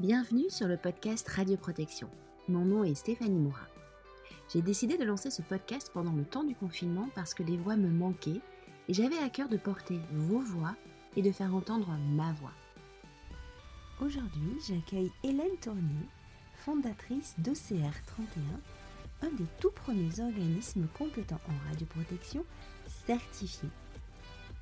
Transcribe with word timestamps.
Bienvenue 0.00 0.50
sur 0.50 0.66
le 0.66 0.76
podcast 0.76 1.28
Radio 1.28 1.56
Protection. 1.56 2.10
Mon 2.48 2.64
nom 2.64 2.82
est 2.82 2.96
Stéphanie 2.96 3.38
Moura. 3.38 3.68
J'ai 4.52 4.60
décidé 4.60 4.98
de 4.98 5.04
lancer 5.04 5.30
ce 5.30 5.40
podcast 5.40 5.92
pendant 5.94 6.12
le 6.12 6.24
temps 6.24 6.42
du 6.42 6.56
confinement 6.56 7.08
parce 7.14 7.32
que 7.32 7.44
les 7.44 7.56
voix 7.56 7.76
me 7.76 7.88
manquaient 7.88 8.40
et 8.88 8.92
j'avais 8.92 9.18
à 9.18 9.30
cœur 9.30 9.48
de 9.48 9.56
porter 9.56 10.00
vos 10.10 10.40
voix 10.40 10.74
et 11.14 11.22
de 11.22 11.30
faire 11.30 11.54
entendre 11.54 11.96
ma 12.10 12.32
voix. 12.32 12.50
Aujourd'hui, 14.00 14.58
j'accueille 14.66 15.12
Hélène 15.22 15.56
Tournier, 15.62 16.08
fondatrice 16.56 17.36
d'OCR 17.38 17.94
31, 18.06 19.28
un 19.28 19.30
des 19.30 19.46
tout 19.60 19.70
premiers 19.70 20.18
organismes 20.18 20.88
compétents 20.98 21.40
en 21.48 21.68
radioprotection 21.68 22.44
certifiés. 23.06 23.70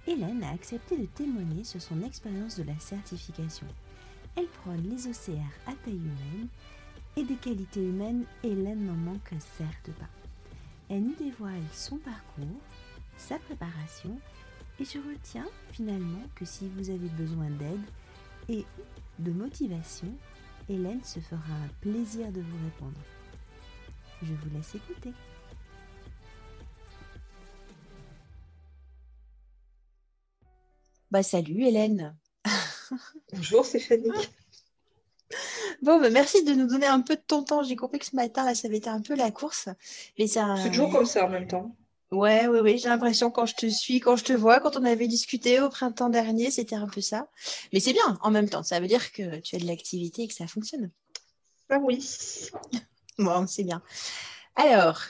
Hélène 0.07 0.45
a 0.45 0.51
accepté 0.51 0.99
de 0.99 1.07
témoigner 1.07 1.65
sur 1.65 1.81
son 1.81 2.03
expérience 2.03 2.59
de 2.59 2.65
la 2.65 2.79
certification 2.79 3.67
elle 4.37 4.47
prône 4.47 4.83
les 4.89 5.07
OCR 5.07 5.53
à 5.67 5.73
taille 5.85 5.97
humaine 5.97 6.49
et 7.17 7.25
des 7.25 7.37
qualités 7.37 7.83
humaines, 7.83 8.25
Hélène 8.43 8.87
n'en 8.87 8.95
manque 8.95 9.35
certes 9.39 9.91
pas. 9.99 10.09
Elle 10.89 11.05
nous 11.05 11.15
dévoile 11.15 11.63
son 11.73 11.99
parcours, 11.99 12.61
sa 13.17 13.39
préparation 13.39 14.19
et 14.81 14.85
je 14.85 14.99
retiens 14.99 15.47
finalement 15.73 16.23
que 16.35 16.45
si 16.45 16.69
vous 16.69 16.91
avez 16.91 17.09
besoin 17.09 17.51
d'aide 17.51 17.85
et 18.49 18.65
de 19.19 19.31
motivation, 19.31 20.09
Hélène 20.69 21.05
se 21.05 21.21
fera 21.21 21.41
plaisir 21.81 22.33
de 22.33 22.41
vous 22.41 22.65
répondre. 22.65 23.01
Je 24.23 24.33
vous 24.33 24.51
laisse 24.55 24.75
écouter. 24.75 25.13
Bah 31.11 31.23
salut 31.23 31.63
Hélène. 31.65 32.17
Bonjour 33.33 33.65
Stéphanie. 33.65 34.11
Bon, 35.83 36.01
bah, 36.01 36.11
merci 36.11 36.45
de 36.45 36.53
nous 36.53 36.67
donner 36.67 36.87
un 36.87 37.01
peu 37.01 37.17
de 37.17 37.23
ton 37.27 37.43
temps. 37.43 37.63
J'ai 37.63 37.77
compris 37.77 37.99
que 37.99 38.07
ce 38.07 38.15
matin, 38.15 38.45
là, 38.45 38.55
ça 38.55 38.69
avait 38.69 38.77
été 38.77 38.91
un 38.91 39.01
peu 39.01 39.15
la 39.15 39.31
course. 39.31 39.69
C'est 40.19 40.71
toujours 40.71 40.91
comme 40.91 41.07
ça 41.07 41.25
en 41.25 41.29
même 41.29 41.47
temps. 41.47 41.75
Ouais, 42.13 42.47
oui, 42.47 42.61
oui, 42.61 42.79
j'ai 42.79 42.91
l'impression 42.91 43.31
quand 43.31 43.47
je 43.47 43.55
te 43.55 43.67
suis, 43.67 43.99
quand 43.99 44.17
je 44.17 44.25
te 44.25 44.33
vois, 44.35 44.61
quand 44.61 44.77
on 44.77 44.85
avait 44.85 45.09
discuté 45.09 45.61
au 45.61 45.71
printemps 45.71 46.11
dernier, 46.11 46.51
c'était 46.51 46.77
un 46.77 46.87
peu 46.87 47.01
ça. 47.01 47.27
Mais 47.73 47.81
c'est 47.81 47.95
bien 47.95 48.19
en 48.21 48.31
même 48.31 48.51
temps, 48.51 48.63
ça 48.63 48.81
veut 48.81 48.87
dire 48.87 49.13
que 49.13 49.39
tu 49.41 49.57
as 49.57 49.59
de 49.59 49.67
l'activité 49.67 50.25
et 50.25 50.29
que 50.29 50.35
ça 50.35 50.47
fonctionne. 50.47 50.91
Ah 51.71 51.79
oui. 51.79 52.07
bon, 53.19 53.47
c'est 53.47 53.65
bien. 53.65 53.83
Alors, 54.57 55.01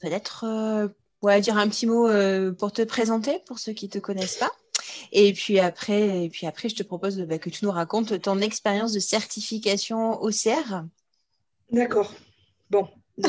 peut-être, 0.00 0.44
euh, 0.44 0.88
ouais, 1.22 1.40
dire 1.40 1.56
un 1.56 1.68
petit 1.68 1.86
mot 1.86 2.08
euh, 2.08 2.50
pour 2.50 2.72
te 2.72 2.82
présenter, 2.82 3.38
pour 3.46 3.60
ceux 3.60 3.72
qui 3.72 3.86
ne 3.86 3.90
te 3.92 3.98
connaissent 3.98 4.38
pas. 4.38 4.50
Et 5.12 5.32
puis 5.32 5.58
après, 5.58 6.24
et 6.24 6.28
puis 6.28 6.46
après 6.46 6.68
je 6.68 6.76
te 6.76 6.82
propose 6.82 7.18
bah, 7.20 7.38
que 7.38 7.50
tu 7.50 7.64
nous 7.64 7.70
racontes 7.70 8.20
ton 8.20 8.40
expérience 8.40 8.92
de 8.92 9.00
certification 9.00 10.22
OCR. 10.22 10.84
D'accord. 11.70 12.12
Bon. 12.70 12.88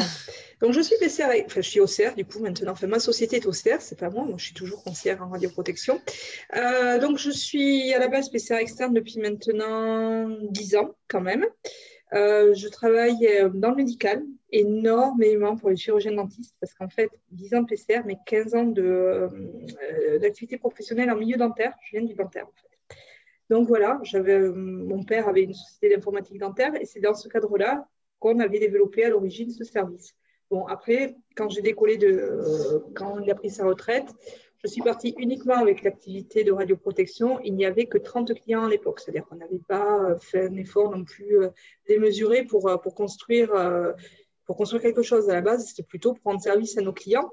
Donc 0.61 0.72
je 0.72 0.81
suis 0.81 0.95
PCR, 1.00 1.44
enfin 1.45 1.61
je 1.61 1.70
suis 1.70 1.80
OCR 1.80 2.16
du 2.16 2.26
coup 2.26 2.39
maintenant, 2.39 2.72
enfin 2.72 2.88
ma 2.88 3.00
société 3.00 3.36
est 3.36 3.45
OCR, 3.45 3.81
c'est 3.81 4.00
pas 4.00 4.09
moi, 4.09 4.23
moi 4.23 4.36
je 4.38 4.45
suis 4.45 4.53
toujours 4.53 4.83
conseillère 4.83 5.22
en 5.22 5.30
radioprotection. 5.30 6.02
Euh, 6.56 6.98
donc 6.98 7.17
je 7.17 7.30
suis 7.30 7.94
à 7.94 8.00
la 8.00 8.08
base 8.08 8.30
PCR 8.30 8.56
externe 8.56 8.94
depuis 8.94 9.20
maintenant 9.20 10.30
10 10.50 10.78
ans 10.78 10.95
quand 11.08 11.22
même. 11.22 11.45
Euh, 12.14 12.53
je 12.56 12.67
travaille 12.67 13.28
euh, 13.28 13.50
dans 13.50 13.72
le 13.72 13.76
médical 13.76 14.23
énormément 14.56 15.56
pour 15.56 15.70
les 15.70 15.75
chirurgiens 15.75 16.14
dentistes 16.14 16.56
parce 16.59 16.73
qu'en 16.73 16.89
fait, 16.89 17.09
10 17.31 17.56
ans 17.56 17.61
de 17.61 17.67
PCR, 17.67 18.02
mais 18.06 18.17
15 18.25 18.56
ans 18.56 18.73
euh, 18.78 19.30
d'activité 20.20 20.58
professionnelle 20.58 21.11
en 21.11 21.16
milieu 21.16 21.38
dentaire. 21.38 21.73
Je 21.84 21.98
viens 21.98 22.06
du 22.06 22.14
dentaire 22.14 22.45
en 22.45 22.53
fait. 22.53 22.98
Donc 23.50 23.67
voilà, 23.67 24.00
mon 24.56 25.03
père 25.03 25.28
avait 25.28 25.44
une 25.44 25.53
société 25.53 25.95
d'informatique 25.95 26.39
dentaire 26.39 26.73
et 26.80 26.86
c'est 26.86 27.00
dans 27.00 27.14
ce 27.14 27.28
cadre-là 27.28 27.88
qu'on 28.20 28.39
avait 28.39 28.59
développé 28.59 29.05
à 29.05 29.10
l'origine 29.10 29.52
ce 29.52 29.64
service. 29.64 30.15
Bon, 30.49 30.65
après, 30.67 31.15
quand 31.36 31.49
j'ai 31.49 31.61
décollé 31.61 31.98
de, 31.98 32.82
quand 32.95 33.20
il 33.20 33.30
a 33.30 33.36
pris 33.36 33.49
sa 33.49 33.65
retraite, 33.65 34.08
je 34.65 34.71
suis 34.71 34.82
partie 34.82 35.14
uniquement 35.20 35.58
avec 35.58 35.83
l'activité 35.83 36.44
de 36.44 36.52
radioprotection. 36.52 37.39
Il 37.42 37.55
n'y 37.55 37.65
avait 37.65 37.86
que 37.86 37.99
30 37.99 38.33
clients 38.33 38.65
à 38.65 38.70
l'époque, 38.70 38.99
c'est-à-dire 38.99 39.26
qu'on 39.26 39.36
n'avait 39.36 39.61
pas 39.67 39.99
euh, 40.04 40.17
fait 40.17 40.48
un 40.48 40.55
effort 40.55 40.89
non 40.89 41.04
plus 41.04 41.39
euh, 41.39 41.49
démesuré 41.88 42.44
pour, 42.44 42.67
euh, 42.67 42.77
pour, 42.77 42.95
construire, 42.95 43.52
pour 44.45 44.58
construire 44.58 44.82
quelque 44.82 45.02
chose. 45.02 45.30
À 45.30 45.33
la 45.33 45.42
base, 45.42 45.67
c'était 45.67 45.83
plutôt 45.83 46.14
prendre 46.14 46.42
service 46.42 46.78
à 46.78 46.82
nos 46.82 46.94
clients. 46.94 47.30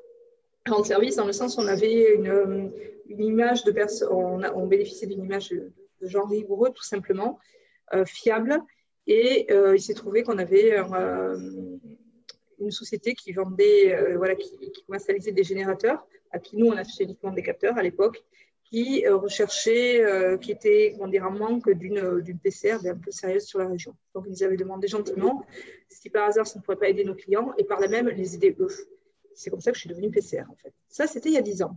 Rendre 0.67 0.87
service 0.87 1.17
dans 1.17 1.27
le 1.27 1.33
sens 1.33 1.57
où 1.57 1.61
on 1.61 1.67
avait 1.67 2.15
une, 2.15 2.73
une 3.09 3.25
image 3.25 3.65
de 3.65 3.75
on, 4.11 4.67
bénéficiait 4.67 5.09
d'une 5.09 5.25
image 5.25 5.51
de, 5.51 5.73
genre 6.03 6.29
rigoureux, 6.29 6.71
tout 6.71 6.85
simplement, 6.85 7.39
fiable. 8.07 8.61
Et 9.07 9.53
il 9.53 9.81
s'est 9.81 9.95
trouvé 9.95 10.23
qu'on 10.23 10.39
avait 10.39 10.79
une 12.61 12.71
société 12.71 13.15
qui 13.15 13.33
vendait, 13.33 14.15
voilà, 14.17 14.37
qui, 14.37 14.57
qui 14.71 14.85
commercialisait 14.85 15.33
des 15.33 15.43
générateurs 15.43 16.07
à 16.33 16.39
qui 16.39 16.57
nous, 16.57 16.67
on 16.67 16.77
achetait 16.77 17.05
uniquement 17.05 17.31
des 17.31 17.43
capteurs 17.43 17.77
à 17.77 17.83
l'époque, 17.83 18.25
qui 18.73 19.05
euh, 19.05 19.17
recherchaient, 19.17 20.03
euh, 20.03 20.39
qui 20.39 20.51
étaient, 20.51 20.95
comment 20.97 21.09
dire, 21.09 21.25
en 21.25 21.31
manque 21.31 21.69
d'une 21.71 22.39
PCR 22.43 22.79
un 22.87 22.97
peu 22.97 23.11
sérieuse 23.11 23.45
sur 23.45 23.59
la 23.59 23.69
région. 23.69 23.95
Donc, 24.15 24.25
ils 24.27 24.31
nous 24.31 24.43
avaient 24.43 24.57
demandé 24.57 24.89
gentiment 24.89 25.45
si 25.91 26.09
par 26.09 26.27
hasard, 26.27 26.47
ça 26.47 26.59
ne 26.59 26.65
pourrait 26.65 26.79
pas 26.79 26.89
aider 26.89 27.05
nos 27.05 27.15
clients 27.15 27.53
et 27.59 27.65
par 27.65 27.81
là 27.81 27.89
même 27.89 28.09
les 28.09 28.35
aider 28.35 28.57
eux. 28.59 28.75
C'est 29.35 29.51
comme 29.51 29.61
ça 29.61 29.73
que 29.73 29.77
je 29.77 29.83
suis 29.83 29.91
devenue 29.91 30.11
PCR, 30.11 30.45
en 30.51 30.57
fait. 30.57 30.73
Ça, 30.89 31.07
c'était 31.07 31.29
il 31.29 31.35
y 31.35 31.39
a 31.39 31.43
10 31.43 31.63
ans. 31.63 31.77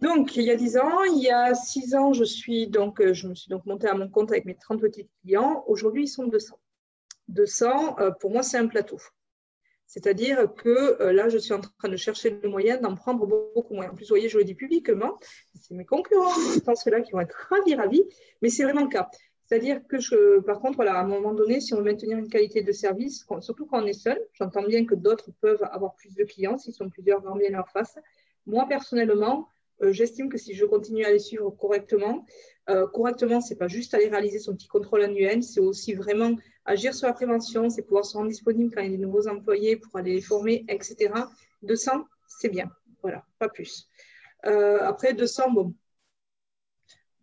Donc, 0.00 0.36
il 0.36 0.44
y 0.44 0.50
a 0.50 0.56
10 0.56 0.78
ans, 0.78 1.04
il 1.04 1.22
y 1.22 1.30
a 1.30 1.54
6 1.54 1.94
ans, 1.94 2.14
je, 2.14 2.24
suis 2.24 2.66
donc, 2.66 3.02
euh, 3.02 3.12
je 3.12 3.28
me 3.28 3.34
suis 3.34 3.50
donc 3.50 3.66
montée 3.66 3.88
à 3.88 3.94
mon 3.94 4.08
compte 4.08 4.30
avec 4.30 4.46
mes 4.46 4.54
30 4.54 4.80
petits 4.80 5.06
clients. 5.22 5.64
Aujourd'hui, 5.66 6.04
ils 6.04 6.08
sont 6.08 6.26
200. 6.26 6.58
200, 7.28 7.96
pour 8.18 8.30
moi, 8.30 8.42
c'est 8.42 8.56
un 8.56 8.66
plateau. 8.66 8.98
C'est-à-dire 9.90 10.54
que 10.54 11.02
euh, 11.02 11.12
là, 11.12 11.28
je 11.28 11.36
suis 11.36 11.52
en 11.52 11.60
train 11.60 11.88
de 11.88 11.96
chercher 11.96 12.30
le 12.30 12.48
moyen 12.48 12.80
d'en 12.80 12.94
prendre 12.94 13.26
beaucoup 13.26 13.74
moins. 13.74 13.90
En 13.90 13.94
plus, 13.96 14.04
vous 14.04 14.10
voyez, 14.10 14.28
je 14.28 14.38
le 14.38 14.44
dis 14.44 14.54
publiquement, 14.54 15.18
c'est 15.60 15.74
mes 15.74 15.84
concurrents, 15.84 16.30
je 16.54 16.60
pense 16.60 16.86
là, 16.86 17.00
qui 17.00 17.10
vont 17.10 17.18
être 17.18 17.36
ravis, 17.50 17.74
ravis, 17.74 18.04
mais 18.40 18.50
c'est 18.50 18.62
vraiment 18.62 18.82
le 18.82 18.88
cas. 18.88 19.10
C'est-à-dire 19.46 19.80
que, 19.88 19.98
je, 19.98 20.38
par 20.42 20.60
contre, 20.60 20.76
voilà, 20.76 20.94
à 20.94 21.00
un 21.02 21.08
moment 21.08 21.34
donné, 21.34 21.60
si 21.60 21.74
on 21.74 21.78
veut 21.78 21.82
maintenir 21.82 22.16
une 22.18 22.28
qualité 22.28 22.62
de 22.62 22.70
service, 22.70 23.26
surtout 23.40 23.66
quand 23.66 23.82
on 23.82 23.86
est 23.86 23.92
seul, 23.92 24.24
j'entends 24.34 24.62
bien 24.62 24.86
que 24.86 24.94
d'autres 24.94 25.32
peuvent 25.40 25.64
avoir 25.72 25.96
plus 25.96 26.14
de 26.14 26.22
clients 26.22 26.56
s'ils 26.56 26.72
sont 26.72 26.88
plusieurs 26.88 27.20
dans 27.20 27.34
bien 27.34 27.50
leur 27.50 27.68
face. 27.68 27.98
Moi, 28.46 28.66
personnellement, 28.68 29.48
euh, 29.82 29.90
j'estime 29.90 30.28
que 30.28 30.38
si 30.38 30.54
je 30.54 30.64
continue 30.66 31.04
à 31.04 31.10
les 31.10 31.18
suivre 31.18 31.50
correctement, 31.50 32.24
euh, 32.70 32.86
correctement, 32.86 33.40
c'est 33.40 33.56
pas 33.56 33.68
juste 33.68 33.94
aller 33.94 34.08
réaliser 34.08 34.38
son 34.38 34.54
petit 34.54 34.68
contrôle 34.68 35.02
annuel, 35.02 35.42
c'est 35.42 35.60
aussi 35.60 35.94
vraiment 35.94 36.36
agir 36.64 36.94
sur 36.94 37.06
la 37.06 37.12
prévention, 37.12 37.68
c'est 37.68 37.82
pouvoir 37.82 38.04
se 38.04 38.16
rendre 38.16 38.28
disponible 38.28 38.72
quand 38.72 38.80
il 38.80 38.90
y 38.90 38.94
a 38.94 38.96
des 38.96 39.02
nouveaux 39.02 39.28
employés 39.28 39.76
pour 39.76 39.96
aller 39.96 40.14
les 40.14 40.20
former, 40.20 40.64
etc. 40.68 41.12
200, 41.62 42.04
c'est 42.28 42.48
bien. 42.48 42.70
Voilà, 43.02 43.24
pas 43.38 43.48
plus. 43.48 43.88
Euh, 44.46 44.78
après, 44.82 45.14
200, 45.14 45.50
bon, 45.50 45.74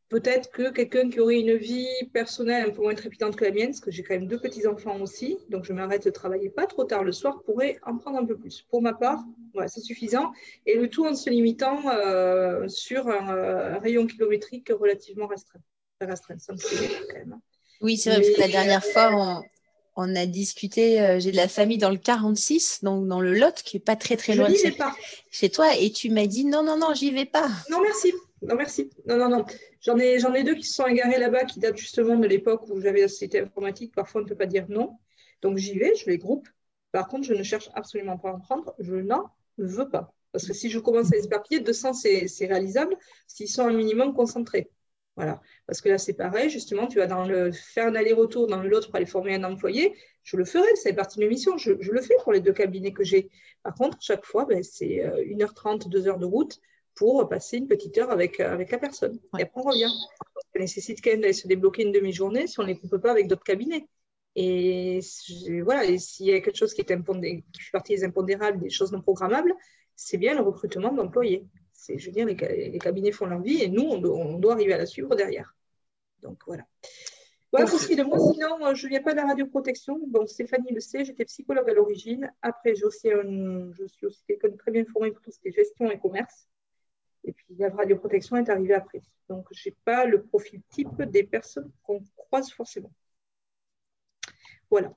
Peut-être 0.09 0.51
que 0.51 0.71
quelqu'un 0.71 1.09
qui 1.09 1.19
aurait 1.19 1.39
une 1.39 1.57
vie 1.57 1.87
personnelle 2.13 2.69
un 2.69 2.71
peu 2.71 2.81
moins 2.81 2.95
trépidante 2.95 3.35
que 3.35 3.43
la 3.43 3.51
mienne, 3.51 3.67
parce 3.67 3.81
que 3.81 3.91
j'ai 3.91 4.03
quand 4.03 4.13
même 4.13 4.27
deux 4.27 4.39
petits-enfants 4.39 5.01
aussi, 5.01 5.37
donc 5.49 5.65
je 5.65 5.73
m'arrête 5.73 6.05
de 6.05 6.09
travailler 6.09 6.49
pas 6.49 6.65
trop 6.65 6.85
tard 6.85 7.03
le 7.03 7.11
soir, 7.11 7.41
pourrait 7.43 7.77
en 7.85 7.97
prendre 7.97 8.17
un 8.17 8.25
peu 8.25 8.37
plus. 8.37 8.65
Pour 8.69 8.81
ma 8.81 8.93
part, 8.93 9.25
voilà, 9.53 9.67
c'est 9.67 9.81
suffisant. 9.81 10.31
Et 10.65 10.75
le 10.75 10.89
tout 10.89 11.05
en 11.05 11.13
se 11.13 11.29
limitant 11.29 11.81
euh, 11.89 12.69
sur 12.69 13.09
un, 13.09 13.79
rayon 13.79 14.07
kilométrique 14.07 14.71
relativement 14.79 15.27
restreint. 15.27 15.59
restreint 15.99 16.39
ça 16.39 16.53
me 16.53 16.57
quand 16.57 17.13
même. 17.13 17.33
Hein. 17.33 17.41
Oui, 17.81 17.97
c'est 17.97 18.09
vrai, 18.09 18.21
parce 18.21 18.33
que 18.33 18.39
la 18.39 18.47
dernière 18.47 18.85
fois, 18.85 19.43
on, 19.97 20.15
a 20.15 20.25
discuté, 20.25 21.01
euh, 21.01 21.19
j'ai 21.19 21.31
de 21.31 21.35
la 21.35 21.49
famille 21.49 21.77
dans 21.77 21.89
le 21.89 21.97
46, 21.97 22.79
donc 22.81 23.07
dans 23.07 23.19
le 23.19 23.33
Lot, 23.33 23.61
qui 23.61 23.75
n'est 23.75 23.83
pas 23.83 23.97
très 23.97 24.15
très 24.15 24.35
loin 24.35 24.49
de 24.49 24.55
chez 25.31 25.49
toi, 25.49 25.75
et 25.77 25.91
tu 25.91 26.09
m'as 26.11 26.27
dit 26.27 26.45
non, 26.45 26.63
non, 26.63 26.77
non, 26.77 26.93
j'y 26.93 27.11
vais 27.11 27.25
pas. 27.25 27.49
Non, 27.69 27.81
merci. 27.81 28.13
Non, 28.41 28.55
merci. 28.55 28.89
Non, 29.05 29.17
non, 29.17 29.29
non. 29.29 29.45
J'en 29.81 29.97
ai, 29.97 30.19
j'en 30.19 30.33
ai 30.33 30.43
deux 30.43 30.55
qui 30.55 30.63
se 30.63 30.75
sont 30.75 30.85
égarés 30.85 31.19
là-bas, 31.19 31.45
qui 31.45 31.59
datent 31.59 31.77
justement 31.77 32.15
de 32.15 32.27
l'époque 32.27 32.67
où 32.69 32.79
j'avais 32.79 33.01
la 33.01 33.07
société 33.07 33.39
informatique. 33.39 33.93
Parfois, 33.95 34.21
on 34.21 34.23
ne 34.23 34.29
peut 34.29 34.35
pas 34.35 34.45
dire 34.45 34.65
non. 34.69 34.97
Donc, 35.41 35.57
j'y 35.57 35.77
vais, 35.77 35.95
je 35.95 36.05
les 36.09 36.17
groupe. 36.17 36.47
Par 36.91 37.07
contre, 37.07 37.25
je 37.25 37.33
ne 37.33 37.43
cherche 37.43 37.69
absolument 37.73 38.17
pas 38.17 38.29
à 38.29 38.33
en 38.33 38.39
prendre. 38.39 38.75
Je 38.79 38.95
n'en 38.95 39.29
veux 39.57 39.89
pas. 39.89 40.13
Parce 40.31 40.45
que 40.45 40.53
si 40.53 40.69
je 40.69 40.79
commence 40.79 41.11
à 41.11 41.15
les 41.15 41.25
éparpiller, 41.25 41.61
200, 41.61 41.93
c'est, 41.93 42.27
c'est 42.27 42.45
réalisable 42.45 42.95
s'ils 43.25 43.49
sont 43.49 43.65
un 43.65 43.73
minimum 43.73 44.13
concentrés. 44.13 44.69
Voilà. 45.15 45.41
Parce 45.65 45.81
que 45.81 45.89
là, 45.89 45.97
c'est 45.97 46.13
pareil. 46.13 46.49
Justement, 46.51 46.85
tu 46.85 46.99
vas 46.99 47.07
dans 47.07 47.25
le, 47.25 47.51
faire 47.51 47.87
un 47.87 47.95
aller-retour 47.95 48.45
dans 48.45 48.61
l'autre 48.61 48.87
pour 48.87 48.97
aller 48.97 49.07
former 49.07 49.33
un 49.33 49.43
employé. 49.43 49.95
Je 50.23 50.37
le 50.37 50.45
ferai. 50.45 50.67
C'est 50.75 50.93
partie 50.93 51.17
de 51.17 51.23
mes 51.23 51.29
missions. 51.29 51.57
Je, 51.57 51.73
je, 51.79 51.91
le 51.91 52.01
fais 52.01 52.13
pour 52.23 52.33
les 52.33 52.39
deux 52.39 52.53
cabinets 52.53 52.93
que 52.93 53.03
j'ai. 53.03 53.31
Par 53.63 53.73
contre, 53.73 53.97
chaque 53.99 54.25
fois, 54.25 54.45
ben, 54.45 54.61
c'est 54.61 55.03
1h30, 55.25 55.87
euh, 55.87 55.89
2 55.89 56.07
heures 56.07 56.19
de 56.19 56.25
route 56.25 56.59
pour 56.97 57.29
passer 57.29 57.57
une 57.57 57.67
petite 57.67 57.97
heure 57.97 58.11
avec, 58.11 58.39
euh, 58.39 58.51
avec 58.51 58.71
la 58.71 58.79
personne. 58.79 59.19
Et 59.37 59.43
après, 59.43 59.61
on 59.61 59.69
revient. 59.69 59.91
Ça 60.53 60.59
nécessite 60.59 61.01
quand 61.03 61.11
même 61.11 61.21
d'aller 61.21 61.33
se 61.33 61.47
débloquer 61.47 61.83
une 61.83 61.91
demi-journée 61.91 62.47
si 62.47 62.59
on 62.59 62.63
ne 62.63 62.67
les 62.67 62.77
coupe 62.77 62.97
pas 62.97 63.11
avec 63.11 63.27
d'autres 63.27 63.43
cabinets. 63.43 63.87
Et 64.35 64.99
voilà, 65.63 65.85
et 65.85 65.97
s'il 65.97 66.27
y 66.27 66.33
a 66.33 66.41
quelque 66.41 66.57
chose 66.57 66.73
qui, 66.73 66.81
est 66.81 66.91
impondé, 66.91 67.43
qui 67.53 67.61
fait 67.61 67.71
partie 67.71 67.95
des 67.95 68.03
impondérables, 68.03 68.59
des 68.59 68.69
choses 68.69 68.91
non 68.91 69.01
programmables, 69.01 69.53
c'est 69.95 70.17
bien 70.17 70.35
le 70.35 70.41
recrutement 70.41 70.91
d'employés. 70.91 71.47
Je 71.87 72.05
veux 72.05 72.11
dire, 72.11 72.25
les, 72.25 72.79
cabinets 72.79 73.11
font 73.11 73.25
leur 73.25 73.41
vie 73.41 73.63
et 73.63 73.69
nous, 73.69 73.83
on, 73.83 74.37
doit 74.37 74.53
arriver 74.53 74.73
à 74.73 74.77
la 74.77 74.85
suivre 74.85 75.15
derrière. 75.15 75.55
Donc 76.21 76.39
voilà. 76.45 76.63
Voilà 77.51 77.65
pour 77.65 77.79
ce 77.79 77.87
qui 77.87 77.93
est 77.93 77.97
de 77.97 78.03
moi. 78.03 78.19
Sinon, 78.19 78.75
je 78.75 78.85
ne 78.85 78.89
viens 78.89 79.01
pas 79.01 79.11
de 79.11 79.17
la 79.17 79.25
radioprotection. 79.25 79.99
Bon, 80.07 80.27
Stéphanie 80.27 80.71
le 80.71 80.81
sait, 80.81 81.05
j'étais 81.05 81.25
psychologue 81.25 81.69
à 81.69 81.73
l'origine. 81.73 82.31
Après, 82.41 82.75
je 82.75 82.87
suis 82.89 84.05
aussi 84.05 84.23
quelqu'un 84.27 84.49
de 84.49 84.57
très 84.57 84.71
bien 84.71 84.85
formé 84.85 85.11
pour 85.11 85.21
tout 85.21 85.31
ce 85.31 85.39
qui 85.39 85.47
est 85.47 85.51
gestion 85.51 85.89
et 85.89 85.97
commerce. 85.97 86.47
Et 87.27 87.33
puis, 87.33 87.45
la 87.59 87.69
radioprotection 87.69 88.37
est 88.37 88.49
arrivée 88.49 88.73
après. 88.73 89.01
Donc, 89.29 89.45
je 89.51 89.69
n'ai 89.69 89.75
pas 89.83 90.05
le 90.05 90.23
profil 90.23 90.61
type 90.69 91.01
des 91.03 91.23
personnes 91.23 91.69
qu'on 91.83 92.01
croise 92.15 92.49
forcément. 92.51 92.91
Voilà. 94.71 94.93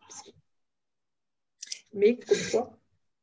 Mais, 1.93 2.17
comme 2.17 2.39
quoi, 2.51 2.79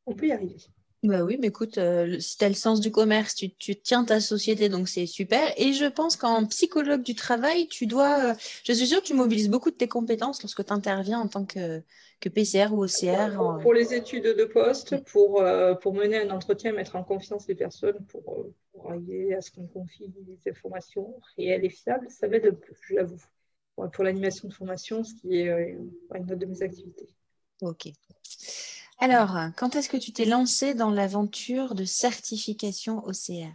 on 0.06 0.14
peut 0.14 0.28
y 0.28 0.32
arriver. 0.32 0.58
Bah 1.04 1.24
oui, 1.24 1.38
mais 1.40 1.48
écoute, 1.48 1.78
euh, 1.78 2.20
si 2.20 2.38
tu 2.38 2.44
as 2.44 2.50
le 2.50 2.56
sens 2.56 2.82
du 2.82 2.92
commerce, 2.92 3.36
tu, 3.36 3.76
tiens 3.76 4.04
ta 4.04 4.20
société, 4.20 4.68
donc 4.68 4.90
c'est 4.90 5.06
super. 5.06 5.54
Et 5.56 5.72
je 5.72 5.86
pense 5.86 6.16
qu'en 6.18 6.46
psychologue 6.48 7.04
du 7.04 7.14
travail, 7.14 7.68
tu 7.68 7.86
dois, 7.86 8.32
euh, 8.32 8.34
je 8.64 8.74
suis 8.74 8.88
sûre 8.88 9.02
que 9.02 9.06
tu 9.06 9.14
mobilises 9.14 9.50
beaucoup 9.50 9.70
de 9.70 9.76
tes 9.76 9.88
compétences 9.88 10.42
lorsque 10.42 10.66
tu 10.66 10.74
interviens 10.74 11.20
en 11.20 11.28
tant 11.28 11.46
que, 11.46 11.82
que 12.20 12.30
PCR 12.30 12.70
ou 12.72 12.84
OCR. 12.84 13.62
Pour 13.62 13.74
les 13.74 13.94
études 13.94 14.36
de 14.36 14.46
poste, 14.46 15.04
pour, 15.06 15.42
euh, 15.42 15.76
pour 15.76 15.94
mener 15.94 16.18
un 16.18 16.32
entretien, 16.32 16.74
mettre 16.74 16.96
en 16.96 17.04
confiance 17.04 17.48
les 17.48 17.56
personnes, 17.56 18.04
pour, 18.08 18.48
pour 18.78 18.92
arriver 18.92 19.34
à 19.36 19.42
ce 19.42 19.52
qu'on 19.52 19.68
confie 19.68 20.08
des 20.10 20.50
informations 20.50 21.20
réelles 21.36 21.66
et 21.66 21.70
fiables, 21.70 22.10
ça 22.10 22.28
m'aide 22.28 22.46
un 22.46 22.54
peu, 22.54 22.74
je 22.82 22.96
l'avoue. 22.96 23.22
Pour 23.76 24.04
l'animation 24.04 24.48
de 24.48 24.54
formation, 24.54 25.04
ce 25.04 25.14
qui 25.14 25.38
est 25.38 25.78
une 26.16 26.24
autre 26.24 26.36
de 26.36 26.46
mes 26.46 26.64
activités. 26.64 27.10
Ok. 27.62 27.90
Alors, 29.00 29.38
quand 29.56 29.76
est-ce 29.76 29.90
que 29.90 29.98
tu 29.98 30.12
t'es 30.12 30.26
lancé 30.26 30.74
dans 30.74 30.90
l'aventure 30.90 31.76
de 31.76 31.86
certification 31.86 33.06
OCR 33.06 33.54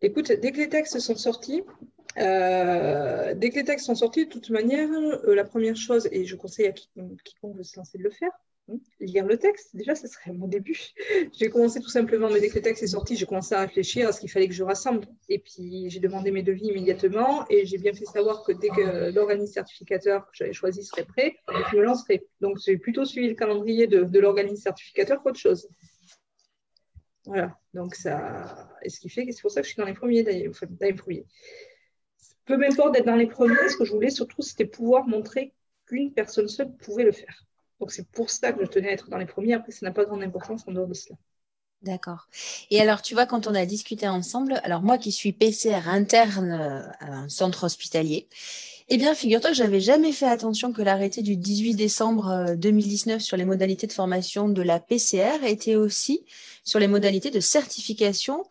Écoute, 0.00 0.32
dès 0.32 0.50
que 0.50 0.58
les 0.58 0.68
textes 0.68 0.98
sont 0.98 1.14
sortis, 1.14 1.62
euh, 2.18 3.34
dès 3.34 3.50
que 3.50 3.56
les 3.56 3.64
textes 3.64 3.86
sont 3.86 3.94
sortis, 3.94 4.26
de 4.26 4.30
toute 4.30 4.50
manière, 4.50 4.88
euh, 4.90 5.34
la 5.34 5.44
première 5.44 5.76
chose, 5.76 6.08
et 6.10 6.24
je 6.24 6.34
conseille 6.34 6.66
à 6.66 6.72
quiconque 6.72 7.56
veut 7.56 7.62
se 7.62 7.76
lancer 7.76 7.98
de 7.98 8.02
le 8.02 8.10
faire, 8.10 8.32
lire 9.00 9.26
le 9.26 9.38
texte. 9.38 9.74
Déjà, 9.74 9.94
ce 9.94 10.06
serait 10.06 10.32
mon 10.32 10.46
début. 10.46 10.78
j'ai 11.32 11.48
commencé 11.48 11.80
tout 11.80 11.88
simplement, 11.88 12.30
mais 12.30 12.40
dès 12.40 12.48
que 12.48 12.56
le 12.56 12.62
texte 12.62 12.82
est 12.82 12.88
sorti, 12.88 13.16
j'ai 13.16 13.26
commencé 13.26 13.54
à 13.54 13.60
réfléchir 13.60 14.08
à 14.08 14.12
ce 14.12 14.20
qu'il 14.20 14.30
fallait 14.30 14.48
que 14.48 14.54
je 14.54 14.62
rassemble. 14.62 15.06
Et 15.28 15.38
puis, 15.38 15.88
j'ai 15.88 16.00
demandé 16.00 16.30
mes 16.30 16.42
devis 16.42 16.66
immédiatement 16.66 17.44
et 17.50 17.66
j'ai 17.66 17.78
bien 17.78 17.92
fait 17.92 18.04
savoir 18.04 18.44
que 18.44 18.52
dès 18.52 18.68
que 18.68 19.12
l'organisme 19.12 19.52
certificateur 19.52 20.26
que 20.26 20.32
j'avais 20.34 20.52
choisi 20.52 20.84
serait 20.84 21.04
prêt, 21.04 21.36
je 21.70 21.76
me 21.76 21.82
lancerai. 21.82 22.26
Donc, 22.40 22.58
j'ai 22.64 22.78
plutôt 22.78 23.04
suivi 23.04 23.28
le 23.28 23.34
calendrier 23.34 23.86
de, 23.86 24.18
l'organisme 24.18 24.62
certificateur 24.62 25.22
qu'autre 25.22 25.40
chose. 25.40 25.68
Voilà. 27.24 27.56
Donc, 27.74 27.94
ça. 27.94 28.68
Et 28.82 28.88
ce 28.88 29.00
qui 29.00 29.08
fait 29.08 29.26
que 29.26 29.32
c'est 29.32 29.42
pour 29.42 29.50
ça 29.50 29.60
que 29.60 29.66
je 29.66 29.72
suis 29.72 29.80
dans 29.80 29.86
les 29.86 29.94
premiers, 29.94 30.48
enfin, 30.48 30.66
dans 30.68 30.86
les 30.86 30.94
premiers. 30.94 31.26
Peu 32.44 32.56
m'importe 32.56 32.94
d'être 32.94 33.06
dans 33.06 33.16
les 33.16 33.28
premiers, 33.28 33.68
ce 33.68 33.76
que 33.76 33.84
je 33.84 33.92
voulais 33.92 34.10
surtout, 34.10 34.42
c'était 34.42 34.64
pouvoir 34.64 35.06
montrer 35.06 35.54
qu'une 35.86 36.12
personne 36.12 36.48
seule 36.48 36.72
pouvait 36.76 37.04
le 37.04 37.12
faire. 37.12 37.46
Donc 37.82 37.90
c'est 37.90 38.06
pour 38.06 38.30
ça 38.30 38.52
que 38.52 38.64
je 38.64 38.70
tenais 38.70 38.90
à 38.90 38.92
être 38.92 39.10
dans 39.10 39.18
les 39.18 39.26
premiers. 39.26 39.54
Après, 39.54 39.72
ça 39.72 39.84
n'a 39.84 39.90
pas 39.90 40.04
grande 40.04 40.22
importance 40.22 40.62
en 40.68 40.72
dehors 40.72 40.86
de 40.86 40.94
cela. 40.94 41.16
D'accord. 41.82 42.28
Et 42.70 42.80
alors, 42.80 43.02
tu 43.02 43.14
vois, 43.14 43.26
quand 43.26 43.48
on 43.48 43.56
a 43.56 43.66
discuté 43.66 44.06
ensemble, 44.06 44.60
alors 44.62 44.82
moi 44.82 44.98
qui 44.98 45.10
suis 45.10 45.32
PCR 45.32 45.88
interne 45.88 46.52
euh, 46.52 46.80
à 47.00 47.12
un 47.12 47.28
centre 47.28 47.64
hospitalier, 47.64 48.28
eh 48.88 48.96
bien, 48.96 49.14
figure-toi 49.14 49.50
que 49.50 49.56
j'avais 49.56 49.80
jamais 49.80 50.12
fait 50.12 50.26
attention 50.26 50.72
que 50.72 50.82
l'arrêté 50.82 51.22
du 51.22 51.36
18 51.36 51.74
décembre 51.74 52.54
2019 52.56 53.16
euh, 53.16 53.18
sur 53.18 53.36
les 53.36 53.44
modalités 53.44 53.86
de 53.86 53.92
formation 53.92 54.48
de 54.48 54.62
la 54.62 54.80
PCR 54.80 55.44
était 55.46 55.76
aussi 55.76 56.24
sur 56.64 56.78
les 56.78 56.88
modalités 56.88 57.30
de 57.30 57.40
certification 57.40 58.44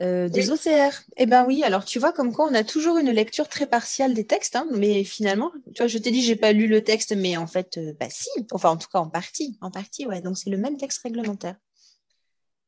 euh, 0.00 0.28
des 0.28 0.50
OCR. 0.50 1.02
Eh 1.16 1.26
bien 1.26 1.44
oui, 1.46 1.62
alors 1.64 1.84
tu 1.84 1.98
vois 1.98 2.12
comme 2.12 2.32
quoi 2.32 2.48
on 2.50 2.54
a 2.54 2.64
toujours 2.64 2.98
une 2.98 3.10
lecture 3.10 3.48
très 3.48 3.66
partielle 3.66 4.14
des 4.14 4.26
textes, 4.26 4.56
hein, 4.56 4.66
mais 4.72 5.04
finalement, 5.04 5.50
tu 5.74 5.82
vois, 5.82 5.86
je 5.86 5.98
t'ai 5.98 6.10
dit 6.10 6.22
j'ai 6.22 6.36
pas 6.36 6.52
lu 6.52 6.66
le 6.66 6.82
texte, 6.82 7.14
mais 7.16 7.36
en 7.36 7.46
fait, 7.46 7.78
euh, 7.78 7.92
bah 7.98 8.08
si, 8.10 8.28
enfin 8.52 8.70
en 8.70 8.76
tout 8.76 8.88
cas 8.92 8.98
en 8.98 9.08
partie, 9.08 9.56
en 9.60 9.70
partie, 9.70 10.06
ouais. 10.06 10.20
Donc 10.20 10.38
c'est 10.38 10.50
le 10.50 10.58
même 10.58 10.76
texte 10.76 11.02
réglementaire. 11.02 11.56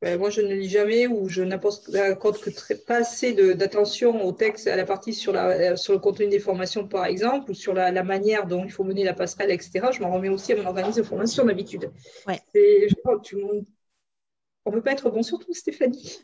Ben, 0.03 0.19
moi, 0.19 0.29
je 0.29 0.43
ne 0.43 0.55
lis 0.55 0.69
jamais 0.69 1.07
ou 1.07 1.27
je 1.29 1.43
n'apporte 1.43 1.87
que 1.87 2.51
très, 2.51 2.75
pas 2.75 2.97
assez 2.97 3.33
d'attention 3.33 4.27
au 4.27 4.33
texte, 4.33 4.67
à 4.67 4.77
la 4.77 4.85
partie 4.85 5.15
sur, 5.15 5.33
la, 5.33 5.77
sur 5.79 5.95
le 5.95 5.99
contenu 5.99 6.29
des 6.29 6.39
formations, 6.39 6.87
par 6.87 7.07
exemple, 7.07 7.51
ou 7.51 7.55
sur 7.55 7.73
la, 7.73 7.91
manière 8.03 8.47
dont 8.47 8.65
il 8.65 8.71
faut 8.71 8.85
mener 8.85 9.05
la 9.05 9.15
passerelle, 9.15 9.51
etc. 9.51 9.89
Je 9.93 10.01
m'en 10.01 10.13
remets 10.13 10.29
aussi 10.29 10.53
à 10.53 10.57
mon 10.57 10.67
organisme 10.67 11.01
de 11.01 11.07
formation 11.07 11.47
d'habitude. 11.47 11.91
Ouais. 12.27 12.43
on 14.67 14.71
ne 14.71 14.75
peut 14.75 14.83
pas 14.83 14.93
être 14.93 15.09
bon 15.11 15.23
sur 15.23 15.39
tout, 15.39 15.55
Stéphanie. 15.55 16.19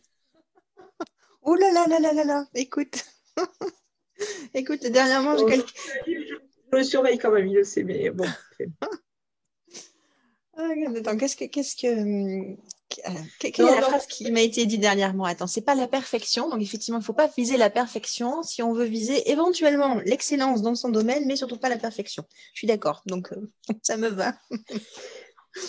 oh 1.42 1.54
là 1.54 1.72
là 1.72 1.86
là 1.88 1.98
là 1.98 2.12
là 2.12 2.24
là, 2.24 2.46
écoute. 2.54 3.06
écoute, 4.54 4.82
dernièrement, 4.82 5.38
je, 5.38 5.46
je, 6.06 6.76
le 6.76 6.84
surveille 6.84 7.16
quand 7.16 7.30
même, 7.30 7.46
il 7.46 7.54
le 7.54 7.64
sait, 7.64 7.84
mais 7.84 8.10
bon. 8.10 8.26
Ah, 10.54 10.68
attends, 10.96 11.16
qu'est-ce 11.16 11.34
que, 11.34 11.46
qu'est-ce 11.46 11.74
que, 11.74 12.02
hum, 12.02 12.58
quelle 13.38 13.68
est 13.68 13.74
la 13.74 13.82
phrase 13.82 14.06
qui 14.06 14.30
m'a 14.30 14.40
été 14.40 14.66
dit 14.66 14.78
dernièrement? 14.78 15.24
Attends, 15.24 15.46
c'est 15.46 15.64
pas 15.64 15.74
la 15.74 15.86
perfection. 15.86 16.48
Donc, 16.48 16.60
effectivement, 16.60 16.98
il 16.98 17.02
ne 17.02 17.04
faut 17.04 17.12
pas 17.12 17.28
viser 17.36 17.56
la 17.56 17.70
perfection 17.70 18.42
si 18.42 18.62
on 18.62 18.72
veut 18.72 18.84
viser 18.84 19.30
éventuellement 19.30 20.00
l'excellence 20.04 20.62
dans 20.62 20.74
son 20.74 20.88
domaine, 20.88 21.24
mais 21.26 21.36
surtout 21.36 21.58
pas 21.58 21.68
la 21.68 21.78
perfection. 21.78 22.24
Je 22.54 22.60
suis 22.60 22.66
d'accord. 22.66 23.02
Donc, 23.06 23.32
euh, 23.32 23.50
ça 23.82 23.96
me 23.96 24.08
va. 24.08 24.34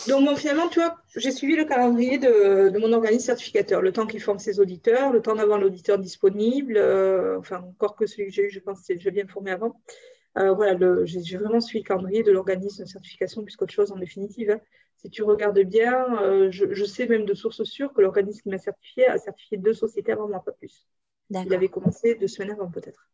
donc, 0.07 0.37
finalement, 0.37 0.67
tu 0.69 0.79
vois, 0.79 0.95
j'ai 1.15 1.31
suivi 1.31 1.55
le 1.55 1.65
calendrier 1.65 2.17
de, 2.17 2.77
mon 2.79 2.93
organisme 2.93 3.25
certificateur. 3.25 3.81
Le 3.81 3.91
temps 3.91 4.07
qu'il 4.07 4.21
forme 4.21 4.39
ses 4.39 4.59
auditeurs, 4.59 5.11
le 5.11 5.21
temps 5.21 5.35
d'avoir 5.35 5.59
l'auditeur 5.59 5.99
disponible. 5.99 6.77
Euh, 6.77 7.39
enfin, 7.39 7.61
encore 7.61 7.95
que 7.95 8.05
celui 8.05 8.27
que 8.27 8.33
j'ai 8.33 8.43
eu, 8.43 8.49
je 8.49 8.59
pense 8.59 8.81
que 8.81 8.93
déjà 8.93 9.11
bien 9.11 9.27
formé 9.27 9.51
avant. 9.51 9.79
Euh, 10.37 10.51
voilà, 10.53 10.75
j'ai 11.05 11.37
vraiment 11.37 11.61
suivi 11.61 11.83
le 11.83 11.87
calendrier 11.87 12.23
de 12.23 12.31
l'organisme 12.31 12.83
de 12.83 12.89
certification 12.89 13.43
plus 13.43 13.55
qu'autre 13.55 13.73
chose 13.73 13.91
en 13.91 13.97
définitive. 13.97 14.49
Hein 14.49 14.59
si 15.03 15.09
tu 15.09 15.23
regardes 15.23 15.59
bien, 15.59 16.21
euh, 16.21 16.49
je, 16.49 16.85
sais 16.85 17.07
même 17.07 17.25
de 17.25 17.33
sources 17.33 17.63
sûres 17.63 17.93
que 17.93 18.01
l'organisme 18.01 18.41
qui 18.41 18.49
m'a 18.49 18.57
certifié 18.57 19.05
a 19.07 19.17
certifié 19.17 19.57
deux 19.57 19.73
sociétés 19.73 20.13
avant 20.13 20.27
moi, 20.27 20.41
pas 20.43 20.53
plus. 20.53 20.87
Il 21.29 21.53
avait 21.53 21.67
commencé 21.67 22.15
deux 22.15 22.27
semaines 22.27 22.51
avant 22.51 22.69
peut-être. 22.69 23.09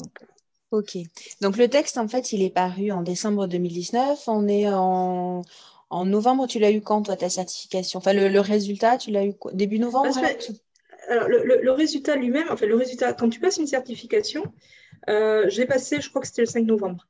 Euh. 0.00 0.26
Ok. 0.70 0.98
Donc 1.40 1.56
le 1.56 1.68
texte, 1.68 1.98
en 1.98 2.06
fait, 2.06 2.32
il 2.32 2.42
est 2.42 2.50
paru 2.50 2.92
en 2.92 3.02
décembre 3.02 3.46
2019. 3.46 4.22
On 4.28 4.46
est 4.46 4.68
en, 4.68 5.42
novembre. 5.90 6.46
Tu 6.46 6.58
l'as 6.58 6.70
eu 6.70 6.80
quand, 6.80 7.02
toi, 7.02 7.16
ta 7.16 7.28
certification? 7.28 7.98
Enfin, 7.98 8.12
le, 8.12 8.40
résultat, 8.40 8.98
tu 8.98 9.10
l'as 9.10 9.24
eu 9.24 9.34
début 9.52 9.78
novembre 9.78 10.14
alors, 11.08 11.28
le, 11.28 11.70
résultat 11.70 12.16
lui-même, 12.16 12.48
enfin, 12.50 12.66
le 12.66 12.74
résultat, 12.74 13.12
quand 13.12 13.28
tu 13.28 13.38
passes 13.38 13.58
une 13.58 13.66
certification, 13.68 14.42
euh, 15.08 15.48
je 15.48 15.60
l'ai 15.60 15.66
passé, 15.66 16.00
je 16.00 16.08
crois 16.08 16.20
que 16.20 16.26
c'était 16.26 16.42
le 16.42 16.46
5 16.46 16.66
novembre. 16.66 17.06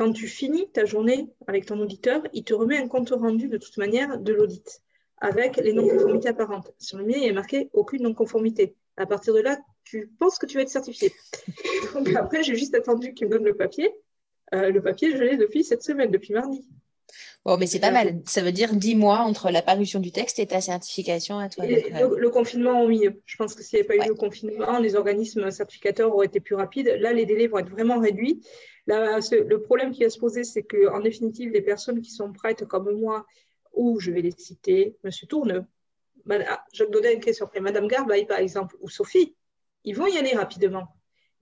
Quand 0.00 0.12
tu 0.12 0.28
finis 0.28 0.66
ta 0.72 0.86
journée 0.86 1.28
avec 1.46 1.66
ton 1.66 1.78
auditeur, 1.78 2.22
il 2.32 2.42
te 2.42 2.54
remet 2.54 2.78
un 2.78 2.88
compte 2.88 3.10
rendu 3.10 3.48
de 3.48 3.58
toute 3.58 3.76
manière 3.76 4.18
de 4.18 4.32
l'audit 4.32 4.80
avec 5.18 5.58
les 5.58 5.74
non-conformités 5.74 6.30
apparentes. 6.30 6.72
Sur 6.78 6.96
le 6.96 7.04
mien, 7.04 7.16
il 7.18 7.28
est 7.28 7.34
marqué 7.34 7.68
aucune 7.74 8.04
non-conformité. 8.04 8.74
À 8.96 9.04
partir 9.04 9.34
de 9.34 9.40
là, 9.40 9.58
tu 9.84 10.10
penses 10.18 10.38
que 10.38 10.46
tu 10.46 10.56
vas 10.56 10.62
être 10.62 10.70
certifié. 10.70 11.12
Donc 11.94 12.08
après, 12.16 12.42
j'ai 12.42 12.56
juste 12.56 12.74
attendu 12.74 13.12
qu'il 13.12 13.26
me 13.26 13.32
donne 13.32 13.44
le 13.44 13.54
papier. 13.54 13.92
Euh, 14.54 14.70
le 14.70 14.80
papier, 14.80 15.14
je 15.14 15.22
l'ai 15.22 15.36
depuis 15.36 15.64
cette 15.64 15.82
semaine, 15.82 16.10
depuis 16.10 16.32
mardi. 16.32 16.66
Bon, 17.44 17.58
mais 17.58 17.66
c'est 17.66 17.80
pas 17.80 17.90
mal. 17.90 18.22
Ça 18.24 18.40
veut 18.40 18.52
dire 18.52 18.74
10 18.74 18.94
mois 18.94 19.18
entre 19.18 19.50
la 19.50 19.60
parution 19.60 20.00
du 20.00 20.12
texte 20.12 20.38
et 20.38 20.46
ta 20.46 20.62
certification 20.62 21.38
à 21.38 21.50
toi. 21.50 21.64
Euh, 21.64 22.16
le, 22.16 22.30
confinement, 22.30 22.86
oui. 22.86 23.06
Je 23.26 23.36
pense 23.36 23.54
que 23.54 23.62
s'il 23.62 23.78
n'y 23.78 23.86
avait 23.86 23.98
pas 23.98 24.06
eu 24.06 24.08
le 24.08 24.14
confinement, 24.14 24.78
les 24.78 24.96
organismes 24.96 25.50
certificateurs 25.50 26.14
auraient 26.14 26.26
été 26.26 26.40
plus 26.40 26.54
rapides. 26.54 26.96
Là, 27.00 27.12
les 27.12 27.26
délais 27.26 27.48
vont 27.48 27.58
être 27.58 27.70
vraiment 27.70 27.98
réduits 27.98 28.40
le 28.90 29.56
problème 29.58 29.92
qui 29.92 30.02
va 30.02 30.10
se 30.10 30.18
poser, 30.18 30.44
c'est 30.44 30.62
qu'en 30.62 31.00
définitive, 31.00 31.52
les 31.52 31.62
personnes 31.62 32.00
qui 32.00 32.10
sont 32.10 32.32
prêtes 32.32 32.64
comme 32.64 32.90
moi, 32.98 33.26
ou 33.72 34.00
je 34.00 34.10
vais 34.10 34.22
les 34.22 34.32
citer, 34.32 34.96
M. 35.04 35.10
Tourne, 35.28 35.66
Jacques 36.72 36.90
Daudet 36.90 37.32
sur 37.32 37.50
Madame 37.60 37.88
Garbaille, 37.88 38.26
par 38.26 38.38
exemple, 38.38 38.76
ou 38.80 38.88
Sophie, 38.88 39.34
ils 39.84 39.96
vont 39.96 40.06
y 40.06 40.18
aller 40.18 40.34
rapidement. 40.34 40.88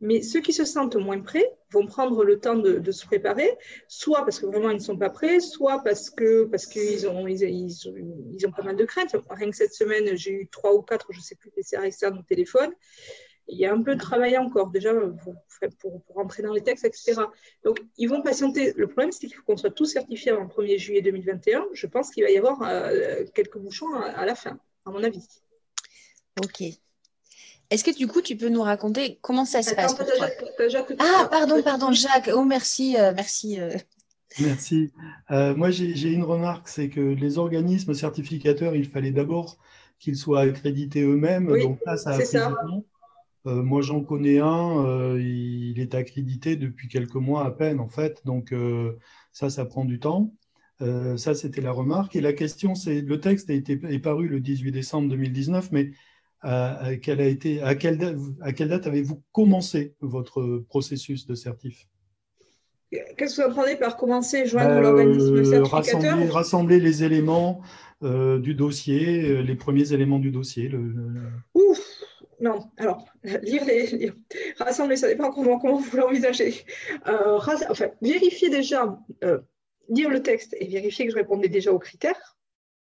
Mais 0.00 0.23
ceux 0.23 0.40
qui 0.40 0.52
se 0.52 0.64
sentent 0.64 0.95
moins 0.95 1.21
prêts 1.21 1.59
vont 1.73 1.85
prendre 1.87 2.23
le 2.23 2.38
temps 2.38 2.55
de, 2.55 2.93
se 2.93 3.05
préparer, 3.05 3.50
soit 3.88 4.21
parce 4.21 4.38
que 4.38 4.47
vraiment 4.47 4.71
ils 4.71 4.76
ne 4.76 4.83
sont 4.83 4.97
pas 4.97 5.11
prêts, 5.11 5.40
soit 5.40 5.83
parce 5.83 6.09
que 6.09 6.45
parce 6.45 6.67
qu'ils 6.67 7.09
ont 7.09 7.26
ils, 7.26 8.47
ont 8.47 8.52
pas 8.52 8.62
mal 8.62 8.76
de 8.76 8.85
craintes. 8.85 9.17
Rien 9.28 9.50
que 9.50 9.57
cette 9.57 9.75
semaine, 9.75 10.17
j'ai 10.17 10.31
eu 10.31 10.49
trois 10.49 10.73
ou 10.73 10.83
quatre, 10.83 11.09
je 11.11 11.19
ne 11.19 11.23
sais 11.23 11.35
plus, 11.35 11.50
PCR 11.50 11.83
externes 11.83 12.19
au 12.19 12.23
téléphone 12.23 12.71
il 13.49 13.59
y 13.59 13.67
a 13.67 13.73
un 13.73 13.83
peu 13.83 13.95
de 13.95 14.00
travail 14.00 14.37
encore 14.37 14.71
déjà 14.71 14.93
pour, 14.93 15.35
pour, 15.81 16.02
rentrer 16.14 16.43
dans 16.43 16.52
les 16.52 16.61
textes, 16.61 16.85
etc. 16.85 17.23
Donc, 17.64 17.81
ils 17.97 18.09
vont 18.09 18.23
patienter. 18.23 18.75
Le 18.76 18.87
problème, 18.87 19.11
c'est 19.11 19.26
qu'il 19.26 19.35
faut 19.35 19.43
qu'on 19.43 19.57
soit 19.57 19.71
tous 19.71 19.87
certifiés 19.87 20.33
avant 20.33 20.43
le 20.43 20.49
1er 20.49 20.78
juillet 20.78 21.02
2021. 21.02 21.64
Je 21.73 21.87
pense 21.87 22.11
qu'il 22.11 22.25
va 22.25 22.31
y 22.31 22.37
avoir 22.37 22.62
euh, 22.62 23.25
quelques 23.35 23.59
bouchons 23.59 23.93
à, 23.95 24.26
la 24.26 24.35
fin, 24.35 24.59
à 24.85 24.90
mon 24.90 25.02
avis. 25.02 25.26
Ok. 26.43 26.62
Est-ce 27.71 27.85
que 27.85 27.97
du 27.97 28.07
coup, 28.07 28.21
tu 28.23 28.37
peux 28.37 28.49
nous 28.49 28.62
raconter 28.62 29.19
comment 29.23 29.45
ça 29.45 29.62
se 29.62 29.75
passe 29.75 29.95
pour 29.95 30.07
toi? 30.07 30.28
Ah, 30.99 31.28
pardon, 31.31 31.62
pardon, 31.62 31.93
Jacques. 31.93 32.31
Oh, 32.33 32.45
merci, 32.45 32.97
euh, 32.99 33.12
merci. 33.14 33.61
Euh. 33.61 33.71
Merci. 34.40 34.93
moi, 35.31 35.71
j'ai 35.71 36.12
une 36.12 36.25
remarque, 36.25 36.69
c'est 36.69 36.90
que 36.90 37.00
les 37.00 37.38
organismes 37.38 37.95
certificateurs, 37.95 38.76
il 38.76 38.88
fallait 38.88 39.11
d'abord 39.11 39.57
qu'ils 39.99 40.17
soient 40.17 40.40
accrédités 40.40 41.02
eux-mêmes. 41.02 41.49
Oui, 41.50 41.62
Donc 41.62 41.78
là, 41.85 41.97
ça 41.97 42.11
a 42.11 42.14
pris 42.14 42.26
ça. 42.26 42.55
Moi, 43.49 43.83
j'en 43.83 44.02
connais 44.02 44.38
un, 44.38 45.17
il 45.19 45.81
est 45.81 45.95
accrédité 45.95 46.57
depuis 46.57 46.88
quelques 46.88 47.14
mois 47.14 47.45
à 47.45 47.50
peine, 47.50 47.81
en 47.81 47.88
fait. 47.88 48.23
Donc, 48.25 48.55
ça, 49.33 49.50
ça 49.50 49.64
prend 49.64 49.85
du 49.85 50.00
temps. 50.00 50.33
ça, 51.17 51.35
c'était 51.35 51.61
la 51.61 51.73
remarque. 51.73 52.17
Et 52.17 52.21
la 52.21 52.33
question, 52.33 52.75
c'est 52.75 53.00
le 53.00 53.21
texte 53.21 53.50
a 53.50 53.55
été 53.55 53.81
est 53.88 53.99
paru 53.99 54.28
le 54.28 54.40
18 54.40 54.73
décembre 54.73 55.09
2019, 55.09 55.73
mais 55.73 55.90
à, 56.40 56.90
quelle, 57.02 57.21
a 57.21 57.26
été, 57.26 57.62
à, 57.62 57.75
quelle 57.75 57.99
date, 57.99 58.17
à 58.40 58.52
quelle 58.52 58.69
date 58.69 58.87
avez-vous 58.87 59.23
commencé 59.33 59.95
votre 60.00 60.64
processus 60.69 61.26
de 61.26 61.35
certif? 61.35 61.88
Qu'est-ce 62.90 63.37
que 63.37 63.43
vous 63.43 63.52
entendez 63.52 63.76
par 63.76 63.97
commencer 63.97 64.47
joindre 64.47 64.71
euh, 64.71 64.81
l'organisme 64.81 65.45
certificateur? 65.45 66.02
rassembler, 66.02 66.31
rassembler, 66.31 66.81
les 66.81 67.05
éléments 67.05 67.61
euh, 68.02 68.38
du 68.38 68.55
dossier, 68.55 69.28
euh, 69.28 69.43
les 69.43 69.57
premiers 69.57 69.93
éléments 69.93 70.19
du 70.19 70.31
dossier. 70.31 70.69
Le, 70.69 70.95
Ouf 71.55 71.98
non, 72.40 72.71
alors, 72.76 73.04
lire 73.42 73.64
les. 73.64 74.12
Rassembler, 74.59 74.97
ça 74.97 75.09
dépend 75.09 75.30
comment, 75.30 75.59
comment 75.59 75.78
vous 75.78 75.97
l'envisagez. 75.97 76.64
enfin, 77.04 77.90
vérifier 78.00 78.49
déjà, 78.50 78.99
lire 79.88 80.11
le 80.11 80.23
texte 80.23 80.57
et 80.59 80.66
vérifier 80.66 81.07
que 81.07 81.12
je 81.12 81.16
répondais 81.16 81.49
déjà 81.49 81.73
aux 81.73 81.78
critères, 81.78 82.37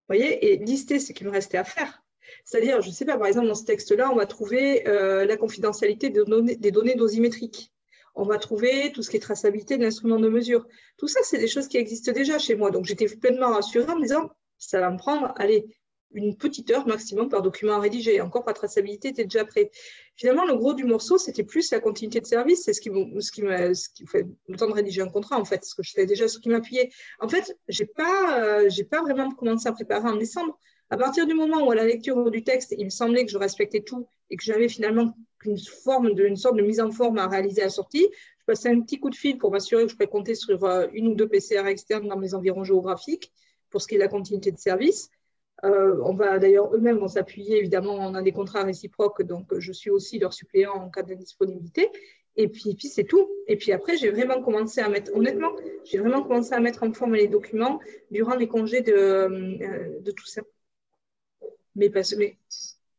voyez, 0.09 0.53
et 0.53 0.57
lister 0.57 0.99
ce 0.99 1.13
qui 1.13 1.25
me 1.25 1.31
restait 1.31 1.59
à 1.59 1.65
faire. 1.65 2.03
C'est-à-dire, 2.45 2.83
je 2.83 2.89
ne 2.89 2.93
sais 2.93 3.05
pas, 3.05 3.17
par 3.17 3.29
exemple, 3.29 3.47
dans 3.47 3.55
ce 3.55 3.65
texte-là, 3.65 4.11
on 4.11 4.17
va 4.17 4.27
trouver 4.27 4.83
la 4.85 5.37
confidentialité 5.37 6.11
des 6.11 6.25
données, 6.25 6.57
des 6.57 6.71
données 6.71 6.95
dosimétriques 6.95 7.73
on 8.17 8.25
va 8.25 8.39
trouver 8.39 8.91
tout 8.93 9.03
ce 9.03 9.11
qui 9.11 9.19
est 9.19 9.21
traçabilité 9.21 9.77
de 9.77 9.83
l'instrument 9.83 10.19
de 10.19 10.29
mesure. 10.29 10.67
Tout 10.97 11.07
ça, 11.07 11.21
c'est 11.23 11.39
des 11.39 11.49
choses 11.49 11.69
qui 11.69 11.77
existent 11.77 12.13
déjà 12.13 12.39
chez 12.39 12.55
moi. 12.55 12.71
Donc, 12.71 12.87
j'étais 12.87 13.07
pleinement 13.07 13.51
rassurée 13.51 13.93
en 13.93 13.97
me 13.97 14.03
disant, 14.03 14.31
ça 14.57 14.81
va 14.81 14.91
me 14.91 14.97
prendre, 14.97 15.35
allez, 15.37 15.67
une 16.13 16.37
petite 16.37 16.71
heure 16.71 16.87
maximum 16.87 17.29
par 17.29 17.43
document 17.43 17.75
à 17.75 17.81
rédiger. 17.81 18.21
Encore, 18.21 18.45
la 18.47 18.53
traçabilité 18.53 19.09
était 19.09 19.25
déjà 19.25 19.45
prêt. 19.45 19.71
Finalement, 20.17 20.45
le 20.45 20.55
gros 20.55 20.73
du 20.73 20.85
morceau, 20.85 21.19
c'était 21.19 21.45
plus 21.45 21.71
la 21.71 21.81
continuité 21.81 22.21
de 22.21 22.27
service. 22.27 22.65
C'est 22.65 22.73
ce 22.73 22.81
qui, 22.81 22.91
ce 22.91 23.33
qui 23.33 24.07
fait 24.07 24.27
le 24.49 24.57
temps 24.57 24.69
de 24.69 24.73
rédiger 24.73 25.03
un 25.03 25.09
contrat, 25.09 25.39
en 25.39 25.45
fait, 25.45 25.65
ce 25.65 25.75
que 25.75 25.83
je 25.83 25.93
fais 25.93 26.07
déjà, 26.07 26.29
ce 26.29 26.39
qui 26.39 26.49
m'appuyait. 26.49 26.91
En 27.21 27.29
fait, 27.29 27.57
je 27.69 27.83
n'ai 27.83 27.89
pas, 27.89 28.41
euh, 28.41 28.71
pas 28.91 29.03
vraiment 29.03 29.31
commencé 29.33 29.69
à 29.69 29.73
préparer 29.73 30.09
en 30.09 30.17
décembre. 30.17 30.59
À 30.89 30.97
partir 30.97 31.27
du 31.27 31.35
moment 31.35 31.67
où, 31.67 31.71
à 31.71 31.75
la 31.75 31.85
lecture 31.85 32.31
du 32.31 32.45
texte, 32.45 32.75
il 32.79 32.85
me 32.85 32.91
semblait 32.91 33.25
que 33.25 33.31
je 33.31 33.39
respectais 33.39 33.81
tout 33.81 34.09
et 34.31 34.37
que 34.37 34.45
j'avais 34.45 34.69
finalement 34.69 35.17
une 35.45 35.59
forme 35.59 36.15
de, 36.15 36.25
une 36.25 36.37
sorte 36.37 36.57
de 36.57 36.63
mise 36.63 36.81
en 36.81 36.91
forme 36.91 37.19
à 37.19 37.29
réaliser 37.29 37.63
à 37.63 37.65
la 37.65 37.71
sortie. 37.71 38.07
Je 38.41 38.45
passais 38.47 38.69
un 38.69 38.81
petit 38.81 39.01
coup 39.01 39.11
de 39.11 39.17
fil 39.17 39.39
pour 39.39 39.51
m'assurer 39.51 39.85
que 39.85 39.91
je 39.91 39.97
pourrais 39.97 40.09
compter 40.09 40.35
sur 40.35 40.65
euh, 40.65 40.87
une 40.93 41.09
ou 41.09 41.15
deux 41.15 41.29
PCR 41.29 41.67
externes 41.67 42.09
dans 42.09 42.17
mes 42.17 42.35
environs 42.35 42.65
géographiques 42.65 43.33
pour 43.71 43.83
ce 43.83 43.89
qui 43.89 43.97
est 43.97 43.99
de 43.99 44.03
la 44.05 44.09
continuité 44.09 44.53
de 44.53 44.59
service. 44.59 45.11
Euh, 45.65 45.99
on 46.05 46.15
va 46.15 46.39
d'ailleurs 46.39 46.75
eux-mêmes 46.75 46.99
vont 46.99 47.09
s'appuyer, 47.09 47.59
évidemment, 47.59 47.95
on 47.95 48.15
a 48.15 48.23
des 48.23 48.33
contrats 48.33 48.63
réciproques, 48.63 49.23
donc 49.23 49.59
je 49.59 49.73
suis 49.73 49.91
aussi 49.91 50.19
leur 50.19 50.33
suppléant 50.33 50.75
en 50.75 50.91
cas 50.91 51.03
d'indisponibilité. 51.03 51.91
Et 52.39 52.49
puis, 52.49 52.77
c'est 52.79 53.05
tout. 53.05 53.31
Et 53.47 53.57
puis 53.57 53.73
après, 53.73 53.97
j'ai 53.97 54.11
vraiment 54.11 54.43
commencé 54.43 54.81
à 54.81 54.89
mettre, 54.91 55.11
honnêtement, 55.15 55.53
j'ai 55.85 55.99
vraiment 55.99 56.23
commencé 56.23 56.53
à 56.53 56.61
mettre 56.61 56.83
en 56.83 56.93
forme 56.93 57.15
les 57.15 57.29
documents 57.29 57.81
durant 58.11 58.35
les 58.35 58.47
congés 58.47 58.83
de, 58.83 58.93
euh, 58.93 60.13
tout 60.15 60.27
ça. 60.27 60.43
Mais, 61.75 61.91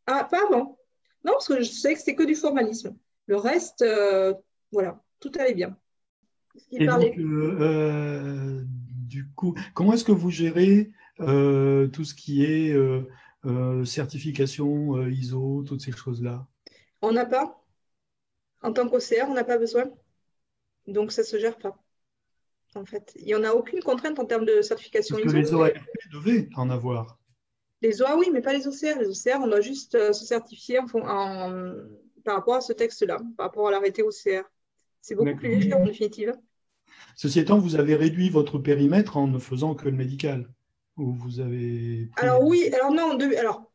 ah, 0.07 0.27
pas 0.29 0.43
avant. 0.47 0.79
Non, 1.23 1.33
parce 1.33 1.47
que 1.47 1.61
je 1.61 1.69
sais 1.69 1.93
que 1.93 1.99
c'est 1.99 2.15
que 2.15 2.23
du 2.23 2.35
formalisme. 2.35 2.95
Le 3.27 3.35
reste, 3.35 3.83
euh, 3.83 4.33
voilà, 4.71 5.03
tout 5.19 5.31
allait 5.37 5.53
bien. 5.53 5.77
Et 6.71 6.85
donc, 6.85 7.13
du 9.07 9.29
coup, 9.35 9.55
comment 9.75 9.93
est-ce 9.93 10.03
que 10.03 10.11
vous 10.11 10.31
gérez 10.31 10.91
tout 11.19 12.03
ce 12.03 12.13
qui 12.13 12.43
est 12.43 12.75
certification 13.85 15.07
ISO, 15.07 15.63
toutes 15.67 15.81
ces 15.81 15.91
choses-là 15.91 16.45
On 17.01 17.11
n'a 17.11 17.25
pas? 17.25 17.63
En 18.61 18.73
tant 18.73 18.89
qu'OCR, 18.89 19.27
on 19.29 19.33
n'a 19.33 19.43
pas 19.43 19.57
besoin? 19.57 19.85
Donc, 20.87 21.11
ça 21.11 21.21
ne 21.21 21.27
se 21.27 21.37
gère 21.37 21.57
pas. 21.57 21.77
En 22.75 22.85
fait, 22.85 23.13
il 23.15 23.25
n'y 23.25 23.35
en 23.35 23.43
a 23.43 23.51
aucune 23.51 23.81
contrainte 23.81 24.19
en 24.19 24.25
termes 24.25 24.45
de 24.45 24.61
certification 24.61 25.17
parce 25.17 25.33
que 25.33 25.37
Les 25.37 25.53
OARP 25.53 25.77
devaient 26.11 26.49
en 26.55 26.69
avoir. 26.69 27.17
Les 27.81 28.01
OA, 28.01 28.17
oui, 28.17 28.29
mais 28.33 28.41
pas 28.41 28.53
les 28.53 28.67
OCR. 28.67 28.99
Les 28.99 29.07
OCR, 29.07 29.39
on 29.41 29.47
doit 29.47 29.61
juste 29.61 29.95
euh, 29.95 30.11
se 30.11 30.25
certifier 30.25 30.79
en, 30.79 31.73
par 32.23 32.35
rapport 32.35 32.55
à 32.55 32.61
ce 32.61 32.73
texte-là, 32.73 33.19
par 33.37 33.47
rapport 33.47 33.67
à 33.67 33.71
l'arrêté 33.71 34.01
OCR. 34.01 34.43
C'est 35.01 35.15
beaucoup 35.15 35.35
plus 35.35 35.49
léger 35.49 35.73
en 35.73 35.85
définitive. 35.85 36.33
Ceci 37.15 37.39
étant, 37.39 37.59
vous 37.59 37.75
avez 37.75 37.95
réduit 37.95 38.29
votre 38.29 38.57
périmètre 38.57 39.17
en 39.17 39.27
ne 39.27 39.39
faisant 39.39 39.75
que 39.75 39.85
le 39.85 39.95
médical. 39.95 40.49
Ou 40.97 41.13
vous 41.13 41.39
avez. 41.39 42.09
Alors 42.17 42.43
oui, 42.43 42.69
alors 42.73 42.91
non, 42.91 43.17
alors 43.37 43.71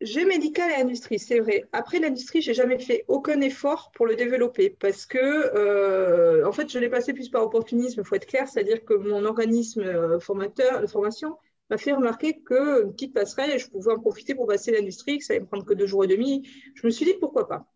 j'ai 0.00 0.24
médical 0.24 0.70
et 0.70 0.74
industrie, 0.74 1.18
c'est 1.18 1.40
vrai. 1.40 1.64
Après 1.72 1.98
l'industrie, 1.98 2.40
j'ai 2.40 2.54
jamais 2.54 2.78
fait 2.78 3.04
aucun 3.08 3.40
effort 3.40 3.90
pour 3.94 4.06
le 4.06 4.14
développer 4.14 4.70
parce 4.70 5.06
que, 5.06 5.18
euh, 5.18 6.46
en 6.46 6.52
fait, 6.52 6.70
je 6.70 6.78
l'ai 6.78 6.88
passé 6.88 7.12
plus 7.12 7.28
par 7.28 7.42
opportunisme, 7.42 8.00
il 8.00 8.06
faut 8.06 8.14
être 8.14 8.26
clair, 8.26 8.46
c'est-à-dire 8.48 8.84
que 8.84 8.94
mon 8.94 9.24
organisme 9.24 9.82
euh, 9.82 10.20
formateur 10.20 10.80
de 10.80 10.86
formation 10.86 11.36
m'a 11.68 11.78
fait 11.78 11.92
remarquer 11.92 12.40
qu'une 12.42 12.92
petite 12.92 13.12
passerelle, 13.12 13.58
je 13.58 13.68
pouvais 13.68 13.92
en 13.92 13.98
profiter 13.98 14.34
pour 14.36 14.46
passer 14.46 14.70
l'industrie, 14.70 15.18
que 15.18 15.24
ça 15.24 15.32
allait 15.32 15.40
me 15.40 15.46
prendre 15.46 15.64
que 15.64 15.74
deux 15.74 15.86
jours 15.86 16.04
et 16.04 16.08
demi. 16.08 16.48
Je 16.74 16.86
me 16.86 16.90
suis 16.90 17.04
dit 17.04 17.14
pourquoi 17.20 17.48
pas. 17.48 17.66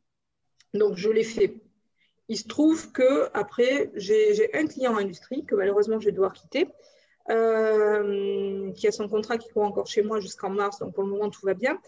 Donc 0.75 0.97
je 0.97 1.11
l'ai 1.11 1.25
fait. 1.25 1.57
Il 2.29 2.39
se 2.39 2.47
trouve 2.47 2.93
que 2.93 3.29
après 3.35 3.91
j'ai 3.97 4.55
un 4.55 4.67
client 4.67 4.93
en 4.95 4.99
industrie 4.99 5.45
que 5.45 5.57
malheureusement 5.57 5.99
je 5.99 6.07
vais 6.07 6.13
devoir 6.13 6.33
quitter, 6.33 6.69
euh, 7.31 8.73
qui 8.73 8.87
a 8.89 8.93
son 8.93 9.09
contrat 9.09 9.39
qui 9.39 9.49
court 9.51 9.65
encore 9.65 9.87
chez 9.87 10.03
moi 10.03 10.21
jusqu'en 10.21 10.51
mars, 10.51 10.79
donc 10.79 10.95
pour 10.95 11.05
le 11.05 11.11
moment 11.11 11.31
tout 11.31 11.45
va 11.47 11.55
bien. 11.55 11.79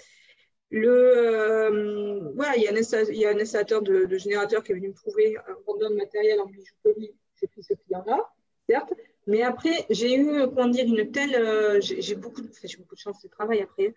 Le, 0.70 0.90
euh, 0.90 2.32
il 2.56 2.62
y, 2.62 3.26
a 3.26 3.30
un, 3.30 3.38
installateur 3.38 3.82
de, 3.82 4.06
de, 4.06 4.18
générateur 4.18 4.64
qui 4.64 4.72
est 4.72 4.74
venu 4.74 4.88
me 4.88 4.94
trouver 4.94 5.36
un 5.36 5.54
vendeur 5.66 5.90
de 5.90 5.96
matériel 5.96 6.40
en 6.40 6.46
bijouterie. 6.46 7.14
J'ai 7.40 7.46
pris 7.46 7.62
ce 7.62 7.74
client-là, 7.74 8.28
certes, 8.68 8.92
mais 9.26 9.42
après, 9.42 9.86
j'ai 9.90 10.16
eu, 10.16 10.46
comment 10.48 10.68
dire, 10.68 10.86
une 10.86 11.10
telle. 11.10 11.34
Euh, 11.34 11.80
j'ai 11.80 12.14
beaucoup, 12.14 12.42
beaucoup 12.42 12.94
de 12.94 13.00
chance 13.00 13.22
de 13.22 13.28
travail 13.28 13.60
après. 13.62 13.94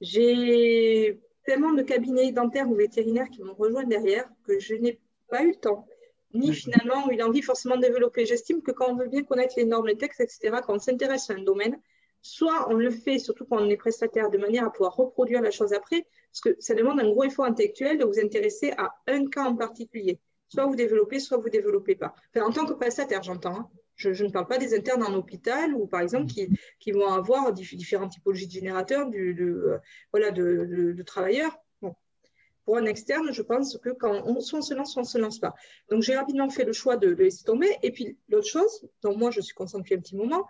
J'ai 0.00 1.18
tellement 1.44 1.72
de 1.72 1.82
cabinets 1.82 2.30
dentaires 2.30 2.68
ou 2.68 2.74
vétérinaires 2.74 3.28
qui 3.30 3.42
m'ont 3.42 3.54
rejoint 3.54 3.84
derrière 3.84 4.28
que 4.44 4.58
je 4.58 4.74
n'ai 4.74 5.00
pas 5.28 5.42
eu 5.42 5.48
le 5.48 5.56
temps, 5.56 5.86
ni 6.34 6.52
finalement 6.52 7.10
eu 7.10 7.16
l'envie 7.16 7.42
forcément 7.42 7.76
de 7.76 7.82
développer. 7.82 8.26
J'estime 8.26 8.62
que 8.62 8.70
quand 8.70 8.90
on 8.90 8.96
veut 8.96 9.08
bien 9.08 9.22
connaître 9.22 9.54
les 9.56 9.64
normes, 9.64 9.86
les 9.86 9.96
textes, 9.96 10.20
etc., 10.20 10.58
quand 10.64 10.74
on 10.74 10.78
s'intéresse 10.78 11.30
à 11.30 11.34
un 11.34 11.42
domaine, 11.42 11.80
soit 12.22 12.68
on 12.70 12.74
le 12.74 12.90
fait, 12.90 13.18
surtout 13.18 13.46
quand 13.46 13.60
on 13.60 13.68
est 13.70 13.76
prestataire, 13.76 14.30
de 14.30 14.38
manière 14.38 14.66
à 14.66 14.72
pouvoir 14.72 14.94
reproduire 14.96 15.40
la 15.40 15.50
chose 15.50 15.72
après, 15.72 16.06
parce 16.32 16.40
que 16.40 16.60
ça 16.60 16.74
demande 16.74 17.00
un 17.00 17.08
gros 17.08 17.24
effort 17.24 17.46
intellectuel 17.46 17.98
de 17.98 18.04
vous 18.04 18.18
intéresser 18.20 18.72
à 18.76 18.94
un 19.06 19.26
cas 19.26 19.44
en 19.44 19.56
particulier. 19.56 20.18
Soit 20.48 20.66
vous 20.66 20.76
développez, 20.76 21.20
soit 21.20 21.36
vous 21.36 21.46
ne 21.46 21.50
développez 21.50 21.94
pas. 21.94 22.14
Enfin, 22.34 22.46
en 22.46 22.52
tant 22.52 22.66
que 22.66 22.72
prestataire, 22.72 23.22
j'entends. 23.22 23.56
Hein. 23.56 23.70
Je, 23.96 24.24
ne 24.24 24.30
parle 24.30 24.46
pas 24.46 24.58
des 24.58 24.76
internes 24.76 25.02
en 25.02 25.12
hôpital 25.14 25.74
ou 25.74 25.86
par 25.88 26.00
exemple 26.00 26.26
qui, 26.26 26.48
qui 26.78 26.92
vont 26.92 27.08
avoir 27.08 27.52
différentes 27.52 28.12
typologies 28.12 28.46
de 28.46 28.52
générateurs, 28.52 29.08
du, 29.08 29.34
de, 29.34 29.44
euh, 29.44 29.78
voilà, 30.12 30.30
de, 30.30 30.94
de, 30.94 31.02
travailleurs. 31.02 31.58
Pour 32.68 32.76
un 32.76 32.84
externe, 32.84 33.32
je 33.32 33.40
pense 33.40 33.78
que 33.78 33.88
quand 33.88 34.24
on, 34.26 34.40
soit 34.40 34.58
on 34.58 34.60
se 34.60 34.74
lance, 34.74 34.92
soit 34.92 35.00
on 35.00 35.06
ne 35.06 35.08
se 35.08 35.16
lance 35.16 35.38
pas. 35.38 35.54
Donc 35.88 36.02
j'ai 36.02 36.14
rapidement 36.14 36.50
fait 36.50 36.64
le 36.64 36.74
choix 36.74 36.98
de, 36.98 37.08
laisser 37.08 37.42
tomber. 37.42 37.70
Et 37.82 37.92
puis 37.92 38.18
l'autre 38.28 38.46
chose, 38.46 38.86
dont 39.00 39.16
moi 39.16 39.30
je 39.30 39.40
suis 39.40 39.54
consciente 39.54 39.84
depuis 39.84 39.94
un 39.94 40.00
petit 40.00 40.16
moment, 40.16 40.46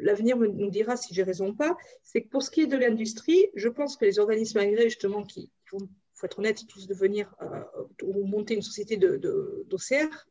l'avenir 0.00 0.36
nous 0.36 0.70
dira 0.70 0.96
si 0.96 1.12
j'ai 1.12 1.24
raison 1.24 1.48
ou 1.48 1.54
pas, 1.56 1.76
c'est 2.04 2.22
que 2.22 2.28
pour 2.28 2.44
ce 2.44 2.52
qui 2.52 2.60
est 2.60 2.66
de 2.68 2.76
l'industrie, 2.76 3.48
je 3.56 3.68
pense 3.68 3.96
que 3.96 4.04
les 4.04 4.20
organismes 4.20 4.58
agréés 4.58 4.90
justement 4.90 5.24
qui, 5.24 5.50
vont, 5.72 5.80
il 5.80 5.88
faut 6.14 6.26
être 6.26 6.38
honnête, 6.38 6.64
tous 6.68 6.86
devenir 6.86 7.34
euh, 7.42 7.64
ou 8.04 8.24
monter 8.24 8.54
une 8.54 8.62
société 8.62 8.96
d'OCR, 8.96 10.28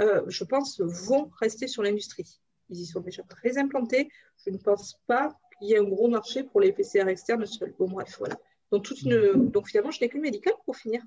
euh, 0.00 0.24
je 0.26 0.42
pense, 0.42 0.80
vont 0.80 1.30
rester 1.38 1.68
sur 1.68 1.84
l'industrie. 1.84 2.40
Ils 2.68 2.80
y 2.80 2.86
sont 2.86 2.98
déjà 2.98 3.22
très 3.22 3.58
implantés. 3.58 4.08
Je 4.44 4.50
ne 4.50 4.58
pense 4.58 4.98
pas 5.06 5.38
qu'il 5.56 5.68
y 5.68 5.74
ait 5.74 5.78
un 5.78 5.84
gros 5.84 6.08
marché 6.08 6.42
pour 6.42 6.60
les 6.60 6.72
PCR 6.72 7.06
externes 7.06 7.46
seuls. 7.46 7.72
Bon, 7.78 7.88
bref, 7.88 8.16
voilà. 8.18 8.36
Donc, 8.70 8.84
toute 8.84 9.02
une... 9.02 9.50
Donc 9.50 9.68
finalement, 9.68 9.90
je 9.90 10.00
n'ai 10.00 10.08
que 10.08 10.16
le 10.16 10.22
médical 10.22 10.52
pour 10.64 10.76
finir. 10.76 11.02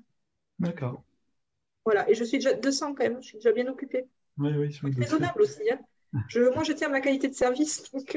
D'accord. 0.58 1.02
Voilà, 1.84 2.08
et 2.10 2.14
je 2.14 2.24
suis 2.24 2.38
déjà 2.38 2.54
200 2.54 2.94
quand 2.94 3.04
même, 3.04 3.22
je 3.22 3.28
suis 3.28 3.38
déjà 3.38 3.52
bien 3.52 3.66
occupée. 3.66 4.04
Oui, 4.38 4.50
oui, 4.56 4.72
c'est 4.72 4.94
raisonnable 4.94 5.42
aussi. 5.42 5.62
Hein. 5.70 5.78
Je, 6.28 6.52
moi, 6.54 6.62
je 6.62 6.72
tiens 6.72 6.88
à 6.88 6.90
ma 6.90 7.00
qualité 7.00 7.28
de 7.28 7.34
service. 7.34 7.90
Donc... 7.92 8.16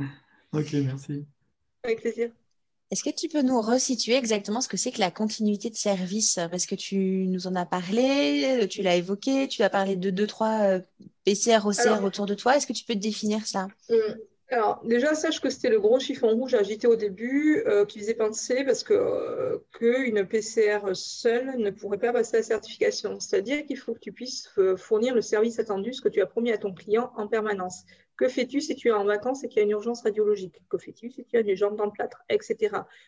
Euh. 0.00 0.04
ok, 0.52 0.72
merci. 0.84 1.24
Avec 1.82 2.00
plaisir. 2.00 2.30
Est-ce 2.90 3.04
que 3.04 3.14
tu 3.14 3.28
peux 3.28 3.42
nous 3.42 3.60
resituer 3.60 4.14
exactement 4.14 4.62
ce 4.62 4.68
que 4.68 4.78
c'est 4.78 4.92
que 4.92 5.00
la 5.00 5.10
continuité 5.10 5.68
de 5.68 5.76
service? 5.76 6.38
Parce 6.50 6.64
que 6.64 6.74
tu 6.74 7.26
nous 7.28 7.46
en 7.46 7.54
as 7.54 7.66
parlé, 7.66 8.66
tu 8.70 8.80
l'as 8.80 8.96
évoqué, 8.96 9.46
tu 9.46 9.62
as 9.62 9.68
parlé 9.68 9.94
de 9.94 10.08
deux, 10.08 10.26
trois 10.26 10.60
euh, 10.62 10.80
PCR, 11.24 11.66
OCR 11.66 12.02
autour 12.02 12.24
de 12.24 12.34
toi. 12.34 12.56
Est-ce 12.56 12.66
que 12.66 12.72
tu 12.72 12.84
peux 12.84 12.94
te 12.94 12.98
définir 12.98 13.46
ça 13.46 13.68
Alors, 14.50 14.80
déjà, 14.84 15.14
sache 15.14 15.40
que 15.40 15.50
c'était 15.50 15.68
le 15.68 15.78
gros 15.78 16.00
chiffon 16.00 16.28
rouge 16.28 16.54
agité 16.54 16.86
au 16.86 16.96
début 16.96 17.62
euh, 17.66 17.84
qui 17.84 17.98
faisait 17.98 18.14
penser 18.14 18.64
parce 18.64 18.82
que 18.82 18.94
euh, 18.94 19.58
qu'une 19.72 20.26
PCR 20.26 20.80
seule 20.94 21.58
ne 21.58 21.70
pourrait 21.70 21.98
pas 21.98 22.12
passer 22.14 22.38
la 22.38 22.42
certification. 22.42 23.20
C'est-à-dire 23.20 23.66
qu'il 23.66 23.76
faut 23.76 23.92
que 23.92 24.00
tu 24.00 24.12
puisses 24.12 24.48
fournir 24.78 25.14
le 25.14 25.20
service 25.20 25.58
attendu, 25.58 25.92
ce 25.92 26.00
que 26.00 26.08
tu 26.08 26.22
as 26.22 26.26
promis 26.26 26.50
à 26.50 26.58
ton 26.58 26.72
client 26.72 27.12
en 27.16 27.28
permanence 27.28 27.84
Que 28.18 28.28
fais-tu 28.28 28.60
si 28.60 28.74
tu 28.74 28.88
es 28.88 28.90
en 28.90 29.04
vacances 29.04 29.44
et 29.44 29.48
qu'il 29.48 29.58
y 29.58 29.60
a 29.60 29.62
une 29.62 29.70
urgence 29.70 30.02
radiologique? 30.02 30.60
Que 30.68 30.76
fais-tu 30.76 31.08
si 31.08 31.24
tu 31.24 31.36
as 31.36 31.44
des 31.44 31.54
jambes 31.54 31.76
dans 31.76 31.84
le 31.84 31.92
plâtre? 31.92 32.24
Etc. 32.28 32.56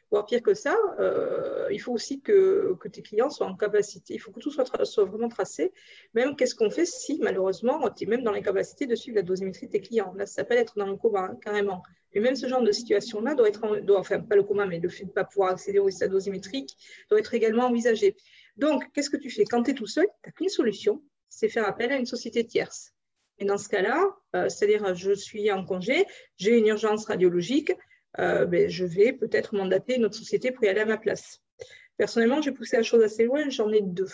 Voire 0.08 0.24
pire 0.24 0.40
que 0.40 0.54
ça, 0.54 0.76
euh, 1.00 1.66
il 1.72 1.80
faut 1.80 1.92
aussi 1.92 2.20
que, 2.20 2.78
tes 2.92 3.02
clients 3.02 3.28
soient 3.28 3.48
en 3.48 3.56
capacité, 3.56 4.14
il 4.14 4.18
faut 4.18 4.30
que 4.30 4.38
tout 4.38 4.52
soit, 4.52 4.64
vraiment 5.04 5.28
tracé. 5.28 5.72
Même 6.14 6.36
qu'est-ce 6.36 6.54
qu'on 6.54 6.70
fait 6.70 6.86
si 6.86 7.18
malheureusement 7.20 7.90
tu 7.90 8.04
es 8.04 8.06
même 8.06 8.22
dans 8.22 8.30
l'incapacité 8.30 8.86
de 8.86 8.94
suivre 8.94 9.16
la 9.16 9.22
dosimétrie 9.22 9.66
de 9.66 9.72
tes 9.72 9.80
clients? 9.80 10.14
Là, 10.16 10.26
ça 10.26 10.34
s'appelle 10.34 10.58
être 10.58 10.78
dans 10.78 10.86
le 10.86 10.96
coma, 10.96 11.22
hein, 11.22 11.38
carrément. 11.42 11.82
Et 12.12 12.20
même 12.20 12.36
ce 12.36 12.46
genre 12.46 12.62
de 12.62 12.70
situation-là 12.70 13.34
doit 13.34 13.48
être, 13.48 13.80
doit, 13.80 13.98
enfin 13.98 14.20
pas 14.20 14.36
le 14.36 14.44
coma, 14.44 14.64
mais 14.66 14.78
le 14.78 14.88
fait 14.88 15.04
de 15.04 15.08
ne 15.08 15.14
pas 15.14 15.24
pouvoir 15.24 15.50
accéder 15.50 15.80
au 15.80 15.86
résultats 15.86 16.06
dosimétriques 16.06 16.76
doit 17.10 17.18
être 17.18 17.34
également 17.34 17.64
envisagé. 17.64 18.16
Donc, 18.56 18.84
qu'est-ce 18.92 19.10
que 19.10 19.16
tu 19.16 19.28
fais? 19.30 19.44
Quand 19.44 19.64
tu 19.64 19.72
es 19.72 19.74
tout 19.74 19.88
seul, 19.88 20.06
tu 20.06 20.28
n'as 20.28 20.32
qu'une 20.32 20.48
solution, 20.48 21.02
c'est 21.28 21.48
faire 21.48 21.66
appel 21.66 21.90
à 21.90 21.96
une 21.96 22.06
société 22.06 22.46
tierce. 22.46 22.92
Et 23.40 23.46
dans 23.46 23.58
ce 23.58 23.68
cas-là, 23.68 24.04
euh, 24.36 24.48
c'est-à-dire 24.48 24.94
je 24.94 25.12
suis 25.12 25.50
en 25.50 25.64
congé, 25.64 26.04
j'ai 26.36 26.58
une 26.58 26.66
urgence 26.66 27.06
radiologique, 27.06 27.72
euh, 28.18 28.44
ben, 28.44 28.68
je 28.68 28.84
vais 28.84 29.12
peut-être 29.12 29.54
mandater 29.54 29.96
une 29.96 30.04
autre 30.04 30.16
société 30.16 30.52
pour 30.52 30.64
y 30.64 30.68
aller 30.68 30.80
à 30.80 30.86
ma 30.86 30.98
place. 30.98 31.40
Personnellement, 31.96 32.42
j'ai 32.42 32.52
poussé 32.52 32.76
la 32.76 32.82
chose 32.82 33.02
assez 33.02 33.24
loin, 33.24 33.48
j'en 33.48 33.72
ai 33.72 33.80
deux. 33.80 34.08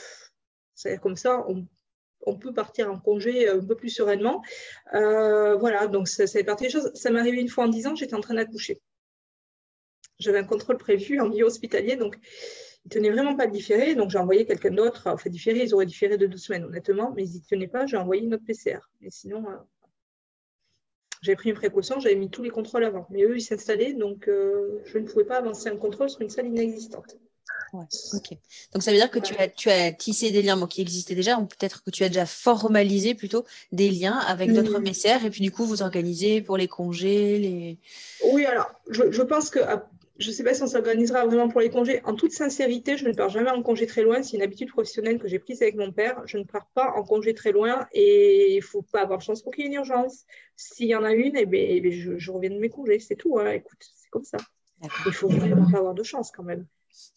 C'est-à-dire 0.74 1.00
comme 1.00 1.16
ça, 1.16 1.44
on, 1.48 2.36
peut 2.38 2.52
partir 2.52 2.90
en 2.90 2.98
congé 2.98 3.48
un 3.48 3.64
peu 3.64 3.76
plus 3.76 3.88
sereinement. 3.88 4.42
Euh, 4.94 5.56
voilà, 5.56 5.86
donc 5.86 6.08
ça, 6.08 6.26
fait 6.26 6.44
partie 6.44 6.64
des 6.64 6.70
choses. 6.70 6.90
Ça 6.94 7.10
m'est 7.10 7.20
arrivé 7.20 7.40
une 7.40 7.48
fois 7.48 7.64
en 7.64 7.68
dix 7.68 7.86
ans, 7.86 7.94
j'étais 7.94 8.14
en 8.14 8.20
train 8.20 8.34
d'accoucher. 8.34 8.80
J'avais 10.18 10.38
un 10.38 10.44
contrôle 10.44 10.76
prévu 10.76 11.20
en 11.20 11.28
milieu 11.28 11.44
hospitalier, 11.44 11.96
donc 11.96 12.16
ils 12.86 12.88
tenaient 12.88 13.10
vraiment 13.10 13.34
pas 13.34 13.48
de 13.48 13.52
différer, 13.52 13.96
donc 13.96 14.10
j'ai 14.10 14.18
envoyé 14.18 14.46
quelqu'un 14.46 14.70
d'autre. 14.70 15.02
Enfin, 15.06 15.28
différer, 15.28 15.64
ils 15.64 15.74
auraient 15.74 15.86
différé 15.86 16.16
de 16.16 16.26
deux 16.26 16.36
semaines, 16.36 16.64
honnêtement, 16.64 17.12
mais 17.16 17.26
ils 17.26 17.40
ne 17.40 17.48
tenaient 17.48 17.66
pas, 17.66 17.84
j'ai 17.84 17.96
envoyé 17.96 18.22
une 18.22 18.34
autre 18.34 18.44
PCR. 18.46 18.78
Et 19.02 19.10
sinon, 19.10 19.44
euh, 19.48 19.56
j'avais 21.20 21.34
pris 21.34 21.48
une 21.48 21.56
précaution, 21.56 21.98
j'avais 21.98 22.14
mis 22.14 22.30
tous 22.30 22.44
les 22.44 22.50
contrôles 22.50 22.84
avant. 22.84 23.08
Mais 23.10 23.24
eux, 23.24 23.36
ils 23.36 23.42
s'installaient, 23.42 23.92
donc 23.92 24.28
euh, 24.28 24.80
je 24.84 24.98
ne 24.98 25.04
pouvais 25.04 25.24
pas 25.24 25.38
avancer 25.38 25.68
un 25.68 25.76
contrôle 25.76 26.08
sur 26.08 26.20
une 26.20 26.30
salle 26.30 26.46
inexistante. 26.46 27.16
Ouais, 27.72 27.82
ok. 28.12 28.38
Donc 28.72 28.84
ça 28.84 28.92
veut 28.92 28.98
dire 28.98 29.10
que 29.10 29.18
tu, 29.18 29.34
as, 29.34 29.48
tu 29.48 29.68
as 29.68 29.90
tissé 29.90 30.30
des 30.30 30.42
liens 30.42 30.64
qui 30.68 30.80
existaient 30.80 31.16
déjà, 31.16 31.38
ou 31.38 31.46
peut-être 31.46 31.82
que 31.82 31.90
tu 31.90 32.04
as 32.04 32.08
déjà 32.08 32.24
formalisé 32.24 33.16
plutôt 33.16 33.44
des 33.72 33.90
liens 33.90 34.18
avec 34.18 34.52
d'autres 34.52 34.78
PCR, 34.78 35.26
et 35.26 35.30
puis 35.30 35.40
du 35.40 35.50
coup 35.50 35.64
vous 35.64 35.82
organisez 35.82 36.40
pour 36.40 36.56
les 36.56 36.68
congés, 36.68 37.38
les. 37.38 37.78
Oui, 38.30 38.44
alors 38.46 38.70
je, 38.88 39.10
je 39.10 39.22
pense 39.22 39.50
que 39.50 39.58
je 40.18 40.30
ne 40.30 40.34
sais 40.34 40.44
pas 40.44 40.54
si 40.54 40.62
on 40.62 40.66
s'organisera 40.66 41.26
vraiment 41.26 41.48
pour 41.48 41.60
les 41.60 41.70
congés. 41.70 42.00
En 42.04 42.14
toute 42.14 42.32
sincérité, 42.32 42.96
je 42.96 43.06
ne 43.06 43.12
pars 43.12 43.28
jamais 43.28 43.50
en 43.50 43.62
congé 43.62 43.86
très 43.86 44.02
loin. 44.02 44.22
C'est 44.22 44.36
une 44.36 44.42
habitude 44.42 44.70
professionnelle 44.70 45.18
que 45.18 45.28
j'ai 45.28 45.38
prise 45.38 45.60
avec 45.62 45.74
mon 45.74 45.92
père. 45.92 46.22
Je 46.26 46.38
ne 46.38 46.44
pars 46.44 46.66
pas 46.74 46.92
en 46.96 47.02
congé 47.02 47.34
très 47.34 47.52
loin 47.52 47.86
et 47.92 48.52
il 48.52 48.56
ne 48.56 48.62
faut 48.62 48.82
pas 48.82 49.02
avoir 49.02 49.18
de 49.18 49.22
chance 49.22 49.42
pour 49.42 49.52
qu'il 49.52 49.64
y 49.64 49.66
ait 49.66 49.70
une 49.70 49.76
urgence. 49.76 50.24
S'il 50.56 50.86
y 50.86 50.94
en 50.94 51.04
a 51.04 51.12
une, 51.12 51.36
eh 51.36 51.44
bien, 51.44 51.66
eh 51.68 51.80
bien, 51.80 52.16
je, 52.16 52.30
reviens 52.30 52.50
de 52.50 52.58
mes 52.58 52.70
congés. 52.70 52.98
C'est 52.98 53.16
tout. 53.16 53.38
Hein. 53.38 53.50
Écoute, 53.50 53.78
c'est 53.80 54.08
comme 54.08 54.24
ça. 54.24 54.38
Il 55.06 55.12
faut 55.12 55.28
vraiment 55.28 55.70
pas 55.70 55.78
avoir 55.78 55.94
de 55.94 56.02
chance 56.02 56.30
quand 56.30 56.44
même. 56.44 56.66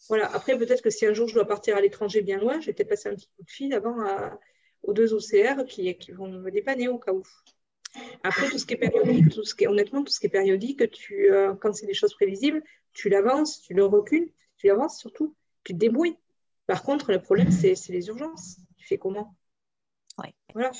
Voilà. 0.08 0.30
Après, 0.34 0.58
peut-être 0.58 0.82
que 0.82 0.90
si 0.90 1.06
un 1.06 1.14
jour 1.14 1.26
je 1.26 1.34
dois 1.34 1.46
partir 1.46 1.76
à 1.76 1.80
l'étranger 1.80 2.20
bien 2.20 2.38
loin, 2.38 2.60
je 2.60 2.66
vais 2.66 2.72
peut-être 2.74 2.88
passer 2.88 3.08
un 3.08 3.14
petit 3.14 3.28
coup 3.36 3.44
de 3.44 3.50
fil 3.50 3.72
avant 3.72 3.96
aux 4.82 4.92
deux 4.92 5.14
OCR 5.14 5.64
qui, 5.66 5.94
qui 5.96 6.12
vont 6.12 6.28
me 6.28 6.50
dépanner 6.50 6.88
au 6.88 6.98
cas 6.98 7.12
où. 7.12 7.22
Après, 8.22 8.48
tout 8.48 8.58
ce 8.58 8.66
qui 8.66 8.74
est 8.74 8.76
périodique, 8.76 9.30
tout 9.30 9.44
ce 9.44 9.54
qui 9.54 9.64
est, 9.64 9.66
honnêtement, 9.66 10.04
tout 10.04 10.12
ce 10.12 10.20
qui 10.20 10.26
est 10.26 10.30
périodique, 10.30 10.90
tu, 10.90 11.30
euh, 11.32 11.54
quand 11.54 11.74
c'est 11.74 11.86
des 11.86 11.94
choses 11.94 12.14
prévisibles, 12.14 12.62
tu 12.92 13.08
l'avances, 13.08 13.60
tu 13.62 13.74
le 13.74 13.84
recules, 13.84 14.32
tu 14.56 14.66
l'avances 14.66 14.98
surtout, 14.98 15.34
tu 15.64 15.72
te 15.72 15.78
débrouilles. 15.78 16.16
Par 16.66 16.82
contre, 16.82 17.10
le 17.10 17.20
problème, 17.20 17.50
c'est 17.50 17.74
les 17.88 18.08
urgences. 18.08 18.58
Tu 18.76 18.86
fais 18.86 18.98
comment? 18.98 19.34
Ouais. 20.18 20.32
Voilà. 20.54 20.70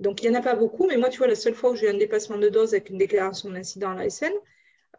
Donc, 0.00 0.22
il 0.22 0.30
n'y 0.30 0.36
en 0.36 0.38
a 0.38 0.42
pas 0.42 0.54
beaucoup, 0.54 0.86
mais 0.86 0.96
moi, 0.96 1.08
tu 1.08 1.18
vois, 1.18 1.26
la 1.26 1.34
seule 1.34 1.54
fois 1.54 1.70
où 1.70 1.74
j'ai 1.74 1.86
eu 1.86 1.90
un 1.90 1.96
dépassement 1.96 2.36
de 2.36 2.48
dose 2.48 2.74
avec 2.74 2.90
une 2.90 2.98
déclaration 2.98 3.50
d'incident 3.50 3.90
à 3.90 3.94
la 3.94 4.10
SN, 4.10 4.32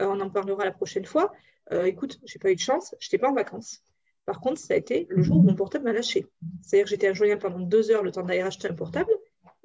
euh, 0.02 0.08
on 0.08 0.20
en 0.20 0.30
parlera 0.30 0.66
la 0.66 0.72
prochaine 0.72 1.06
fois. 1.06 1.34
Euh, 1.72 1.86
écoute, 1.86 2.20
je 2.26 2.36
n'ai 2.36 2.40
pas 2.40 2.52
eu 2.52 2.56
de 2.56 2.60
chance, 2.60 2.96
je 3.00 3.08
n'étais 3.08 3.18
pas 3.18 3.30
en 3.30 3.34
vacances. 3.34 3.84
Par 4.26 4.40
contre, 4.42 4.60
ça 4.60 4.74
a 4.74 4.78
été 4.78 5.06
le 5.10 5.22
jour 5.22 5.38
où 5.38 5.42
mon 5.42 5.56
portable 5.56 5.86
m'a 5.86 5.94
lâché. 5.94 6.28
C'est-à-dire 6.62 6.86
que 6.86 6.90
j'étais 6.90 7.08
injoignable 7.08 7.42
pendant 7.42 7.60
deux 7.60 7.92
heures 7.92 8.04
le 8.04 8.12
temps 8.12 8.24
d'aller 8.24 8.42
acheter 8.42 8.68
un 8.68 8.74
portable. 8.74 9.12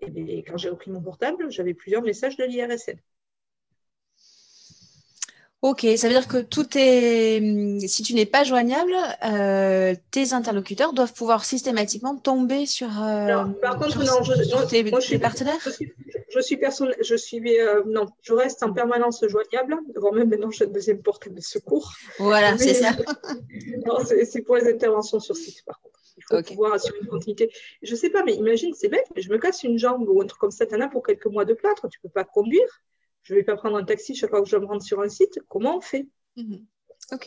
Et 0.03 0.42
quand 0.42 0.57
j'ai 0.57 0.68
repris 0.68 0.90
mon 0.90 1.01
portable, 1.01 1.51
j'avais 1.51 1.75
plusieurs 1.75 2.03
messages 2.03 2.37
de 2.37 2.44
l'IRSN. 2.44 2.99
Ok, 5.62 5.87
ça 5.96 6.09
veut 6.09 6.14
dire 6.14 6.27
que 6.27 6.38
tout 6.38 6.66
est, 6.75 7.40
si 7.87 8.03
tu 8.03 8.14
n'es 8.14 8.27
pas 8.27 8.42
joignable, 8.42 8.94
euh, 9.25 9.94
tes 10.11 10.33
interlocuteurs 10.33 10.92
doivent 10.92 11.12
pouvoir 11.12 11.44
systématiquement 11.44 12.16
tomber 12.16 12.66
sur. 12.66 12.88
Euh, 13.01 13.44
par 13.62 13.79
contre, 13.79 13.98
non, 14.01 14.25
je, 14.25 14.68
tes, 14.68 14.83
moi, 14.83 14.98
je 14.98 15.07
suis, 15.07 15.18
partenaires. 15.20 15.61
Je 16.31 16.40
suis, 16.40 16.57
personne, 16.57 16.92
je 17.01 17.14
suis, 17.14 17.61
euh, 17.61 17.85
non, 17.87 18.07
je 18.22 18.33
reste 18.33 18.64
en 18.64 18.72
permanence 18.72 19.25
joignable. 19.29 19.77
Voire 19.94 20.12
même 20.12 20.31
maintenant, 20.31 20.51
j'ai 20.51 20.64
un 20.64 20.68
deuxième 20.68 21.01
portable 21.01 21.37
de 21.37 21.40
secours. 21.40 21.92
Voilà, 22.18 22.59
c'est 22.59 22.75
ça. 22.75 22.90
non, 23.87 23.98
c'est 24.05 24.42
pour 24.42 24.57
les 24.57 24.68
interventions 24.68 25.20
sur 25.20 25.37
site, 25.37 25.64
par 25.64 25.81
contre. 25.81 26.01
Il 26.16 26.25
faut 26.25 26.42
pouvoir 26.42 26.72
assurer 26.72 26.98
une 27.03 27.07
continuité. 27.07 27.53
Je 27.83 27.92
ne 27.92 27.96
sais 27.96 28.11
pas, 28.11 28.25
mais 28.25 28.35
imagine, 28.35 28.75
c'est 28.75 28.88
bête, 28.88 29.07
mais 29.14 29.22
je 29.22 29.31
me 29.31 29.38
casse 29.38 29.62
une 29.62 29.79
jambe 29.79 30.09
ou 30.09 30.20
un 30.22 30.27
truc 30.27 30.40
comme 30.40 30.51
ça, 30.51 30.66
tu 30.66 30.75
en 30.75 30.81
as 30.81 30.88
pour 30.88 31.05
quelques 31.05 31.27
mois 31.27 31.44
de 31.44 31.55
plâtre, 31.55 31.88
tu 31.88 32.01
ne 32.03 32.09
peux 32.09 32.12
pas 32.12 32.25
conduire 32.25 32.83
je 33.23 33.35
ne 33.35 33.39
vais 33.39 33.45
pas 33.45 33.57
prendre 33.57 33.77
un 33.77 33.85
taxi 33.85 34.15
chaque 34.15 34.31
fois 34.31 34.43
que 34.43 34.49
je 34.49 34.57
me 34.57 34.67
rendre 34.67 34.83
sur 34.83 35.01
un 35.01 35.09
site. 35.09 35.41
Comment 35.49 35.79
on 35.79 35.81
fait? 35.81 36.09
Mhm. 36.37 36.67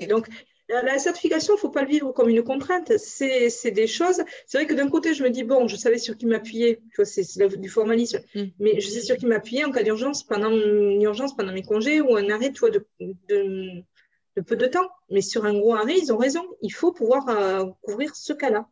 Donc, 0.10 0.30
la, 0.68 0.98
certification, 0.98 1.54
il 1.54 1.58
ne 1.58 1.62
faut 1.62 1.70
pas 1.70 1.84
le 1.84 1.88
vivre 1.88 2.12
comme 2.12 2.30
une 2.30 2.44
contrainte. 2.44 2.98
C'est 2.98 3.72
des 3.72 3.88
choses. 3.88 4.24
C'est 4.48 4.58
vrai 4.58 4.68
que 4.68 4.74
d'un 4.74 4.90
côté, 4.90 5.14
je 5.14 5.24
me 5.24 5.30
dis, 5.30 5.44
bon, 5.44 5.68
je 5.68 5.76
savais 5.76 6.00
sur 6.00 6.18
qui 6.18 6.26
m'appuyer. 6.26 6.82
C'est 7.04 7.48
du 7.60 7.70
formalisme. 7.70 8.20
Mhm. 8.34 8.52
Mais 8.60 8.80
je 8.80 8.88
sais 8.90 9.02
sur 9.02 9.16
qui 9.16 9.26
m'appuyer 9.26 9.64
en 9.66 9.72
cas 9.72 9.84
d'urgence, 9.84 10.24
pendant 10.24 10.52
une 10.52 11.02
urgence, 11.02 11.36
pendant 11.36 11.54
mes 11.54 11.64
congés 11.64 12.02
ou 12.02 12.16
un 12.16 12.30
arrêt 12.30 12.52
tu 12.52 12.70
de, 12.72 12.86
de, 13.30 14.42
peu 14.42 14.56
de 14.56 14.66
temps. 14.66 14.90
Mais 15.10 15.22
sur 15.22 15.46
un 15.46 15.54
gros 15.54 15.76
arrêt, 15.76 15.98
ils 15.98 16.12
ont 16.12 16.18
raison. 16.18 16.44
Il 16.62 16.74
faut 16.74 16.92
pouvoir 16.92 17.30
euh, 17.30 17.66
couvrir 17.82 18.16
ce 18.16 18.34
cas-là. 18.34 18.68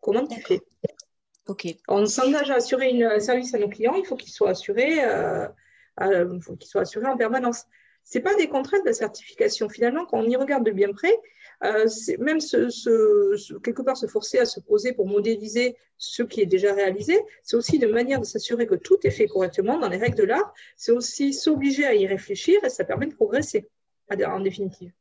Comment 0.00 0.26
tu 0.26 0.40
fais? 0.40 0.60
On 1.86 2.06
s'engage 2.06 2.50
à 2.50 2.56
assurer 2.56 3.02
un 3.04 3.20
service 3.20 3.54
à 3.54 3.58
nos 3.58 3.68
clients. 3.68 3.94
Il 3.94 4.06
faut 4.06 4.16
qu'il 4.16 4.32
soit 4.32 4.50
assuré. 4.50 5.04
Euh, 5.04 5.46
il 6.00 6.40
faut 6.42 6.56
qu'ils 6.56 6.68
soient 6.68 6.82
assurés 6.82 7.06
en 7.06 7.16
permanence. 7.16 7.64
Ce 8.04 8.20
pas 8.20 8.34
des 8.36 8.48
contraintes 8.48 8.82
de 8.82 8.90
la 8.90 8.92
certification. 8.92 9.68
Finalement, 9.68 10.06
quand 10.06 10.18
on 10.18 10.28
y 10.28 10.36
regarde 10.36 10.64
de 10.64 10.70
bien 10.70 10.92
près, 10.92 11.12
euh, 11.64 11.88
même 12.18 12.38
quelque 12.38 13.82
part 13.82 13.96
se 13.96 14.06
forcer 14.06 14.38
à 14.38 14.44
se 14.44 14.60
poser 14.60 14.92
pour 14.92 15.08
modéliser 15.08 15.76
ce 15.98 16.22
qui 16.22 16.40
est 16.40 16.46
déjà 16.46 16.72
réalisé, 16.72 17.18
c'est 17.42 17.56
aussi 17.56 17.76
une 17.76 17.90
manière 17.90 18.20
de 18.20 18.24
s'assurer 18.24 18.66
que 18.66 18.74
tout 18.74 18.98
est 19.04 19.10
fait 19.10 19.26
correctement 19.26 19.78
dans 19.78 19.88
les 19.88 19.96
règles 19.96 20.16
de 20.16 20.24
l'art. 20.24 20.54
C'est 20.76 20.92
aussi 20.92 21.32
s'obliger 21.32 21.84
à 21.84 21.94
y 21.94 22.06
réfléchir 22.06 22.62
et 22.64 22.68
ça 22.68 22.84
permet 22.84 23.06
de 23.06 23.14
progresser 23.14 23.68
en 24.10 24.40
définitive. 24.40 24.92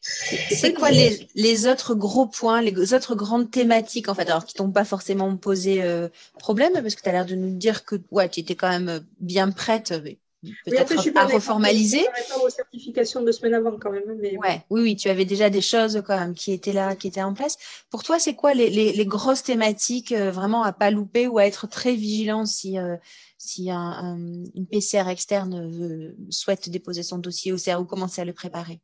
C'est 0.00 0.72
quoi 0.72 0.90
les, 0.90 1.66
autres 1.66 1.94
gros 1.94 2.26
points, 2.26 2.62
les 2.62 2.94
autres 2.94 3.14
grandes 3.14 3.50
thématiques, 3.50 4.08
en 4.08 4.14
fait, 4.14 4.28
alors 4.28 4.46
qui 4.46 4.54
t'ont 4.54 4.70
pas 4.70 4.84
forcément 4.84 5.36
posé 5.36 5.82
euh, 5.82 6.08
problème, 6.38 6.72
parce 6.72 6.94
que 6.94 7.02
tu 7.02 7.08
as 7.08 7.12
l'air 7.12 7.26
de 7.26 7.34
nous 7.34 7.56
dire 7.56 7.84
que 7.84 7.96
ouais, 8.10 8.28
tu 8.28 8.40
étais 8.40 8.54
quand 8.54 8.70
même 8.70 8.88
euh, 8.88 9.00
bien 9.20 9.50
prête, 9.50 9.92
euh, 9.92 10.00
peut-être 10.64 11.16
à 11.16 11.26
reformaliser. 11.26 12.06
aux 12.42 12.48
certifications 12.48 13.22
deux 13.22 13.32
semaines 13.32 13.52
avant 13.52 13.76
quand 13.78 13.90
même. 13.90 14.16
Mais... 14.18 14.38
Ouais, 14.38 14.64
oui, 14.70 14.80
oui, 14.80 14.96
tu 14.96 15.10
avais 15.10 15.26
déjà 15.26 15.50
des 15.50 15.60
choses 15.60 16.02
quand 16.06 16.18
même 16.18 16.34
qui 16.34 16.52
étaient 16.52 16.72
là, 16.72 16.96
qui 16.96 17.08
étaient 17.08 17.22
en 17.22 17.34
place. 17.34 17.58
Pour 17.90 18.02
toi, 18.02 18.18
c'est 18.18 18.34
quoi 18.34 18.54
les, 18.54 18.70
les, 18.70 19.06
grosses 19.06 19.42
thématiques 19.42 20.14
vraiment 20.14 20.62
à 20.62 20.72
pas 20.72 20.90
louper 20.90 21.26
ou 21.26 21.36
à 21.36 21.44
être 21.44 21.68
très 21.68 21.94
vigilant 21.94 22.46
si, 22.46 22.78
si 23.36 23.68
une 23.68 24.66
PCR 24.70 25.10
externe 25.10 26.14
souhaite 26.30 26.70
déposer 26.70 27.02
son 27.02 27.18
dossier 27.18 27.52
au 27.52 27.58
CR 27.58 27.78
ou 27.78 27.84
commencer 27.84 28.22
à 28.22 28.24
le 28.24 28.32
préparer? 28.32 28.80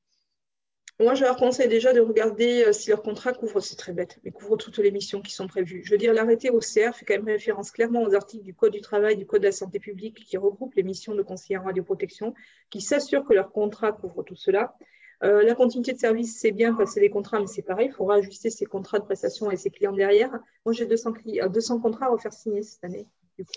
Moi, 0.99 1.15
je 1.15 1.25
leur 1.25 1.37
conseille 1.37 1.69
déjà 1.69 1.93
de 1.93 2.01
regarder 2.01 2.65
euh, 2.65 2.73
si 2.73 2.89
leur 2.89 3.03
contrat 3.03 3.35
couvre, 3.35 3.61
c'est 3.61 3.77
très 3.77 3.93
bête, 3.93 4.19
mais 4.25 4.31
couvre 4.31 4.57
toutes 4.57 4.79
les 4.79 4.91
missions 4.91 5.21
qui 5.21 5.33
sont 5.33 5.47
prévues. 5.47 5.83
Je 5.85 5.91
veux 5.91 5.99
dire, 5.99 6.15
l'arrêté 6.15 6.49
OCR 6.49 6.95
fait 6.95 7.05
quand 7.07 7.15
même 7.15 7.27
référence 7.27 7.71
clairement 7.71 8.03
aux 8.03 8.15
articles 8.15 8.45
du 8.45 8.55
Code 8.55 8.73
du 8.73 8.81
travail, 8.81 9.17
du 9.17 9.27
Code 9.27 9.43
de 9.43 9.47
la 9.47 9.53
santé 9.53 9.79
publique 9.79 10.25
qui 10.25 10.39
regroupent 10.39 10.75
les 10.75 10.83
missions 10.83 11.15
de 11.15 11.23
conseillers 11.23 11.59
en 11.59 11.65
radioprotection, 11.65 12.33
qui 12.71 12.81
s'assurent 12.81 13.27
que 13.27 13.35
leur 13.35 13.53
contrat 13.53 13.93
couvre 13.93 14.23
tout 14.23 14.37
cela. 14.37 14.75
Euh, 15.23 15.43
la 15.43 15.55
continuité 15.55 15.93
de 15.93 15.99
service, 15.99 16.39
c'est 16.39 16.51
bien 16.51 16.75
passer 16.75 17.01
les 17.01 17.11
contrats, 17.11 17.41
mais 17.41 17.47
c'est 17.47 17.63
pareil, 17.63 17.89
il 17.89 17.93
faudra 17.93 18.17
ajuster 18.17 18.49
ses 18.49 18.65
contrats 18.65 18.99
de 18.99 19.05
prestation 19.05 19.51
et 19.51 19.57
ses 19.57 19.71
clients 19.71 19.93
derrière. 19.93 20.31
Moi, 20.65 20.73
j'ai 20.73 20.87
200, 20.87 21.13
200 21.51 21.81
contrats 21.81 22.07
à 22.07 22.11
refaire 22.11 22.33
signer 22.33 22.63
cette 22.63 22.85
année. 22.85 23.07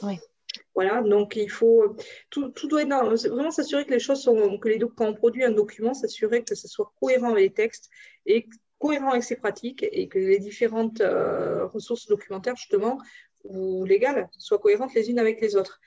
Oui. 0.03 0.19
Voilà, 0.75 1.01
donc 1.01 1.35
il 1.35 1.49
faut 1.49 1.95
tout, 2.29 2.51
doit 2.67 2.83
être 2.83 3.27
vraiment 3.27 3.51
s'assurer 3.51 3.85
que 3.85 3.91
les 3.91 3.99
choses 3.99 4.21
sont 4.21 4.57
que 4.57 4.69
les 4.69 4.79
quand 4.79 5.07
on 5.07 5.13
produit 5.13 5.43
un 5.43 5.51
document, 5.51 5.93
s'assurer 5.93 6.43
que 6.43 6.55
ce 6.55 6.67
soit 6.67 6.91
cohérent 6.99 7.31
avec 7.31 7.43
les 7.43 7.53
textes 7.53 7.89
et 8.25 8.47
cohérent 8.79 9.11
avec 9.11 9.23
ses 9.23 9.35
pratiques 9.35 9.85
et 9.91 10.07
que 10.07 10.17
les 10.17 10.39
différentes 10.39 11.01
euh, 11.01 11.65
ressources 11.67 12.07
documentaires 12.07 12.55
justement 12.55 12.97
ou 13.43 13.85
légales 13.85 14.29
soient 14.37 14.59
cohérentes 14.59 14.93
les 14.93 15.09
unes 15.09 15.19
avec 15.19 15.41
les 15.41 15.55
autres. 15.55 15.79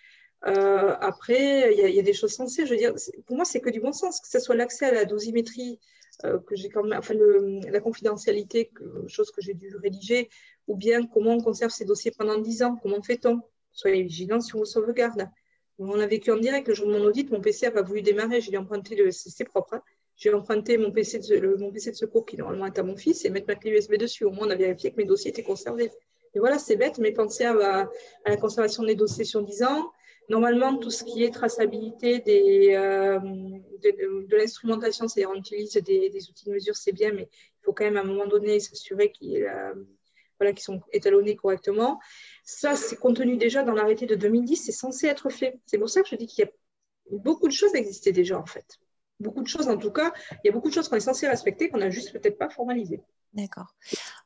Euh, 0.47 0.97
après, 1.01 1.73
il 1.75 1.95
y, 1.95 1.99
a 1.99 2.03
des 2.03 2.13
choses 2.13 2.33
sensées. 2.33 2.67
Je 2.67 2.73
veux 2.73 2.77
dire, 2.77 2.95
pour 3.27 3.37
moi, 3.37 3.45
c'est 3.45 3.61
que 3.61 3.71
du 3.71 3.81
bon 3.81 3.93
sens, 3.93 4.21
que 4.21 4.29
ce 4.29 4.41
soit 4.41 4.57
l'accès 4.57 4.87
à 4.87 4.93
la 4.93 5.05
dosimétrie, 5.05 5.79
euh, 6.25 6.39
que 6.41 6.57
j'ai 6.57 6.69
quand 6.69 6.83
même, 6.83 6.99
enfin, 6.99 7.15
la 7.15 7.81
confidentialité, 7.81 8.73
chose 9.07 9.31
que 9.31 9.41
j'ai 9.41 9.55
dû 9.55 9.75
rédiger, 9.77 10.29
ou 10.67 10.77
bien 10.77 11.07
comment 11.07 11.35
on 11.35 11.41
conserve 11.41 11.71
ces 11.71 11.85
dossiers 11.85 12.11
pendant 12.11 12.39
10 12.39 12.63
ans, 12.65 12.77
comment 12.83 13.03
fait-on? 13.03 13.41
Soyez 13.73 14.03
vigilants 14.03 14.41
sur 14.41 14.59
vos 14.59 14.65
sauvegardes. 14.65 15.29
On 15.79 15.97
l'a 15.97 16.07
vécu 16.07 16.31
en 16.31 16.37
direct. 16.37 16.69
Le 16.69 16.75
jour 16.75 16.87
de 16.87 16.93
mon 16.93 17.05
audit, 17.05 17.31
mon 17.31 17.41
PC 17.41 17.67
n'a 17.67 17.73
pas 17.73 17.83
voulu 17.83 18.03
démarrer. 18.03 18.41
J'ai 18.41 18.57
emprunté 18.57 18.95
le. 18.95 19.11
C'est 19.11 19.45
propre. 19.45 19.75
Hein. 19.75 19.83
J'ai 20.17 20.33
emprunté 20.33 20.79
mon 20.79 20.93
PC, 20.93 21.19
de, 21.19 21.57
mon 21.59 21.73
PC 21.73 21.91
de 21.91 21.97
secours 21.97 22.27
qui 22.27 22.37
normalement 22.37 22.67
est 22.67 22.79
à 22.79 22.83
mon 22.83 22.97
fils 22.97 23.25
et 23.25 23.31
mettre 23.31 23.47
ma 23.49 23.55
clé 23.55 23.73
USB 23.73 23.95
dessus. 23.95 24.25
Au 24.25 24.31
moins, 24.31 24.47
on 24.47 24.51
a 24.51 24.55
vérifié 24.55 24.93
que 24.93 24.97
mes 24.97 25.05
dossiers 25.05 25.31
étaient 25.31 25.43
conservés. 25.43 25.91
Et 26.35 26.39
voilà, 26.39 26.59
c'est 26.59 26.77
bête, 26.77 26.99
mais 26.99 27.13
pensez 27.13 27.45
à, 27.45 27.91
la 28.27 28.37
conservation 28.37 28.85
des 28.85 28.95
dossiers 28.95 29.25
sur 29.25 29.43
10 29.43 29.65
ans. 29.65 29.91
Normalement, 30.29 30.77
tout 30.77 30.91
ce 30.91 31.03
qui 31.05 31.25
est 31.25 31.31
traçabilité 31.31 32.23
euh, 32.77 33.19
de, 33.19 34.37
l'instrumentation, 34.37 35.09
c'est-à-dire 35.09 35.33
on 35.35 35.39
utilise 35.39 35.73
des, 35.73 36.09
des, 36.11 36.31
outils 36.31 36.45
de 36.45 36.53
mesure, 36.53 36.77
c'est 36.77 36.93
bien, 36.93 37.13
mais 37.13 37.29
il 37.33 37.65
faut 37.65 37.73
quand 37.73 37.85
même 37.85 37.97
à 37.97 38.01
un 38.01 38.05
moment 38.05 38.27
donné 38.27 38.61
s'assurer 38.61 39.11
qu'ils 39.11 39.45
euh, 39.45 39.75
voilà, 40.43 40.57
sont 40.61 40.81
étalonnés 40.93 41.37
correctement. 41.37 42.01
Ça, 42.45 42.75
c'est 42.75 42.97
contenu 42.97 43.37
déjà 43.37 43.63
dans 43.63 43.73
l'arrêté 43.73 44.07
de 44.07 44.15
2010, 44.15 44.57
c'est 44.57 44.73
censé 44.73 45.07
être 45.07 45.31
fait. 45.31 45.61
C'est 45.67 45.79
pour 45.79 45.89
ça 45.89 46.03
que 46.03 46.09
je 46.09 46.17
dis 46.17 46.27
qu'il 46.27 46.45
y 46.45 46.49
a 46.49 46.51
beaucoup 47.19 47.47
de 47.47 47.53
choses 47.53 47.75
existaient 47.75 48.13
déjà 48.13 48.39
en 48.39 48.47
fait. 48.47 48.79
Beaucoup 49.21 49.43
de 49.43 49.49
choses 49.49 49.69
en 49.69 49.77
tout 49.77 49.93
cas, 49.93 50.13
il 50.31 50.49
y 50.49 50.51
a 50.51 50.53
beaucoup 50.53 50.69
de 50.69 50.75
choses 50.75 50.89
qu'on 50.89 50.97
est 50.97 51.01
censé 51.01 51.29
respecter 51.29 51.69
qu'on 51.69 51.79
n'a 51.79 51.91
juste 51.91 52.13
peut-être 52.13 52.39
pas 52.39 52.49
formalisées. 52.49 53.01
D'accord. 53.35 53.75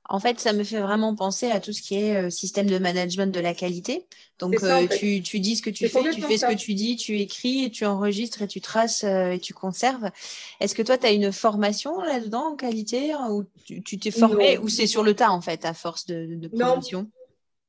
En 0.08 0.18
fait, 0.18 0.40
ça 0.40 0.52
me 0.52 0.64
fait 0.64 0.80
vraiment 0.80 1.14
penser 1.14 1.48
à 1.48 1.60
tout 1.60 1.72
ce 1.72 1.80
qui 1.80 1.94
est 1.94 2.16
euh, 2.16 2.30
système 2.30 2.66
de 2.66 2.78
management 2.78 3.32
de 3.32 3.38
la 3.38 3.54
qualité. 3.54 4.04
Donc, 4.40 4.62
euh, 4.64 4.88
tu, 4.88 5.20
dis 5.20 5.56
ce 5.56 5.62
que 5.62 5.70
tu 5.70 5.88
fais, 5.88 6.10
tu 6.10 6.22
fais 6.22 6.38
ce 6.38 6.46
que 6.46 6.56
tu 6.56 6.74
dis, 6.74 6.96
tu 6.96 7.18
écris, 7.20 7.70
tu 7.70 7.86
enregistres 7.86 8.42
et 8.42 8.48
tu 8.48 8.60
traces 8.60 9.04
euh, 9.04 9.30
et 9.30 9.38
tu 9.38 9.54
conserves. 9.54 10.10
Est-ce 10.58 10.74
que 10.74 10.82
toi, 10.82 10.98
tu 10.98 11.06
as 11.06 11.12
une 11.12 11.32
formation 11.32 12.00
là-dedans 12.00 12.52
en 12.52 12.56
qualité 12.56 13.12
hein, 13.12 13.28
ou 13.30 13.44
tu 13.64 13.82
t'es 13.82 14.10
formé 14.10 14.58
ou 14.58 14.68
c'est 14.68 14.88
sur 14.88 15.04
le 15.04 15.14
tas 15.14 15.30
en 15.30 15.40
fait 15.40 15.64
à 15.64 15.72
force 15.72 16.06
de, 16.06 16.34
de 16.34 16.48
promotion? 16.48 17.08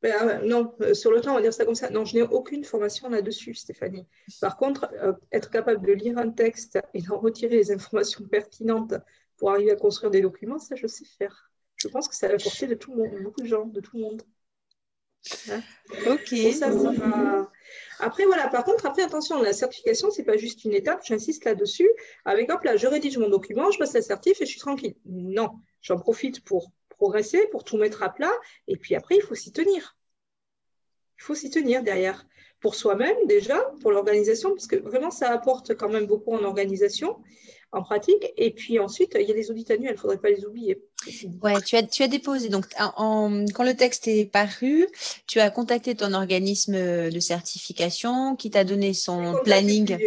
Ben, 0.01 0.41
non, 0.45 0.73
sur 0.93 1.11
le 1.11 1.21
tas, 1.21 1.31
on 1.31 1.35
va 1.35 1.41
dire 1.41 1.53
ça 1.53 1.65
comme 1.65 1.75
ça. 1.75 1.89
Non, 1.89 2.05
je 2.05 2.15
n'ai 2.15 2.21
aucune 2.21 2.63
formation 2.63 3.09
là-dessus, 3.09 3.55
Stéphanie. 3.55 4.05
Par 4.41 4.57
contre, 4.57 4.91
être 5.31 5.49
capable 5.49 5.85
de 5.85 5.93
lire 5.93 6.17
un 6.17 6.29
texte 6.29 6.79
et 6.93 7.01
d'en 7.01 7.19
retirer 7.19 7.57
les 7.57 7.71
informations 7.71 8.23
pertinentes 8.23 8.93
pour 9.37 9.51
arriver 9.51 9.71
à 9.71 9.75
construire 9.75 10.11
des 10.11 10.21
documents, 10.21 10.59
ça, 10.59 10.75
je 10.75 10.87
sais 10.87 11.05
faire. 11.05 11.51
Je 11.75 11.87
pense 11.87 12.07
que 12.07 12.15
ça 12.15 12.27
va 12.27 12.37
porter 12.37 12.67
de 12.67 12.73
tout 12.73 12.91
le 12.91 12.97
monde, 12.97 13.23
beaucoup 13.23 13.41
de 13.41 13.47
gens, 13.47 13.65
de 13.65 13.79
tout 13.79 13.97
le 13.97 14.03
monde. 14.03 14.23
Hein 15.49 15.61
ok. 16.07 16.33
Après, 17.99 18.25
voilà, 18.25 18.47
par 18.47 18.63
contre, 18.63 18.85
après, 18.85 19.03
attention, 19.03 19.41
la 19.41 19.53
certification, 19.53 20.09
ce 20.11 20.19
n'est 20.19 20.25
pas 20.25 20.37
juste 20.37 20.63
une 20.65 20.73
étape, 20.73 21.01
j'insiste 21.03 21.45
là-dessus. 21.45 21.89
Avec, 22.25 22.51
hop, 22.51 22.63
là, 22.63 22.77
je 22.77 22.87
rédige 22.87 23.17
mon 23.17 23.29
document, 23.29 23.71
je 23.71 23.77
passe 23.79 23.93
la 23.93 24.01
certif 24.01 24.41
et 24.41 24.45
je 24.45 24.51
suis 24.51 24.59
tranquille. 24.59 24.95
Non, 25.05 25.51
j'en 25.81 25.97
profite 25.97 26.43
pour 26.43 26.71
progresser, 26.89 27.47
pour 27.51 27.63
tout 27.63 27.77
mettre 27.77 28.03
à 28.03 28.09
plat, 28.09 28.33
et 28.67 28.77
puis 28.77 28.95
après, 28.95 29.15
il 29.15 29.21
faut 29.21 29.35
s'y 29.35 29.51
tenir. 29.51 29.97
Il 31.19 31.23
faut 31.23 31.35
s'y 31.35 31.49
tenir 31.49 31.83
derrière. 31.83 32.25
Pour 32.59 32.73
soi-même, 32.73 33.15
déjà, 33.25 33.59
pour 33.81 33.91
l'organisation, 33.91 34.49
parce 34.49 34.65
que 34.65 34.77
vraiment, 34.77 35.11
ça 35.11 35.31
apporte 35.31 35.75
quand 35.75 35.89
même 35.89 36.07
beaucoup 36.07 36.33
en 36.33 36.43
organisation 36.43 37.21
en 37.71 37.83
pratique. 37.83 38.33
Et 38.37 38.51
puis 38.51 38.79
ensuite, 38.79 39.15
il 39.19 39.27
y 39.27 39.31
a 39.31 39.35
les 39.35 39.51
audits 39.51 39.65
annuels, 39.71 39.91
il 39.91 39.95
ne 39.95 39.99
faudrait 39.99 40.17
pas 40.17 40.29
les 40.29 40.45
oublier. 40.45 40.81
Ouais, 41.41 41.61
tu 41.61 41.75
as, 41.75 41.83
tu 41.83 42.03
as 42.03 42.07
déposé. 42.07 42.49
Donc, 42.49 42.65
quand 42.75 43.63
le 43.63 43.73
texte 43.73 44.07
est 44.07 44.25
paru, 44.25 44.87
tu 45.27 45.39
as 45.39 45.49
contacté 45.49 45.95
ton 45.95 46.13
organisme 46.13 47.09
de 47.09 47.19
certification 47.19 48.35
qui 48.35 48.49
t'a 48.49 48.63
donné 48.63 48.93
son 48.93 49.35
planning. 49.43 49.97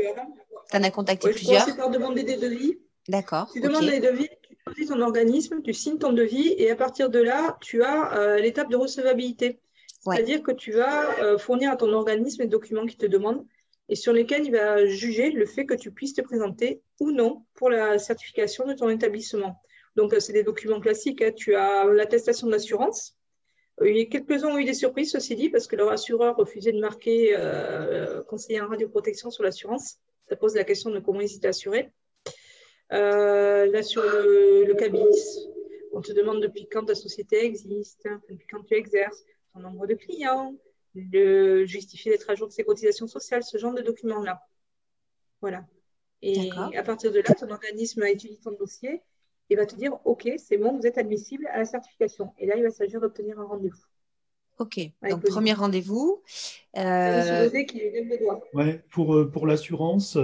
Tu 0.71 0.77
en 0.77 0.83
as 0.83 0.91
contacté 0.91 1.31
plusieurs. 1.31 1.67
Tu 1.67 1.75
par 1.75 1.91
demander 1.91 2.23
des 2.23 2.37
devis. 2.37 2.79
D'accord. 3.09 3.51
Tu 3.53 3.61
demandes 3.61 3.87
des 3.87 3.99
devis, 3.99 4.29
tu 4.43 4.57
choisis 4.65 4.89
ton 4.89 5.01
organisme, 5.01 5.63
tu 5.63 5.75
signes 5.75 5.99
ton 5.99 6.13
devis 6.13 6.55
et 6.59 6.71
à 6.71 6.77
partir 6.77 7.11
de 7.11 7.19
là, 7.19 7.59
tu 7.61 7.83
as 7.83 8.17
euh, 8.17 8.39
l'étape 8.39 8.71
de 8.71 8.77
recevabilité. 8.77 9.59
C'est-à-dire 10.03 10.43
que 10.43 10.53
tu 10.53 10.73
vas 10.73 11.19
euh, 11.21 11.37
fournir 11.39 11.73
à 11.73 11.77
ton 11.77 11.93
organisme 11.93 12.43
les 12.43 12.49
documents 12.49 12.87
qui 12.87 12.97
te 12.97 13.07
demandent 13.07 13.45
et 13.91 13.97
sur 13.97 14.13
lesquels 14.13 14.45
il 14.45 14.53
va 14.53 14.87
juger 14.87 15.31
le 15.33 15.45
fait 15.45 15.67
que 15.67 15.75
tu 15.75 15.91
puisses 15.91 16.15
te 16.15 16.23
présenter 16.23 16.81
ou 17.01 17.11
non 17.11 17.45
pour 17.55 17.69
la 17.71 17.99
certification 17.99 18.65
de 18.65 18.73
ton 18.73 18.89
établissement. 18.89 19.61
Donc, 19.97 20.15
euh, 20.15 20.21
c'est 20.21 20.33
des 20.33 20.45
documents 20.45 20.81
classiques. 20.81 21.21
Hein. 21.23 21.33
Tu 21.37 21.57
as 21.57 21.85
l'attestation 21.87 22.47
d'assurance. 22.47 23.17
Euh, 23.81 24.05
quelques-uns 24.09 24.55
ont 24.55 24.59
eu 24.59 24.65
des 24.65 24.75
surprises, 24.75 25.11
ceci 25.11 25.35
dit, 25.35 25.49
parce 25.49 25.67
que 25.67 25.75
leur 25.75 25.91
assureur 25.91 26.37
refusait 26.37 26.71
de 26.71 26.79
marquer 26.79 27.35
euh, 27.37 28.23
conseiller 28.23 28.61
en 28.61 28.69
radioprotection 28.69 29.31
sur 29.31 29.43
l'assurance. 29.43 29.97
Ça 30.29 30.37
pose 30.37 30.55
la 30.55 30.63
question 30.63 30.91
de 30.91 31.01
comment 31.01 31.21
ils 31.21 31.35
étaient 31.35 31.49
assurés. 31.49 31.91
là, 32.91 33.83
sur 33.83 34.03
le, 34.03 34.67
le 34.67 34.75
on 35.93 36.01
te 36.01 36.13
demande 36.13 36.41
depuis 36.41 36.69
quand 36.71 36.85
ta 36.85 36.95
société 36.95 37.45
existe, 37.45 38.09
depuis 38.29 38.47
quand 38.49 38.63
tu 38.63 38.75
exerces, 38.75 39.25
ton 39.53 39.59
nombre 39.59 39.89
de 39.89 39.95
clients, 39.95 40.55
de 40.95 41.65
justifier 41.65 42.13
d'être 42.13 42.31
à 42.31 42.35
jour 42.35 42.49
de 42.49 42.53
ses 42.53 42.65
cotisations 42.65 43.07
sociales, 43.07 43.43
ce 43.43 43.59
genre 43.59 43.75
de 43.75 43.83
documents-là. 43.83 44.43
Voilà. 45.41 45.65
Et 46.23 46.51
à 46.77 46.83
partir 46.83 47.13
de 47.13 47.21
là, 47.21 47.35
ton 47.35 47.51
organisme 47.51 48.03
a 48.03 48.11
étudié 48.11 48.39
ton 48.43 48.53
dossier 48.53 49.03
et 49.49 49.57
va 49.57 49.67
te 49.67 49.75
dire 49.75 49.99
OK, 50.05 50.31
c'est 50.37 50.59
bon, 50.59 50.77
vous 50.77 50.87
êtes 50.87 50.99
admissible 50.99 51.47
à 51.49 51.59
la 51.59 51.65
certification. 51.65 52.33
Et 52.39 52.47
là, 52.47 52.57
il 52.57 52.63
va 52.63 52.71
s'agir 52.71 53.01
d'obtenir 53.01 53.39
un 53.41 53.45
rendez-vous. 53.45 53.85
Ok, 54.59 54.79
donc 55.09 55.25
premier 55.25 55.55
rendez-vous. 55.55 56.23
Euh... 56.77 57.49
Ouais, 58.53 58.85
pour, 58.91 59.15
euh, 59.15 59.31
pour 59.31 59.47
l'assurance, 59.47 60.19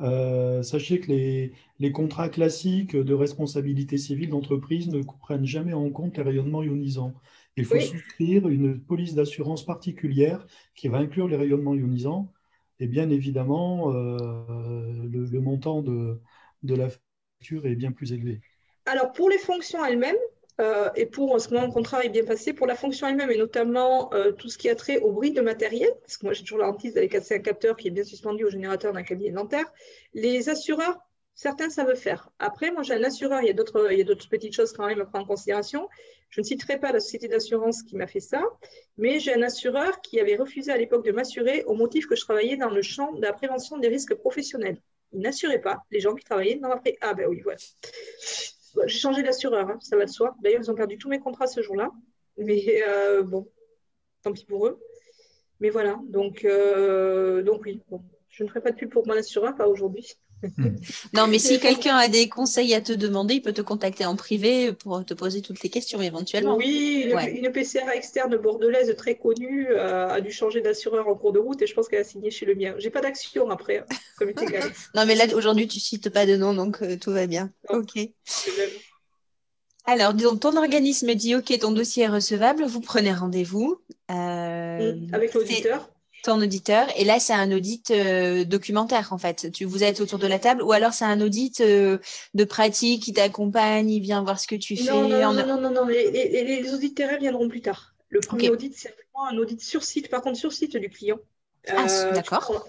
euh, 0.00 0.62
sachez 0.62 1.00
que 1.00 1.08
les, 1.08 1.52
les, 1.78 1.92
contrats 1.92 2.30
classiques 2.30 2.96
de 2.96 3.14
responsabilité 3.14 3.98
civile 3.98 4.30
d'entreprise 4.30 4.88
ne 4.88 5.02
prennent 5.02 5.44
jamais 5.44 5.74
en 5.74 5.90
compte 5.90 6.16
les 6.16 6.22
rayonnements 6.22 6.62
ionisants. 6.62 7.12
Il 7.58 7.64
faut 7.64 7.80
souscrire 7.80 8.48
une 8.48 8.80
police 8.80 9.14
d'assurance 9.14 9.64
particulière 9.64 10.46
qui 10.74 10.88
va 10.88 10.98
inclure 10.98 11.28
les 11.28 11.36
rayonnements 11.36 11.74
ionisants. 11.74 12.32
Et 12.80 12.86
bien 12.86 13.10
évidemment, 13.10 13.92
euh, 13.92 14.16
le, 15.10 15.40
montant 15.40 15.82
de, 15.82 16.20
la 16.62 16.88
facture 16.88 17.66
est 17.66 17.74
bien 17.74 17.90
plus 17.90 18.12
élevé. 18.12 18.40
Alors, 18.86 19.12
pour 19.12 19.28
les 19.28 19.38
fonctions 19.38 19.84
elles-mêmes, 19.84 20.16
euh, 20.60 20.88
et 20.96 21.06
pour 21.06 21.40
ce 21.40 21.52
moment, 21.52 21.66
le 21.66 21.72
contrat 21.72 22.04
est 22.04 22.08
bien 22.08 22.24
passé, 22.24 22.52
pour 22.52 22.66
la 22.66 22.74
fonction 22.74 23.06
elle-même, 23.08 23.30
et 23.30 23.36
notamment 23.36 24.12
euh, 24.12 24.32
tout 24.32 24.48
ce 24.48 24.58
qui 24.58 24.68
a 24.68 24.74
trait 24.74 24.98
au 24.98 25.12
bruit 25.12 25.32
de 25.32 25.40
matériel, 25.40 25.90
parce 26.02 26.16
que 26.16 26.26
moi 26.26 26.32
j'ai 26.32 26.42
toujours 26.42 26.58
la 26.58 26.68
hantise 26.68 26.94
d'aller 26.94 27.08
casser 27.08 27.36
un 27.36 27.40
capteur 27.40 27.76
qui 27.76 27.88
est 27.88 27.92
bien 27.92 28.04
suspendu 28.04 28.44
au 28.44 28.50
générateur 28.50 28.92
d'un 28.92 29.02
cabinet 29.02 29.30
dentaire, 29.30 29.66
les 30.14 30.48
assureurs 30.48 30.98
Certains 31.38 31.70
savent 31.70 31.94
faire. 31.94 32.32
Après, 32.40 32.72
moi, 32.72 32.82
j'ai 32.82 32.94
un 32.94 33.04
assureur. 33.04 33.42
Il 33.42 33.46
y 33.46 33.50
a 33.50 33.52
d'autres, 33.52 34.28
petites 34.28 34.56
choses 34.56 34.72
quand 34.72 34.88
même 34.88 35.00
à 35.00 35.04
prendre 35.04 35.24
en 35.24 35.28
considération. 35.28 35.88
Je 36.30 36.40
ne 36.40 36.44
citerai 36.44 36.80
pas 36.80 36.90
la 36.90 36.98
société 36.98 37.28
d'assurance 37.28 37.84
qui 37.84 37.94
m'a 37.94 38.08
fait 38.08 38.18
ça, 38.18 38.42
mais 38.96 39.20
j'ai 39.20 39.32
un 39.32 39.42
assureur 39.42 40.00
qui 40.00 40.18
avait 40.18 40.34
refusé 40.34 40.72
à 40.72 40.76
l'époque 40.76 41.04
de 41.04 41.12
m'assurer 41.12 41.62
au 41.66 41.74
motif 41.74 42.08
que 42.08 42.16
je 42.16 42.22
travaillais 42.22 42.56
dans 42.56 42.70
le 42.70 42.82
champ 42.82 43.12
de 43.12 43.22
la 43.22 43.32
prévention 43.32 43.78
des 43.78 43.86
risques 43.86 44.16
professionnels. 44.16 44.82
Il 45.12 45.20
n'assurait 45.20 45.60
pas 45.60 45.84
les 45.92 46.00
gens 46.00 46.16
qui 46.16 46.24
travaillaient 46.24 46.56
dans 46.56 46.70
la 46.70 46.78
pré... 46.78 46.98
Ah 47.02 47.14
ben 47.14 47.28
oui, 47.28 47.40
voilà. 47.40 47.58
J'ai 48.86 48.98
changé 48.98 49.22
d'assureur, 49.22 49.70
hein, 49.70 49.78
ça 49.80 49.96
va 49.96 50.06
de 50.06 50.10
soi. 50.10 50.34
D'ailleurs, 50.42 50.62
ils 50.64 50.70
ont 50.72 50.74
perdu 50.74 50.98
tous 50.98 51.08
mes 51.08 51.20
contrats 51.20 51.46
ce 51.46 51.62
jour-là. 51.62 51.92
Mais 52.36 52.82
euh, 52.88 53.22
bon, 53.22 53.48
tant 54.24 54.32
pis 54.32 54.44
pour 54.44 54.66
eux. 54.66 54.80
Mais 55.60 55.70
voilà, 55.70 56.00
donc, 56.08 56.44
euh, 56.44 57.42
donc 57.42 57.62
oui, 57.64 57.80
je 58.28 58.42
ne 58.42 58.48
ferai 58.48 58.60
pas 58.60 58.72
de 58.72 58.76
pub 58.76 58.90
pour 58.90 59.06
mon 59.06 59.14
assureur, 59.14 59.54
pas 59.54 59.68
aujourd'hui. 59.68 60.18
Hmm. 60.42 60.76
Non, 61.14 61.26
mais 61.26 61.38
si 61.38 61.58
quelqu'un 61.58 61.96
a 61.96 62.08
des 62.08 62.28
conseils 62.28 62.74
à 62.74 62.80
te 62.80 62.92
demander, 62.92 63.34
il 63.34 63.42
peut 63.42 63.52
te 63.52 63.62
contacter 63.62 64.04
en 64.04 64.16
privé 64.16 64.72
pour 64.72 65.04
te 65.04 65.14
poser 65.14 65.42
toutes 65.42 65.62
les 65.62 65.68
questions 65.68 66.00
éventuellement. 66.00 66.56
Oui, 66.56 67.10
une, 67.10 67.50
PCR 67.50 67.90
externe 67.94 68.36
bordelaise 68.36 68.94
très 68.96 69.16
connue 69.16 69.68
euh, 69.70 70.08
a 70.08 70.20
dû 70.20 70.30
changer 70.30 70.60
d'assureur 70.60 71.08
en 71.08 71.14
cours 71.14 71.32
de 71.32 71.38
route 71.38 71.60
et 71.62 71.66
je 71.66 71.74
pense 71.74 71.88
qu'elle 71.88 72.00
a 72.00 72.04
signé 72.04 72.30
chez 72.30 72.46
le 72.46 72.54
mien. 72.54 72.74
J'ai 72.78 72.90
pas 72.90 73.00
d'action 73.00 73.50
après, 73.50 73.78
hein, 73.78 73.86
non, 74.94 75.06
mais 75.06 75.14
là 75.14 75.24
aujourd'hui 75.34 75.66
tu 75.66 75.80
cites 75.80 76.10
pas 76.10 76.26
de 76.26 76.36
nom, 76.36 76.54
donc 76.54 76.82
euh, 76.82 76.96
tout 76.96 77.12
va 77.12 77.26
bien. 77.26 77.50
ok. 77.68 77.98
Alors, 79.86 80.12
ton 80.38 80.54
organisme 80.58 81.14
dit 81.14 81.34
OK, 81.34 81.58
ton 81.58 81.72
dossier 81.72 82.04
est 82.04 82.08
recevable, 82.08 82.64
vous 82.64 82.82
prenez 82.82 83.10
rendez-vous. 83.10 83.80
Euh, 84.10 84.94
avec 85.12 85.32
l'auditeur 85.32 85.90
ton 86.28 86.40
auditeur. 86.42 86.86
Et 86.96 87.04
là, 87.04 87.18
c'est 87.18 87.32
un 87.32 87.50
audit 87.52 87.90
euh, 87.90 88.44
documentaire, 88.44 89.12
en 89.12 89.18
fait. 89.18 89.50
Tu, 89.50 89.64
vous 89.64 89.82
êtes 89.82 90.00
autour 90.00 90.18
de 90.18 90.26
la 90.26 90.38
table, 90.38 90.62
ou 90.62 90.72
alors 90.72 90.92
c'est 90.92 91.06
un 91.06 91.20
audit 91.22 91.60
euh, 91.60 91.98
de 92.34 92.44
pratique 92.44 93.02
qui 93.02 93.14
t'accompagne, 93.14 93.88
il 93.88 94.00
vient 94.00 94.22
voir 94.22 94.38
ce 94.38 94.46
que 94.46 94.54
tu 94.54 94.76
fais. 94.76 94.90
Non, 94.90 95.08
non, 95.08 95.32
non, 95.32 95.60
non, 95.60 95.70
non, 95.70 95.86
Les, 95.86 96.10
les, 96.10 96.74
audits 96.74 96.92
terrain 96.92 97.16
viendront 97.16 97.48
plus 97.48 97.62
tard. 97.62 97.94
Le 98.10 98.20
premier 98.20 98.50
audit, 98.50 98.74
c'est 98.76 98.94
vraiment 98.94 99.28
un 99.30 99.38
audit 99.38 99.60
sur 99.60 99.82
site, 99.82 100.10
par 100.10 100.20
contre, 100.20 100.38
sur 100.38 100.52
site 100.52 100.76
du 100.76 100.90
client. 100.90 101.18
Ah, 101.66 101.86
euh, 101.88 102.12
d'accord. 102.12 102.68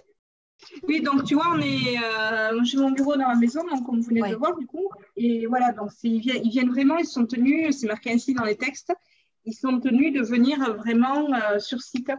Oui, 0.84 1.02
donc 1.02 1.26
tu 1.26 1.36
vois, 1.36 1.48
on 1.54 1.60
est, 1.60 1.98
j'ai 2.64 2.78
mon 2.78 2.92
bureau 2.92 3.16
dans 3.16 3.28
la 3.28 3.36
maison, 3.36 3.62
donc 3.70 3.86
comme 3.86 4.00
vous 4.00 4.08
venez 4.08 4.22
de 4.22 4.28
le 4.28 4.38
voir 4.38 4.58
du 4.58 4.68
coup, 4.68 4.90
et 5.16 5.46
voilà, 5.48 5.72
donc 5.72 5.90
ils 6.04 6.20
viennent, 6.20 6.42
ils 6.44 6.50
viennent 6.50 6.70
vraiment, 6.70 6.98
ils 6.98 7.08
sont 7.08 7.26
tenus, 7.26 7.78
c'est 7.78 7.88
marqué 7.88 8.12
ainsi 8.12 8.34
dans 8.34 8.44
les 8.44 8.58
textes, 8.58 8.94
ils 9.46 9.54
sont 9.54 9.80
tenus 9.80 10.14
de 10.14 10.22
venir 10.22 10.76
vraiment 10.76 11.30
sur 11.60 11.82
site 11.82 12.12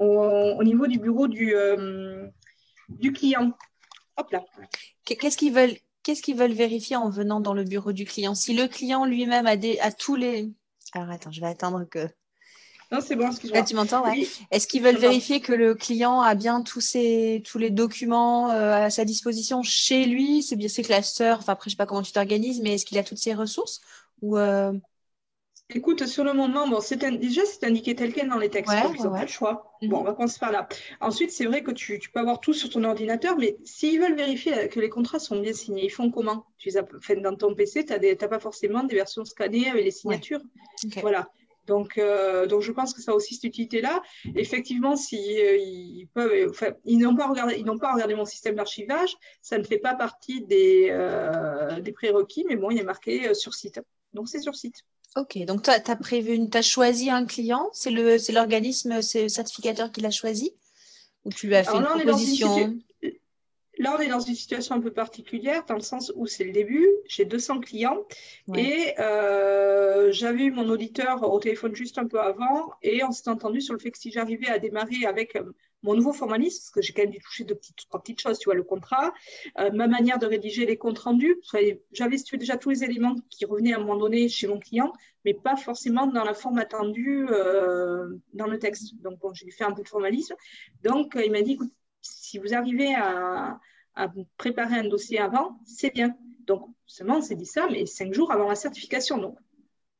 au, 0.00 0.64
niveau 0.64 0.86
du 0.86 0.98
bureau 0.98 1.28
du, 1.28 1.54
euh, 1.54 2.26
du 2.88 3.12
client. 3.12 3.52
Hop 4.16 4.30
là. 4.32 4.44
Qu'est-ce 5.04 5.36
qu'ils 5.36 5.52
veulent 5.52 5.76
Qu'est-ce 6.02 6.22
qu'ils 6.22 6.36
veulent 6.36 6.52
vérifier 6.52 6.96
en 6.96 7.10
venant 7.10 7.40
dans 7.40 7.52
le 7.52 7.62
bureau 7.62 7.92
du 7.92 8.06
client? 8.06 8.34
Si 8.34 8.54
le 8.54 8.68
client 8.68 9.04
lui-même 9.04 9.46
a, 9.46 9.56
des, 9.56 9.78
a 9.80 9.92
tous 9.92 10.16
les... 10.16 10.50
Alors 10.94 11.10
attends, 11.10 11.30
je 11.30 11.42
vais 11.42 11.46
attendre 11.46 11.84
que 11.84 12.08
Non, 12.90 13.00
c'est 13.02 13.16
bon, 13.16 13.26
excuse-moi. 13.26 13.60
Là, 13.60 13.66
tu 13.66 13.74
m'entends, 13.74 14.04
ouais. 14.04 14.26
Est-ce 14.50 14.66
qu'ils 14.66 14.82
veulent 14.82 14.96
vérifier 14.96 15.40
que 15.42 15.52
le 15.52 15.74
client 15.74 16.22
a 16.22 16.34
bien 16.34 16.62
tous, 16.62 16.80
ses, 16.80 17.42
tous 17.46 17.58
les 17.58 17.68
documents 17.68 18.50
euh, 18.50 18.86
à 18.86 18.88
sa 18.88 19.04
disposition 19.04 19.62
chez 19.62 20.06
lui? 20.06 20.42
C'est 20.42 20.56
bien 20.56 20.68
ses 20.68 20.82
classeurs, 20.82 21.40
enfin 21.40 21.52
après, 21.52 21.68
je 21.68 21.74
ne 21.74 21.76
sais 21.76 21.84
pas 21.84 21.86
comment 21.86 22.02
tu 22.02 22.12
t'organises, 22.12 22.62
mais 22.62 22.74
est-ce 22.74 22.86
qu'il 22.86 22.96
a 22.96 23.04
toutes 23.04 23.18
ses 23.18 23.34
ressources? 23.34 23.82
Ou 24.22 24.38
euh, 24.38 24.72
Écoute, 25.74 26.06
sur 26.06 26.24
le 26.24 26.32
moment, 26.32 26.68
bon, 26.68 26.80
déjà, 27.18 27.42
c'est 27.44 27.64
indiqué 27.64 27.94
tel 27.94 28.12
quel 28.12 28.28
dans 28.28 28.38
les 28.38 28.50
textes, 28.50 28.72
donc 28.82 28.96
ils 28.98 29.04
n'ont 29.04 29.12
pas 29.12 29.22
le 29.22 29.28
choix. 29.28 29.76
Bon, 29.82 29.88
mhm. 29.88 29.94
on 29.94 30.02
va 30.02 30.12
commencer 30.14 30.38
par 30.38 30.52
là. 30.52 30.68
Ensuite, 31.00 31.30
c'est 31.30 31.44
vrai 31.44 31.62
que 31.62 31.70
tu, 31.70 32.00
peux 32.12 32.20
avoir 32.20 32.40
tout 32.40 32.52
sur 32.52 32.70
ton 32.70 32.84
ordinateur, 32.84 33.36
mais 33.38 33.56
s'ils 33.64 34.00
veulent 34.00 34.16
vérifier 34.16 34.68
que 34.68 34.80
les 34.80 34.88
contrats 34.88 35.18
sont 35.18 35.40
bien 35.40 35.52
signés, 35.52 35.84
ils 35.84 35.90
font 35.90 36.10
comment? 36.10 36.46
Tu 36.58 36.70
les 36.70 37.20
Dans 37.20 37.36
ton 37.36 37.54
PC, 37.54 37.84
tu 37.84 37.92
n'as 37.92 38.28
pas 38.28 38.40
forcément 38.40 38.82
des 38.84 38.94
versions 38.94 39.24
scannées 39.24 39.68
avec 39.68 39.84
les 39.84 39.90
signatures. 39.90 40.40
Voilà. 41.00 41.28
Donc, 41.66 41.98
euh, 41.98 42.46
donc, 42.46 42.62
je 42.62 42.72
pense 42.72 42.92
que 42.92 43.00
ça 43.00 43.12
a 43.12 43.14
aussi 43.14 43.34
cette 43.34 43.44
utilité-là. 43.44 44.02
Effectivement, 44.34 44.96
si, 44.96 45.16
euh, 45.40 45.56
ils, 45.56 46.08
peuvent, 46.12 46.52
ils 46.84 46.98
n'ont 46.98 47.14
pas 47.14 47.28
regardé, 47.28 47.56
ils 47.58 47.64
n'ont 47.64 47.78
pas 47.78 47.92
regardé 47.92 48.16
mon 48.16 48.24
système 48.24 48.56
d'archivage, 48.56 49.14
ça 49.40 49.56
ne 49.56 49.62
fait 49.62 49.78
pas 49.78 49.94
partie 49.94 50.42
des, 50.42 50.88
euh, 50.90 51.80
des 51.80 51.92
prérequis, 51.92 52.44
mais 52.48 52.56
bon, 52.56 52.70
il 52.70 52.78
est 52.78 52.84
marqué 52.84 53.34
sur 53.34 53.54
site. 53.54 53.80
Donc, 54.14 54.28
c'est 54.28 54.40
sur 54.40 54.56
site. 54.56 54.84
Ok, 55.16 55.38
donc 55.44 55.62
tu 55.62 55.70
as, 55.70 55.96
prévu, 55.96 56.38
tu 56.48 56.56
as 56.56 56.62
choisi 56.62 57.10
un 57.10 57.26
client, 57.26 57.68
c'est 57.72 57.90
l'organisme 57.90 59.02
certificateur 59.02 59.90
qui 59.90 60.00
l'a 60.00 60.10
choisi? 60.10 60.52
Ou 61.24 61.30
tu 61.30 61.48
lui 61.48 61.56
as 61.56 61.64
fait 61.64 61.76
une 61.76 61.84
proposition? 61.84 62.78
Là, 63.78 63.96
on 63.96 64.00
est 64.00 64.08
dans 64.08 64.20
une 64.20 64.34
situation 64.34 64.74
un 64.74 64.80
peu 64.80 64.92
particulière 64.92 65.64
dans 65.66 65.74
le 65.74 65.80
sens 65.80 66.12
où 66.14 66.26
c'est 66.26 66.44
le 66.44 66.52
début. 66.52 66.86
J'ai 67.06 67.24
200 67.24 67.60
clients 67.60 67.96
et 68.54 68.94
euh, 68.98 70.12
j'avais 70.12 70.44
eu 70.44 70.50
mon 70.50 70.68
auditeur 70.68 71.22
au 71.32 71.40
téléphone 71.40 71.74
juste 71.74 71.96
un 71.96 72.06
peu 72.06 72.20
avant 72.20 72.72
et 72.82 73.02
on 73.04 73.10
s'est 73.10 73.30
entendu 73.30 73.62
sur 73.62 73.72
le 73.72 73.80
fait 73.80 73.90
que 73.90 73.98
si 73.98 74.10
j'arrivais 74.10 74.48
à 74.48 74.58
démarrer 74.58 75.06
avec 75.06 75.34
euh, 75.34 75.44
mon 75.82 75.94
nouveau 75.94 76.12
formalisme, 76.12 76.58
parce 76.60 76.70
que 76.70 76.82
j'ai 76.82 76.92
quand 76.92 77.02
même 77.02 77.10
dû 77.10 77.18
toucher 77.20 77.44
de 77.44 77.54
petites, 77.54 77.76
trois 77.88 78.00
petites 78.00 78.20
choses, 78.20 78.38
tu 78.38 78.46
vois, 78.46 78.54
le 78.54 78.62
contrat, 78.62 79.12
euh, 79.58 79.70
ma 79.72 79.86
manière 79.86 80.18
de 80.18 80.26
rédiger 80.26 80.66
les 80.66 80.76
comptes 80.76 80.98
rendus. 80.98 81.40
J'avais 81.92 82.16
déjà 82.32 82.56
tous 82.56 82.70
les 82.70 82.84
éléments 82.84 83.16
qui 83.30 83.44
revenaient 83.44 83.72
à 83.72 83.76
un 83.76 83.80
moment 83.80 83.96
donné 83.96 84.28
chez 84.28 84.46
mon 84.46 84.58
client, 84.58 84.92
mais 85.24 85.34
pas 85.34 85.56
forcément 85.56 86.06
dans 86.06 86.24
la 86.24 86.34
forme 86.34 86.58
attendue 86.58 87.26
dans 88.32 88.46
le 88.46 88.58
texte. 88.58 88.94
Donc, 89.02 89.18
bon, 89.18 89.32
j'ai 89.34 89.50
fait 89.50 89.64
un 89.64 89.72
peu 89.72 89.82
de 89.82 89.88
formalisme. 89.88 90.34
Donc, 90.82 91.18
il 91.22 91.30
m'a 91.30 91.42
dit, 91.42 91.52
écoute, 91.52 91.72
si 92.00 92.38
vous 92.38 92.54
arrivez 92.54 92.94
à, 92.94 93.58
à 93.94 94.12
préparer 94.36 94.76
un 94.76 94.88
dossier 94.88 95.18
avant, 95.18 95.58
c'est 95.64 95.92
bien. 95.92 96.16
Donc, 96.46 96.68
seulement, 96.86 97.18
on 97.18 97.22
s'est 97.22 97.36
dit 97.36 97.46
ça, 97.46 97.68
mais 97.70 97.86
cinq 97.86 98.12
jours 98.14 98.32
avant 98.32 98.48
la 98.48 98.54
certification. 98.54 99.18
Donc, 99.18 99.38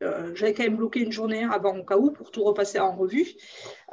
euh, 0.02 0.34
j'avais 0.34 0.54
quand 0.54 0.62
même 0.62 0.76
bloqué 0.76 1.00
une 1.00 1.12
journée 1.12 1.44
avant 1.44 1.76
au 1.76 1.84
cas 1.84 1.96
où 1.96 2.10
pour 2.10 2.30
tout 2.30 2.42
repasser 2.42 2.78
en 2.78 2.96
revue. 2.96 3.26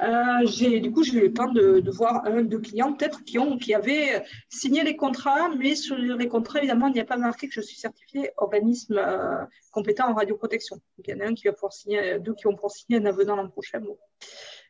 Euh, 0.01 0.79
du 0.79 0.91
coup, 0.91 1.03
j'ai 1.03 1.17
eu 1.17 1.21
le 1.21 1.33
temps 1.33 1.51
de, 1.51 1.83
voir 1.91 2.25
un, 2.25 2.43
deux 2.43 2.59
clients 2.59 2.93
peut-être 2.93 3.23
qui, 3.23 3.37
qui 3.59 3.73
avaient 3.73 4.23
signé 4.49 4.83
les 4.83 4.95
contrats, 4.95 5.49
mais 5.57 5.75
sur 5.75 5.97
les 5.97 6.27
contrats, 6.27 6.59
évidemment, 6.59 6.87
il 6.87 6.93
n'y 6.93 6.99
a 6.99 7.05
pas 7.05 7.17
marqué 7.17 7.47
que 7.47 7.53
je 7.53 7.61
suis 7.61 7.77
certifiée 7.77 8.31
organisme 8.37 8.97
euh, 8.97 9.43
compétent 9.71 10.09
en 10.09 10.13
radioprotection. 10.13 10.79
Il 10.99 11.09
y 11.09 11.13
en 11.13 11.19
a 11.19 11.29
un 11.29 11.33
qui 11.33 11.47
va 11.47 11.53
pouvoir 11.53 11.73
signer, 11.73 12.19
deux 12.19 12.33
qui 12.33 12.43
vont 12.45 12.55
pouvoir 12.55 12.71
signer 12.71 12.99
un 12.99 13.05
avenant 13.05 13.35
l'an 13.35 13.49
prochain. 13.49 13.81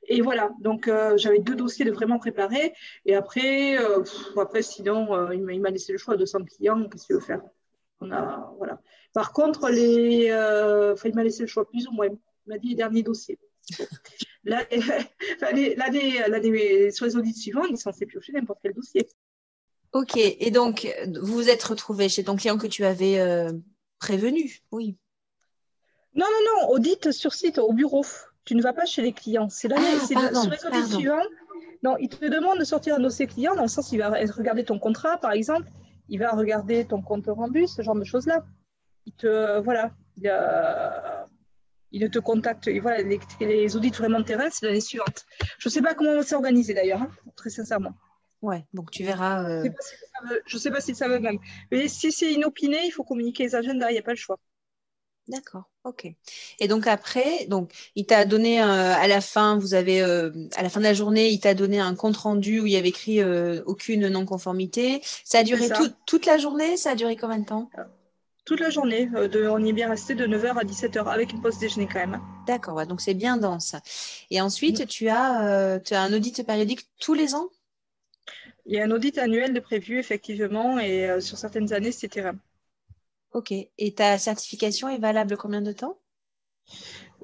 Et 0.08 0.21
voilà, 0.21 0.52
donc 0.60 0.88
euh, 0.88 1.17
j'avais 1.17 1.39
deux 1.39 1.56
dossiers 1.56 1.86
de 1.86 1.91
vraiment 1.91 2.17
préparés. 2.17 2.73
Et 3.06 3.15
après, 3.15 3.78
euh, 3.78 4.04
après 4.39 4.62
sinon, 4.62 5.13
euh, 5.13 5.36
il 5.36 5.62
m'a 5.62 5.69
laissé 5.69 5.91
le 5.91 5.97
choix 5.97 6.15
de 6.15 6.19
200 6.19 6.45
clients. 6.45 6.88
Qu'est-ce 6.89 7.08
qu'il 7.08 7.15
veut 7.15 7.21
faire? 7.21 7.41
On 8.00 8.12
a, 8.12 8.54
voilà. 8.58 8.80
Par 9.13 9.34
contre, 9.34 9.70
les, 9.70 10.28
il 10.28 11.15
m'a 11.15 11.24
laissé 11.24 11.41
le 11.41 11.48
choix 11.48 11.67
plus 11.67 11.88
ou 11.88 11.91
moins. 11.91 12.08
Il 12.08 12.50
m'a 12.50 12.58
dit 12.58 12.70
les 12.70 12.76
derniers 12.76 13.04
dossiers. 13.04 13.39
Là, 14.43 14.63
sur 16.91 17.06
les 17.06 17.15
audits 17.15 17.34
suivants, 17.34 17.65
il 17.65 17.74
est 17.74 17.78
censé 17.78 18.06
piocher 18.06 18.34
n'importe 18.34 18.60
quel 18.62 18.74
dossier. 18.74 19.08
Ok, 19.93 20.17
et 20.17 20.52
donc 20.52 20.88
vous 21.22 21.34
vous 21.34 21.50
êtes 21.50 21.63
retrouvé 21.63 22.10
chez 22.10 22.24
ton 22.24 22.36
client 22.36 22.58
que 22.58 22.67
tu 22.67 22.86
avais 22.86 23.48
prévenu, 24.00 24.60
oui. 24.72 24.98
Non, 26.13 26.26
non, 26.26 26.62
non, 26.62 26.70
audit 26.70 27.12
sur 27.12 27.34
site, 27.34 27.58
au 27.58 27.74
bureau 27.74 28.04
tu 28.48 28.56
ne 28.56 28.63
vas 28.63 28.74
pas 28.74 28.86
chez 28.86 29.02
les 29.02 29.12
clients. 29.12 29.50
C'est 29.50 29.67
là, 29.67 29.76
ah, 29.78 30.34
sur 30.34 30.50
les 30.50 30.65
audits 30.65 30.93
suivants. 30.93 31.22
Non, 31.84 31.98
il 32.00 32.08
te 32.08 32.26
demande 32.26 32.58
de 32.58 32.63
sortir 32.63 32.96
un 32.96 33.00
dossier 33.00 33.28
client 33.28 33.56
dans 33.56 33.63
le 33.63 33.67
sens 33.67 33.91
il 33.91 34.00
va 34.00 34.10
regarder 34.10 34.63
ton 34.63 34.80
contrat, 34.80 35.17
par 35.17 35.34
exemple, 35.34 35.67
il 36.10 36.17
va 36.17 36.32
regarder 36.32 36.86
ton 36.86 37.02
compte 37.02 37.26
rendu, 37.28 37.67
ce 37.67 37.82
genre 37.82 37.96
de 37.96 38.06
choses-là. 38.06 38.46
Il 39.08 39.13
te, 39.13 39.60
voilà, 39.62 39.91
il, 41.91 42.10
te 42.12 42.20
contacte. 42.20 42.70
voilà, 42.82 43.02
les, 43.39 43.76
audits 43.78 43.89
vraiment 43.89 44.20
de 44.20 44.26
terrain, 44.26 44.50
c'est 44.52 44.65
l'année 44.65 44.82
suivante. 44.82 45.26
Je 45.58 45.70
ne 45.70 45.72
sais 45.72 45.82
pas 45.82 45.93
comment 45.93 46.12
on 46.12 46.17
va 46.17 46.24
s'organiser 46.24 46.74
d'ailleurs, 46.74 47.02
hein, 47.02 47.10
très 47.38 47.50
sincèrement. 47.50 47.93
Ouais, 48.41 48.65
donc 48.74 48.91
tu 48.91 49.04
verras. 49.04 49.63
Je 50.46 50.56
ne 50.56 50.60
sais, 50.60 50.72
pas 50.72 50.82
si 50.82 50.93
ça 50.93 51.08
veut 51.08 51.20
même. 51.20 51.39
Mais 51.72 51.88
si 51.88 52.12
c'est 52.12 52.34
inopiné, 52.34 52.86
il 52.86 52.91
faut 52.91 53.06
communiquer 53.06 53.43
les 53.43 53.56
agendas, 53.56 53.89
il 53.89 53.93
n'y 53.93 54.00
a 54.00 54.04
pas 54.04 54.12
le 54.12 54.17
choix. 54.17 54.38
D'accord, 55.28 55.63
ok. 55.84 56.08
Et 56.60 56.67
donc 56.67 56.88
après, 56.88 57.46
donc 57.48 57.72
il 57.96 58.06
t'a 58.06 58.26
donné 58.26 58.62
euh, 58.62 58.93
à 58.93 59.08
la 59.08 59.20
fin, 59.20 59.58
vous 59.58 59.74
avez 59.74 60.02
euh, 60.02 60.32
à 60.56 60.63
la 60.63 60.70
fin 60.70 60.80
de 60.80 60.86
la 60.86 60.93
journée, 60.93 61.30
il 61.30 61.39
t'a 61.39 61.54
donné 61.54 61.80
un 61.80 61.96
compte 61.96 62.15
rendu 62.15 62.62
où 62.62 62.65
il 62.65 62.72
y 62.72 62.78
avait 62.78 62.89
écrit 62.89 63.22
euh, 63.22 63.62
aucune 63.65 64.08
non-conformité. 64.08 65.02
Ça 65.26 65.39
a 65.39 65.43
duré 65.43 65.67
toute 66.06 66.26
la 66.26 66.38
journée. 66.38 66.78
Ça 66.78 66.91
a 66.91 66.96
duré 66.96 67.17
combien 67.17 67.39
de 67.39 67.46
temps? 67.46 67.70
Toute 68.48 68.60
la 68.60 68.72
journée. 68.72 69.06
De, 69.06 69.48
on 69.48 69.64
y 69.64 69.70
est 69.70 69.74
bien 69.74 69.90
resté 69.90 70.16
de 70.16 70.26
9h 70.26 70.58
à 70.58 70.64
17h 70.64 71.06
avec 71.06 71.34
une 71.34 71.42
pause 71.42 71.60
déjeuner 71.60 71.88
quand 71.88 72.00
même. 72.00 72.20
D'accord, 72.48 72.84
donc 72.88 73.02
c'est 73.02 73.14
bien 73.14 73.38
dense. 73.38 73.76
Et 74.32 74.42
ensuite, 74.42 74.88
tu 74.88 75.10
as, 75.10 75.80
tu 75.86 75.94
as 75.94 76.02
un 76.02 76.12
audit 76.14 76.44
périodique 76.44 76.88
tous 77.00 77.14
les 77.14 77.36
ans? 77.36 77.50
Il 78.66 78.74
y 78.74 78.80
a 78.80 78.84
un 78.86 78.92
audit 78.92 79.20
annuel 79.20 79.54
de 79.54 79.60
prévu 79.60 80.00
effectivement, 80.00 80.80
et 80.80 81.22
sur 81.22 81.38
certaines 81.38 81.72
années, 81.74 81.92
c'était 81.92 82.24
Ok. 83.34 83.52
Et 83.52 83.94
ta 83.94 84.18
certification 84.18 84.90
est 84.90 84.98
valable 84.98 85.38
combien 85.38 85.62
de 85.62 85.72
temps? 85.72 86.00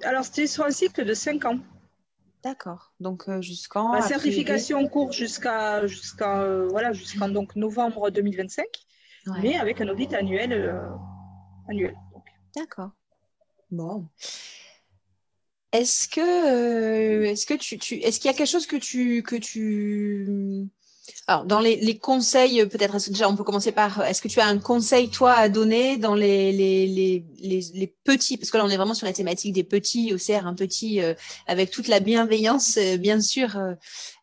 Alors, 0.03 0.23
c'était 0.23 0.47
sur 0.47 0.65
un 0.65 0.71
cycle 0.71 1.05
de 1.05 1.13
5 1.13 1.45
ans. 1.45 1.59
D'accord. 2.43 2.93
Donc, 2.99 3.29
euh, 3.29 3.41
jusqu'en. 3.41 3.93
La 3.93 4.01
certification 4.01 4.87
court 4.87 5.11
jusqu'à 5.11 5.87
jusqu'à 5.87 6.41
euh, 6.41 6.67
voilà, 6.69 6.91
jusqu'en 6.91 7.29
donc 7.29 7.55
novembre 7.55 8.09
2025, 8.09 8.65
mais 9.41 9.55
avec 9.57 9.79
un 9.81 9.87
audit 9.87 10.13
annuel. 10.13 10.53
Euh, 10.53 10.81
D'accord. 12.55 12.91
Bon. 13.71 14.07
Est-ce 15.71 16.07
que, 16.07 17.23
est-ce 17.23 17.45
que 17.45 17.55
tu, 17.55 17.79
tu 17.79 17.95
est-ce 17.95 18.19
qu'il 18.19 18.29
y 18.29 18.33
a 18.33 18.37
quelque 18.37 18.49
chose 18.49 18.67
que 18.67 18.75
tu, 18.75 19.23
que 19.23 19.35
tu 19.35 20.69
alors, 21.25 21.45
dans 21.45 21.61
les, 21.61 21.97
conseils, 21.97 22.65
peut-être, 22.65 22.97
déjà, 23.09 23.29
on 23.29 23.37
peut 23.37 23.45
commencer 23.45 23.71
par, 23.71 24.03
est-ce 24.03 24.21
que 24.21 24.27
tu 24.27 24.41
as 24.41 24.45
un 24.45 24.57
conseil, 24.57 25.07
toi, 25.09 25.31
à 25.31 25.47
donner 25.47 25.95
dans 25.95 26.15
les, 26.15 26.51
les, 26.51 27.23
les, 27.39 27.87
petits, 28.03 28.35
parce 28.35 28.51
que 28.51 28.57
là, 28.57 28.65
on 28.65 28.69
est 28.69 28.75
vraiment 28.75 28.93
sur 28.93 29.07
la 29.07 29.13
thématique 29.13 29.53
des 29.53 29.63
petits 29.63 30.13
OCR, 30.13 30.45
un 30.45 30.53
petit, 30.53 31.01
euh, 31.01 31.13
avec 31.47 31.71
toute 31.71 31.87
la 31.87 32.01
bienveillance, 32.01 32.75
euh, 32.75 32.97
bien 32.97 33.21
sûr, 33.21 33.57
euh, 33.57 33.73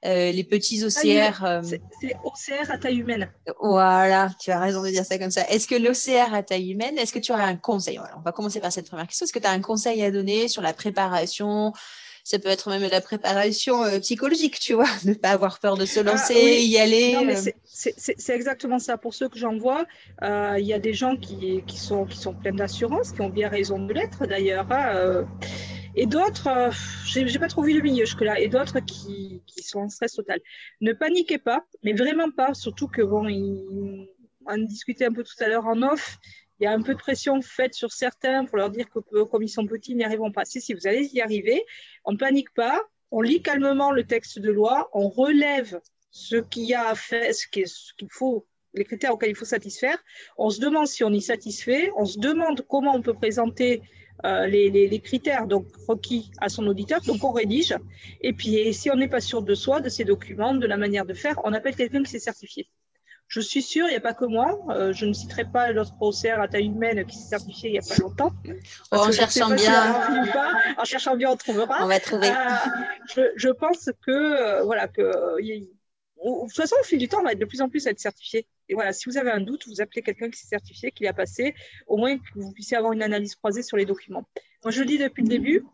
les 0.02 0.44
petits 0.44 0.84
OCR. 0.84 1.62
C'est 1.62 1.80
OCR 2.22 2.70
à 2.70 2.76
taille 2.76 2.98
humaine. 2.98 3.32
Voilà, 3.62 4.28
tu 4.38 4.50
as 4.50 4.60
raison 4.60 4.82
de 4.82 4.90
dire 4.90 5.06
ça 5.06 5.16
comme 5.16 5.30
ça. 5.30 5.48
Est-ce 5.48 5.66
que 5.66 5.76
l'OCR 5.76 6.34
à 6.34 6.42
taille 6.42 6.70
humaine, 6.70 6.98
est-ce 6.98 7.14
que 7.14 7.18
tu 7.18 7.32
as 7.32 7.38
un 7.38 7.56
conseil? 7.56 7.96
Voilà, 7.96 8.18
On 8.18 8.22
va 8.22 8.32
commencer 8.32 8.60
par 8.60 8.72
cette 8.72 8.88
première 8.88 9.06
question. 9.06 9.24
Est-ce 9.24 9.32
que 9.32 9.38
tu 9.38 9.46
as 9.46 9.52
un 9.52 9.62
conseil 9.62 10.02
à 10.02 10.10
donner 10.10 10.48
sur 10.48 10.60
la 10.60 10.74
préparation 10.74 11.72
ça 12.30 12.38
peut 12.38 12.48
être 12.48 12.70
même 12.70 12.88
la 12.88 13.00
préparation 13.00 13.82
euh, 13.82 13.98
psychologique, 13.98 14.60
tu 14.60 14.74
vois, 14.74 14.86
ne 15.04 15.14
pas 15.14 15.30
avoir 15.30 15.58
peur 15.58 15.76
de 15.76 15.84
se 15.84 15.98
ah, 15.98 16.04
lancer, 16.04 16.62
y 16.62 16.78
aller. 16.78 17.16
Euh. 17.16 17.50
c'est 17.66 18.34
exactement 18.34 18.78
ça. 18.78 18.96
Pour 18.96 19.14
ceux 19.14 19.28
que 19.28 19.36
j'en 19.36 19.58
vois, 19.58 19.84
euh, 20.22 20.56
il 20.60 20.64
y 20.64 20.72
a 20.72 20.78
des 20.78 20.94
gens 20.94 21.16
qui, 21.16 21.64
qui, 21.66 21.76
sont, 21.76 22.06
qui 22.06 22.16
sont 22.16 22.32
pleins 22.32 22.52
d'assurance, 22.52 23.10
qui 23.10 23.20
ont 23.20 23.30
bien 23.30 23.48
raison 23.48 23.84
de 23.84 23.92
l'être 23.92 24.26
d'ailleurs. 24.26 24.70
Hein, 24.70 25.26
et 25.96 26.06
d'autres, 26.06 26.70
je 27.04 27.26
j'ai 27.26 27.38
pas 27.40 27.48
trop 27.48 27.62
vu 27.62 27.74
le 27.74 27.82
milieu 27.82 28.04
jusque-là, 28.04 28.38
et 28.38 28.46
d'autres 28.46 28.78
qui, 28.78 29.42
qui, 29.48 29.64
sont 29.64 29.80
en 29.80 29.88
stress 29.88 30.12
total. 30.12 30.38
Ne 30.80 30.92
paniquez 30.92 31.38
pas, 31.38 31.64
mais 31.82 31.94
vraiment 31.94 32.30
pas, 32.30 32.54
surtout 32.54 32.86
que 32.86 33.02
bon, 33.02 33.26
on 34.46 34.58
discutait 34.58 35.06
un 35.06 35.12
peu 35.12 35.24
tout 35.24 35.42
à 35.42 35.48
l'heure 35.48 35.66
en 35.66 35.82
off, 35.82 36.18
il 36.60 36.64
y 36.64 36.66
a 36.66 36.72
un 36.72 36.82
peu 36.82 36.92
de 36.92 36.98
pression 36.98 37.40
faite 37.40 37.72
sur 37.72 37.90
certains 37.90 38.44
pour 38.44 38.58
leur 38.58 38.70
dire 38.70 38.88
que 38.90 38.98
comme 39.24 39.42
ils 39.42 39.48
sont 39.48 39.66
petits, 39.66 39.92
ils 39.92 39.96
n'y 39.96 40.04
arriveront 40.04 40.30
pas. 40.30 40.44
Si, 40.44 40.60
si, 40.60 40.74
vous 40.74 40.86
allez 40.86 41.08
y 41.14 41.22
arriver. 41.22 41.64
On 42.04 42.12
ne 42.12 42.18
panique 42.18 42.52
pas. 42.54 42.80
On 43.10 43.22
lit 43.22 43.40
calmement 43.40 43.90
le 43.92 44.04
texte 44.04 44.38
de 44.38 44.50
loi. 44.50 44.90
On 44.92 45.08
relève 45.08 45.80
ce 46.10 46.36
qu'il 46.36 46.64
y 46.64 46.74
a 46.74 46.88
à 46.88 46.94
faire, 46.94 47.34
ce 47.34 47.46
qu'il 47.48 47.66
faut, 48.10 48.46
les 48.74 48.84
critères 48.84 49.14
auxquels 49.14 49.30
il 49.30 49.36
faut 49.36 49.46
satisfaire. 49.46 49.96
On 50.36 50.50
se 50.50 50.60
demande 50.60 50.86
si 50.86 51.02
on 51.02 51.10
y 51.10 51.22
satisfait. 51.22 51.90
On 51.96 52.04
se 52.04 52.18
demande 52.18 52.60
comment 52.68 52.94
on 52.94 53.00
peut 53.00 53.14
présenter 53.14 53.82
euh, 54.26 54.46
les, 54.46 55.00
critères 55.00 55.46
requis 55.88 56.30
à 56.38 56.50
son 56.50 56.66
auditeur. 56.66 57.00
Donc 57.00 57.24
on 57.24 57.32
rédige. 57.32 57.74
Et 58.20 58.34
puis 58.34 58.74
si 58.74 58.90
on 58.90 58.96
n'est 58.96 59.08
pas 59.08 59.22
sûr 59.22 59.40
de 59.40 59.54
soi, 59.54 59.80
de 59.80 59.88
ses 59.88 60.04
documents, 60.04 60.54
de 60.54 60.66
la 60.66 60.76
manière 60.76 61.06
de 61.06 61.14
faire, 61.14 61.40
on 61.44 61.54
appelle 61.54 61.74
quelqu'un 61.74 62.02
qui 62.02 62.10
s'est 62.10 62.18
certifié. 62.18 62.68
Je 63.30 63.40
suis 63.40 63.62
sûre, 63.62 63.86
il 63.86 63.90
n'y 63.90 63.96
a 63.96 64.00
pas 64.00 64.12
que 64.12 64.24
moi. 64.24 64.58
Euh, 64.70 64.92
je 64.92 65.06
ne 65.06 65.12
citerai 65.12 65.44
pas 65.44 65.70
l'autre 65.70 65.94
OCR 66.00 66.40
à 66.40 66.48
taille 66.48 66.66
humaine 66.66 67.06
qui 67.06 67.16
s'est 67.16 67.28
certifié 67.28 67.70
il 67.70 67.72
n'y 67.74 67.78
a 67.78 67.82
pas 67.88 67.96
longtemps. 68.02 68.32
Oh, 68.90 68.96
en 68.96 69.12
cherchant 69.12 69.54
bien. 69.54 69.94
en 70.76 70.84
cherchant 70.84 71.16
bien, 71.16 71.30
on 71.30 71.36
trouvera. 71.36 71.84
On 71.84 71.86
va 71.86 72.00
trouver. 72.00 72.32
je, 73.14 73.22
je, 73.36 73.48
pense 73.48 73.88
que, 74.04 74.64
voilà, 74.64 74.88
que 74.88 75.02
de 76.24 76.40
toute 76.42 76.56
façon, 76.56 76.76
au 76.80 76.84
fil 76.84 76.98
du 76.98 77.08
temps, 77.08 77.20
on 77.20 77.24
va 77.24 77.32
être 77.32 77.38
de 77.38 77.44
plus 77.44 77.62
en 77.62 77.68
plus 77.68 77.86
à 77.86 77.90
être 77.90 78.00
certifié. 78.00 78.46
Et 78.68 78.74
voilà, 78.74 78.92
si 78.92 79.08
vous 79.08 79.16
avez 79.16 79.30
un 79.30 79.40
doute, 79.40 79.66
vous 79.68 79.80
appelez 79.80 80.02
quelqu'un 80.02 80.28
qui 80.28 80.38
s'est 80.38 80.48
certifié, 80.48 80.90
qui 80.90 81.04
l'a 81.04 81.12
passé, 81.12 81.54
au 81.86 81.96
moins 81.96 82.18
que 82.18 82.22
vous 82.34 82.52
puissiez 82.52 82.76
avoir 82.76 82.92
une 82.92 83.02
analyse 83.02 83.34
croisée 83.36 83.62
sur 83.62 83.76
les 83.76 83.86
documents. 83.86 84.24
Moi, 84.64 84.70
je 84.70 84.80
le 84.80 84.86
dis 84.86 84.98
depuis 84.98 85.22
le 85.22 85.28
début, 85.28 85.64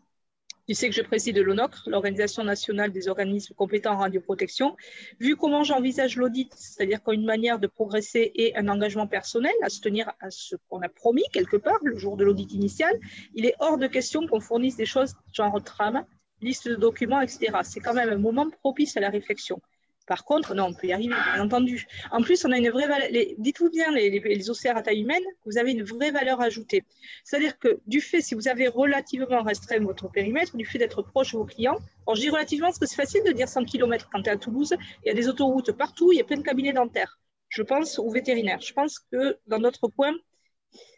tu 0.67 0.73
sais 0.73 0.89
que 0.89 0.95
je 0.95 1.01
préside 1.01 1.37
l'ONOCRE, 1.37 1.83
l'Organisation 1.87 2.43
nationale 2.43 2.91
des 2.91 3.07
organismes 3.07 3.53
compétents 3.53 3.93
en 3.93 3.99
radioprotection. 3.99 4.75
Vu 5.19 5.37
comment 5.37 5.63
j'envisage 5.63 6.17
l'audit, 6.17 6.53
c'est-à-dire 6.55 7.01
comme 7.01 7.13
une 7.13 7.25
manière 7.25 7.57
de 7.57 7.67
progresser 7.67 8.31
et 8.35 8.53
un 8.57 8.67
engagement 8.67 9.07
personnel 9.07 9.53
à 9.63 9.69
se 9.69 9.79
tenir 9.79 10.11
à 10.19 10.29
ce 10.29 10.57
qu'on 10.67 10.81
a 10.81 10.89
promis 10.89 11.23
quelque 11.31 11.55
part 11.55 11.79
le 11.83 11.97
jour 11.97 12.17
de 12.17 12.25
l'audit 12.25 12.51
initial, 12.51 12.93
il 13.33 13.45
est 13.45 13.55
hors 13.59 13.77
de 13.77 13.87
question 13.87 14.27
qu'on 14.27 14.41
fournisse 14.41 14.75
des 14.75 14.85
choses 14.85 15.13
genre 15.31 15.57
trame, 15.63 16.05
liste 16.41 16.67
de 16.67 16.75
documents, 16.75 17.21
etc. 17.21 17.59
C'est 17.63 17.79
quand 17.79 17.93
même 17.93 18.09
un 18.09 18.17
moment 18.17 18.49
propice 18.49 18.97
à 18.97 18.99
la 18.99 19.09
réflexion. 19.09 19.61
Par 20.07 20.23
contre, 20.23 20.55
non, 20.55 20.67
on 20.67 20.73
peut 20.73 20.87
y 20.87 20.93
arriver, 20.93 21.15
bien 21.33 21.43
entendu. 21.43 21.85
En 22.11 22.21
plus, 22.21 22.45
on 22.45 22.51
a 22.51 22.57
une 22.57 22.69
vraie 22.69 22.87
valeur. 22.87 23.09
Dites-vous 23.37 23.69
bien, 23.69 23.91
les, 23.91 24.09
les, 24.09 24.49
OCR 24.49 24.77
à 24.77 24.81
taille 24.81 25.01
humaine, 25.01 25.23
vous 25.45 25.57
avez 25.57 25.71
une 25.71 25.83
vraie 25.83 26.11
valeur 26.11 26.39
ajoutée. 26.39 26.83
C'est-à-dire 27.25 27.59
que 27.59 27.81
du 27.87 27.99
fait, 27.99 28.21
si 28.21 28.33
vous 28.33 28.47
avez 28.47 28.69
relativement 28.69 29.43
restreint 29.43 29.79
votre 29.79 30.09
périmètre, 30.09 30.55
du 30.55 30.65
fait 30.65 30.79
d'être 30.79 31.01
proche 31.01 31.33
de 31.33 31.37
vos 31.37 31.45
clients, 31.45 31.77
alors 32.05 32.15
je 32.15 32.21
dis 32.21 32.29
relativement 32.29 32.67
parce 32.67 32.79
que 32.79 32.85
c'est 32.85 32.95
facile 32.95 33.23
de 33.25 33.33
dire 33.33 33.49
100 33.49 33.65
km 33.65 34.07
quand 34.09 34.21
tu 34.21 34.29
es 34.29 34.33
à 34.33 34.37
Toulouse, 34.37 34.75
il 35.03 35.09
y 35.09 35.11
a 35.11 35.13
des 35.13 35.27
autoroutes 35.27 35.73
partout, 35.73 36.13
il 36.13 36.17
y 36.17 36.21
a 36.21 36.23
plein 36.23 36.37
de 36.37 36.43
cabinets 36.43 36.73
dentaires. 36.73 37.19
Je 37.49 37.61
pense 37.61 37.99
aux 37.99 38.09
vétérinaires. 38.09 38.61
Je 38.61 38.73
pense 38.73 38.99
que 38.99 39.37
dans 39.45 39.59
notre 39.59 39.89
coin, 39.89 40.13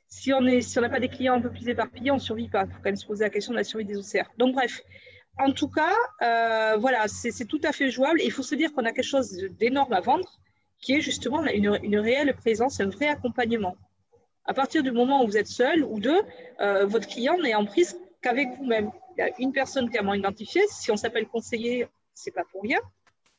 si 0.08 0.34
on 0.34 0.42
n'a 0.42 0.90
pas 0.90 1.00
des 1.00 1.10
clients 1.10 1.36
un 1.36 1.42
peu 1.42 1.52
plus 1.52 1.68
éparpillés, 1.68 2.12
on 2.12 2.16
ne 2.16 2.20
survit 2.20 2.50
pas. 2.50 2.66
Il 2.66 2.72
faut 2.72 2.78
quand 2.78 2.86
même 2.86 2.96
se 2.96 3.06
poser 3.06 3.24
la 3.24 3.30
question 3.30 3.54
de 3.54 3.58
la 3.58 3.64
survie 3.64 3.86
des 3.86 3.96
OCR. 3.96 4.30
Donc 4.38 4.54
bref, 4.54 4.82
en 5.40 5.52
tout 5.52 5.70
cas, 5.70 5.96
euh, 6.22 6.78
voilà, 6.78 7.08
c'est 7.08 7.46
tout 7.46 7.62
à 7.64 7.72
fait 7.72 7.90
jouable. 7.90 8.22
Il 8.22 8.32
faut 8.32 8.44
se 8.44 8.56
dire 8.56 8.74
qu'on 8.74 8.86
a 8.86 8.92
quelque 8.92 9.06
chose 9.06 9.32
d'énorme 9.58 9.94
à 9.94 10.02
vendre, 10.02 10.40
qui 10.80 10.94
est 10.94 11.02
justement 11.02 11.44
une, 11.46 11.98
réelle 11.98 12.36
présence, 12.36 12.80
un 12.80 12.90
vrai 12.90 13.08
accompagnement. 13.08 13.76
À 14.46 14.54
partir 14.54 14.84
du 14.84 14.92
moment 14.92 15.24
où 15.24 15.28
vous 15.28 15.38
êtes 15.38 15.48
seul 15.48 15.84
ou 15.84 16.00
deux, 16.00 16.22
euh, 16.60 16.86
votre 16.86 17.08
client 17.08 17.38
n'est 17.38 17.56
en 17.56 17.66
prise 17.66 17.98
qu'avec 18.22 18.50
vous-même. 18.58 18.92
Il 19.18 19.22
y 19.22 19.24
a 19.24 19.32
une 19.40 19.54
personne 19.54 19.90
clairement 19.90 20.14
identifiée. 20.14 20.64
Si 20.70 20.92
on 20.92 20.98
s'appelle 20.98 21.28
conseiller, 21.28 21.88
c'est 22.14 22.32
pas 22.32 22.44
pour 22.52 22.64
rien. 22.64 22.80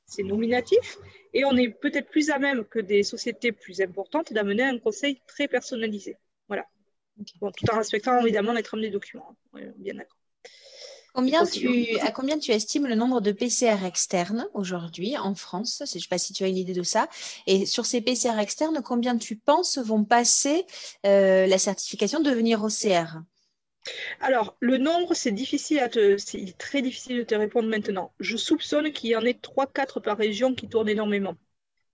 C'est 0.06 0.22
nominatif. 0.22 0.98
Et 1.34 1.44
on 1.44 1.56
est 1.56 1.68
peut-être 1.68 2.08
plus 2.08 2.30
à 2.30 2.38
même 2.38 2.64
que 2.64 2.78
des 2.78 3.02
sociétés 3.02 3.52
plus 3.52 3.80
importantes 3.80 4.32
d'amener 4.32 4.62
un 4.62 4.78
conseil 4.78 5.20
très 5.26 5.48
personnalisé. 5.48 6.16
Voilà. 6.48 6.66
tout 7.26 7.70
en 7.72 7.76
respectant 7.76 8.20
évidemment 8.20 8.52
les 8.52 8.62
trames 8.62 8.80
des 8.80 8.90
documents. 8.90 9.36
bien 9.76 9.94
d'accord. 9.94 10.19
Combien 11.14 11.44
tu, 11.44 11.98
à 12.00 12.12
combien 12.12 12.38
tu 12.38 12.52
estimes 12.52 12.86
le 12.86 12.94
nombre 12.94 13.20
de 13.20 13.32
PCR 13.32 13.84
externes 13.84 14.46
aujourd'hui 14.54 15.16
en 15.16 15.34
France? 15.34 15.82
Je 15.86 15.96
ne 15.96 16.00
sais 16.00 16.08
pas 16.08 16.18
si 16.18 16.32
tu 16.32 16.44
as 16.44 16.48
une 16.48 16.56
idée 16.56 16.74
de 16.74 16.82
ça. 16.82 17.08
Et 17.46 17.66
sur 17.66 17.86
ces 17.86 18.00
PCR 18.00 18.38
externes, 18.38 18.80
combien 18.84 19.16
tu 19.16 19.36
penses 19.36 19.78
vont 19.78 20.04
passer 20.04 20.64
euh, 21.06 21.46
la 21.46 21.58
certification 21.58 22.20
de 22.20 22.30
devenir 22.30 22.62
OCR 22.62 23.20
alors, 24.20 24.56
le 24.60 24.76
nombre, 24.76 25.14
c'est 25.14 25.32
difficile 25.32 25.78
à 25.78 25.88
te, 25.88 26.18
c'est 26.18 26.54
très 26.58 26.82
difficile 26.82 27.16
de 27.16 27.22
te 27.22 27.34
répondre 27.34 27.68
maintenant. 27.68 28.12
Je 28.20 28.36
soupçonne 28.36 28.92
qu'il 28.92 29.10
y 29.10 29.16
en 29.16 29.24
ait 29.24 29.32
3-4 29.32 30.02
par 30.02 30.18
région 30.18 30.54
qui 30.54 30.68
tournent 30.68 30.88
énormément. 30.88 31.34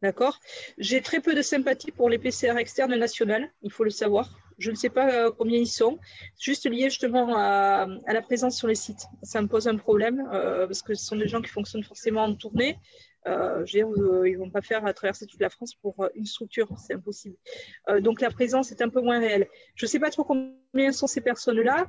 D'accord? 0.03 0.41
J'ai 0.79 1.01
très 1.01 1.21
peu 1.21 1.35
de 1.35 1.43
sympathie 1.43 1.93
pour 1.93 2.11
les 2.11 2.19
PCR 2.19 2.59
externes 2.59 2.97
nationales, 2.97 3.51
il 3.63 3.71
faut 3.71 3.85
le 3.85 3.91
savoir. 3.91 4.31
Je 4.59 4.71
ne 4.71 4.77
sais 4.77 4.89
pas 4.89 5.13
euh, 5.13 5.31
combien 5.37 5.59
ils 5.59 5.67
sont, 5.67 5.99
juste 6.39 6.69
lié 6.69 6.85
justement 6.85 7.37
à, 7.37 7.87
la 8.07 8.23
présence 8.23 8.57
sur 8.57 8.69
les 8.69 8.75
sites. 8.75 9.07
Ça 9.23 9.43
me 9.43 9.49
pose 9.49 9.69
un 9.69 9.77
problème 9.77 10.27
euh, 10.33 10.67
parce 10.67 10.83
que 10.83 10.95
ce 10.95 11.05
sont 11.05 11.17
des 11.17 11.29
gens 11.29 11.43
qui 11.43 11.51
fonctionnent 11.51 11.85
forcément 11.85 12.25
en 12.25 12.35
tournée. 12.35 12.79
Euh, 13.27 13.67
je 13.67 13.79
veux 13.79 13.85
dire, 13.85 14.25
ils 14.27 14.33
ne 14.33 14.39
vont 14.39 14.51
pas 14.51 14.63
faire 14.63 14.83
traverser 14.95 15.27
toute 15.27 15.41
la 15.41 15.51
France 15.51 15.75
pour 15.75 16.09
une 16.15 16.27
structure, 16.27 16.69
c'est 16.79 16.95
impossible. 16.95 17.37
donc 18.01 18.21
la 18.21 18.31
présence 18.31 18.71
est 18.71 18.81
un 18.83 18.89
peu 18.89 19.01
moins 19.01 19.19
réelle. 19.19 19.49
Je 19.75 19.85
ne 19.85 19.89
sais 19.89 19.99
pas 19.99 20.11
trop 20.11 20.25
combien 20.25 20.93
sont 20.93 21.09
ces 21.09 21.21
personnes-là. 21.21 21.89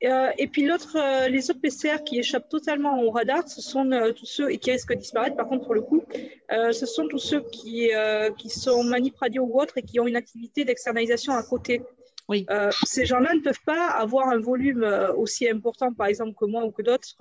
Et 0.00 0.46
puis 0.46 0.64
l'autre, 0.64 0.96
les 1.28 1.50
autres 1.50 1.60
PCR 1.60 2.04
qui 2.04 2.20
échappent 2.20 2.48
totalement 2.48 3.02
au 3.02 3.10
radar, 3.10 3.48
ce 3.48 3.60
sont 3.60 3.90
tous 4.14 4.26
ceux 4.26 4.52
et 4.52 4.58
qui 4.58 4.70
risquent 4.70 4.94
de 4.94 5.00
disparaître. 5.00 5.34
Par 5.34 5.48
contre, 5.48 5.64
pour 5.64 5.74
le 5.74 5.82
coup, 5.82 6.04
ce 6.50 6.86
sont 6.86 7.08
tous 7.08 7.18
ceux 7.18 7.40
qui, 7.50 7.90
qui 8.38 8.48
sont 8.48 8.84
manip 8.84 9.16
radio 9.16 9.42
ou 9.42 9.60
autres 9.60 9.78
et 9.78 9.82
qui 9.82 9.98
ont 9.98 10.06
une 10.06 10.16
activité 10.16 10.64
d'externalisation 10.64 11.32
à 11.32 11.42
côté. 11.42 11.82
Oui. 12.28 12.44
ces 12.84 13.06
gens-là 13.06 13.34
ne 13.34 13.40
peuvent 13.40 13.62
pas 13.64 13.86
avoir 13.88 14.28
un 14.28 14.38
volume 14.38 14.82
aussi 15.16 15.48
important, 15.48 15.92
par 15.92 16.08
exemple, 16.08 16.34
que 16.36 16.44
moi 16.44 16.64
ou 16.64 16.72
que 16.72 16.82
d'autres 16.82 17.14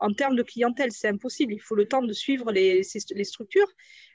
en 0.00 0.12
termes 0.12 0.34
de 0.34 0.42
clientèle. 0.42 0.90
C'est 0.92 1.08
impossible. 1.08 1.52
Il 1.52 1.60
faut 1.60 1.74
le 1.74 1.86
temps 1.86 2.02
de 2.02 2.12
suivre 2.12 2.50
les, 2.50 2.82
les 3.14 3.24
structures. 3.24 3.68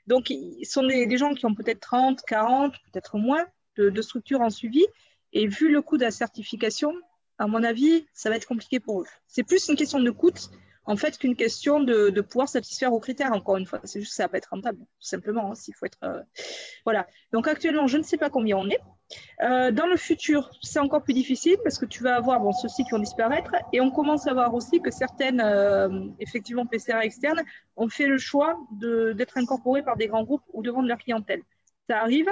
Donc, 0.08 0.28
ce 0.28 0.70
sont 0.70 0.86
des, 0.86 1.18
gens 1.18 1.34
qui 1.34 1.46
ont 1.46 1.56
peut-être 1.56 1.80
30, 1.80 2.22
40, 2.28 2.74
peut-être 2.92 3.18
moins 3.18 3.46
de, 3.78 3.90
de 3.90 4.02
structures 4.02 4.42
en 4.42 4.50
suivi. 4.50 4.86
Et 5.34 5.48
vu 5.48 5.72
le 5.72 5.82
coût 5.82 5.98
de 5.98 6.04
la 6.04 6.12
certification, 6.12 6.94
à 7.38 7.48
mon 7.48 7.64
avis, 7.64 8.06
ça 8.14 8.30
va 8.30 8.36
être 8.36 8.48
compliqué 8.48 8.80
pour 8.80 9.02
eux. 9.02 9.06
C'est 9.28 9.44
plus 9.44 9.68
une 9.68 9.76
question 9.76 10.00
de 10.00 10.12
coût, 10.12 10.32
en 10.86 10.96
fait, 10.96 11.18
qu'une 11.18 11.36
question 11.36 11.80
de, 11.80 12.22
pouvoir 12.22 12.50
satisfaire 12.50 12.94
aux 12.94 13.00
critères, 13.00 13.34
encore 13.34 13.58
une 13.58 13.66
fois. 13.66 13.80
C'est 13.84 14.00
juste 14.00 14.12
que 14.12 14.16
ça 14.16 14.24
va 14.24 14.30
pas 14.30 14.38
être 14.38 14.50
rentable, 14.52 14.80
tout 14.80 15.08
simplement, 15.08 15.52
hein, 15.52 15.56
s'il 15.56 15.74
faut 15.76 15.86
être... 15.86 15.98
Euh, 16.04 16.22
voilà. 16.84 17.08
Donc, 17.32 17.48
actuellement, 17.48 17.88
je 17.88 17.98
ne 17.98 18.04
sais 18.04 18.18
pas 18.18 18.30
combien 18.30 18.58
on 18.58 18.70
est. 18.70 18.80
Euh, 19.44 19.72
dans 19.72 19.86
le 19.86 19.98
futur, 19.98 20.50
c'est 20.62 20.80
encore 20.80 21.04
plus 21.04 21.14
difficile 21.14 21.58
parce 21.64 21.78
que 21.78 21.86
tu 21.86 22.02
vas 22.02 22.16
avoir 22.16 22.40
bon, 22.40 22.52
ceux-ci 22.52 22.84
qui 22.84 22.92
vont 22.92 23.00
disparaître 23.00 23.52
et 23.72 23.80
on 23.80 23.92
commence 23.92 24.26
à 24.28 24.34
voir 24.34 24.54
aussi 24.54 24.82
que 24.82 24.90
certaines, 24.90 25.42
euh, 25.42 26.08
effectivement, 26.20 26.66
PCR 26.66 27.00
externes 27.04 27.44
ont 27.76 27.88
fait 27.88 28.08
le 28.08 28.18
choix 28.18 28.58
d'être 28.72 29.38
incorporées 29.38 29.84
par 29.84 29.96
des 29.96 30.08
grands 30.08 30.24
groupes 30.24 30.44
ou 30.54 30.64
de 30.64 30.72
vendre 30.72 30.88
leur 30.88 30.98
clientèle 30.98 31.42
ça 31.88 32.02
arrive. 32.02 32.28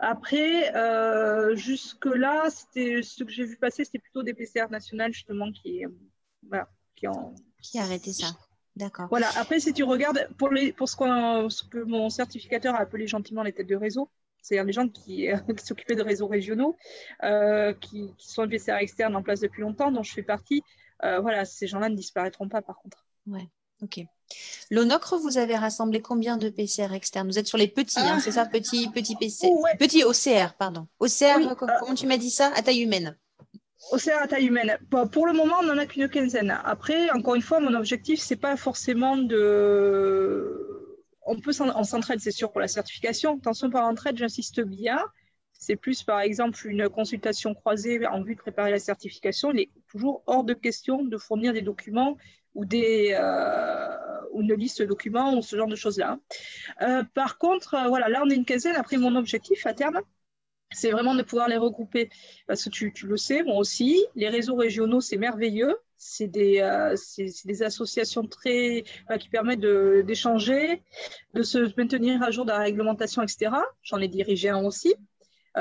Après, 0.00 0.74
euh, 0.74 1.54
jusque-là, 1.54 2.50
ce 2.50 3.24
que 3.24 3.30
j'ai 3.30 3.44
vu 3.44 3.56
passer, 3.56 3.84
c'était 3.84 3.98
plutôt 3.98 4.22
des 4.22 4.34
PCR 4.34 4.66
nationales, 4.70 5.12
justement, 5.12 5.50
qui, 5.52 5.84
voilà, 6.48 6.68
qui 6.96 7.06
ont. 7.06 7.34
Qui 7.62 7.78
a 7.78 7.82
arrêté 7.82 8.12
ça? 8.12 8.26
D'accord. 8.76 9.06
Voilà. 9.10 9.28
Après, 9.36 9.60
si 9.60 9.72
tu 9.72 9.82
regardes, 9.82 10.28
pour, 10.38 10.50
les, 10.50 10.72
pour 10.72 10.88
ce, 10.88 10.96
ce 10.96 11.64
que 11.64 11.78
mon 11.78 12.08
certificateur 12.08 12.74
a 12.74 12.78
appelé 12.78 13.06
gentiment 13.06 13.42
les 13.42 13.52
têtes 13.52 13.66
de 13.66 13.76
réseau, 13.76 14.10
c'est-à-dire 14.42 14.64
les 14.64 14.72
gens 14.72 14.88
qui, 14.88 15.28
qui 15.56 15.66
s'occupaient 15.66 15.96
de 15.96 16.02
réseaux 16.02 16.28
régionaux, 16.28 16.76
euh, 17.22 17.74
qui, 17.74 18.14
qui, 18.16 18.30
sont 18.30 18.48
PCR 18.48 18.76
externes 18.80 19.16
en 19.16 19.22
place 19.22 19.40
depuis 19.40 19.62
longtemps, 19.62 19.90
dont 19.90 20.02
je 20.02 20.12
fais 20.12 20.22
partie, 20.22 20.62
euh, 21.04 21.20
voilà, 21.20 21.44
ces 21.44 21.66
gens-là 21.66 21.88
ne 21.88 21.96
disparaîtront 21.96 22.48
pas, 22.48 22.62
par 22.62 22.76
contre. 22.78 23.04
Ouais, 23.26 23.48
ok. 23.82 24.00
L'ONOCRE, 24.70 25.18
vous 25.18 25.38
avez 25.38 25.56
rassemblé 25.56 26.00
combien 26.00 26.36
de 26.36 26.50
PCR 26.50 26.94
externes? 26.94 27.28
Vous 27.28 27.38
êtes 27.38 27.48
sur 27.48 27.58
les 27.58 27.68
petits, 27.68 27.98
hein, 27.98 28.16
ah. 28.16 28.20
c'est 28.20 28.32
ça? 28.32 28.46
Petit, 28.46 28.88
petit 28.90 29.16
PC. 29.16 29.48
Petit 29.78 30.04
OCR, 30.04 30.54
pardon. 30.56 30.86
OCR, 31.00 31.56
comment 31.56 31.94
tu 31.94 32.06
m'as 32.06 32.16
dit 32.16 32.30
ça? 32.30 32.52
À 32.54 32.62
taille 32.62 32.82
humaine. 32.82 33.16
OCR 33.92 34.22
à 34.22 34.28
taille 34.28 34.46
humaine. 34.46 34.78
pour 35.12 35.26
le 35.26 35.32
moment, 35.32 35.56
on 35.60 35.64
n'en 35.64 35.78
a 35.78 35.86
qu'une 35.86 36.08
quinzaine. 36.08 36.56
Après, 36.64 37.10
encore 37.10 37.34
une 37.34 37.42
fois, 37.42 37.60
mon 37.60 37.74
objectif, 37.74 38.20
c'est 38.20 38.36
pas 38.36 38.56
forcément 38.56 39.16
de. 39.16 40.86
On 41.26 41.38
peut 41.40 41.52
en 41.60 41.84
s'entraide, 41.84 42.20
c'est 42.20 42.30
sûr, 42.30 42.50
pour 42.50 42.60
la 42.60 42.68
certification. 42.68 43.36
Attention 43.38 43.70
par 43.70 43.86
entraide, 43.86 44.16
j'insiste 44.16 44.60
bien. 44.60 44.98
C'est 45.52 45.76
plus, 45.76 46.02
par 46.02 46.20
exemple, 46.20 46.58
une 46.66 46.88
consultation 46.88 47.54
croisée 47.54 48.06
en 48.06 48.22
vue 48.22 48.34
de 48.34 48.40
préparer 48.40 48.70
la 48.70 48.78
certification. 48.78 49.52
Il 49.52 49.60
est 49.60 49.70
toujours 49.88 50.22
hors 50.26 50.44
de 50.44 50.54
question 50.54 51.04
de 51.04 51.18
fournir 51.18 51.52
des 51.52 51.60
documents 51.60 52.16
ou, 52.54 52.64
des, 52.64 53.14
euh, 53.20 53.88
une 54.34 54.54
liste 54.54 54.80
de 54.80 54.86
documents 54.86 55.36
ou 55.36 55.42
ce 55.42 55.56
genre 55.56 55.68
de 55.68 55.76
choses-là. 55.76 56.18
Euh, 56.82 57.04
par 57.14 57.38
contre, 57.38 57.74
euh, 57.74 57.88
voilà, 57.88 58.08
là, 58.08 58.22
on 58.24 58.30
est 58.30 58.34
une 58.34 58.44
quinzaine. 58.44 58.76
Après, 58.76 58.96
mon 58.96 59.14
objectif 59.16 59.66
à 59.66 59.74
terme, 59.74 60.00
c'est 60.72 60.90
vraiment 60.90 61.14
de 61.14 61.22
pouvoir 61.22 61.48
les 61.48 61.56
regrouper. 61.56 62.10
Parce 62.46 62.64
que 62.64 62.70
tu, 62.70 62.92
le 63.06 63.16
sais, 63.16 63.42
moi 63.42 63.56
aussi, 63.56 64.04
les 64.14 64.28
réseaux 64.28 64.56
régionaux, 64.56 65.00
c'est 65.00 65.16
merveilleux. 65.16 65.76
C'est 65.96 66.28
des, 66.28 66.66
des, 67.44 67.62
associations 67.62 68.26
très, 68.26 68.84
qui 69.18 69.28
permettent 69.28 69.60
d'échanger, 69.60 70.82
de, 71.34 71.42
se 71.42 71.58
maintenir 71.76 72.22
à 72.22 72.30
jour 72.30 72.46
de 72.46 72.50
la 72.50 72.60
réglementation, 72.60 73.22
etc. 73.22 73.52
J'en 73.82 73.98
ai 73.98 74.08
dirigé 74.08 74.48
un 74.48 74.64
aussi. 74.64 74.94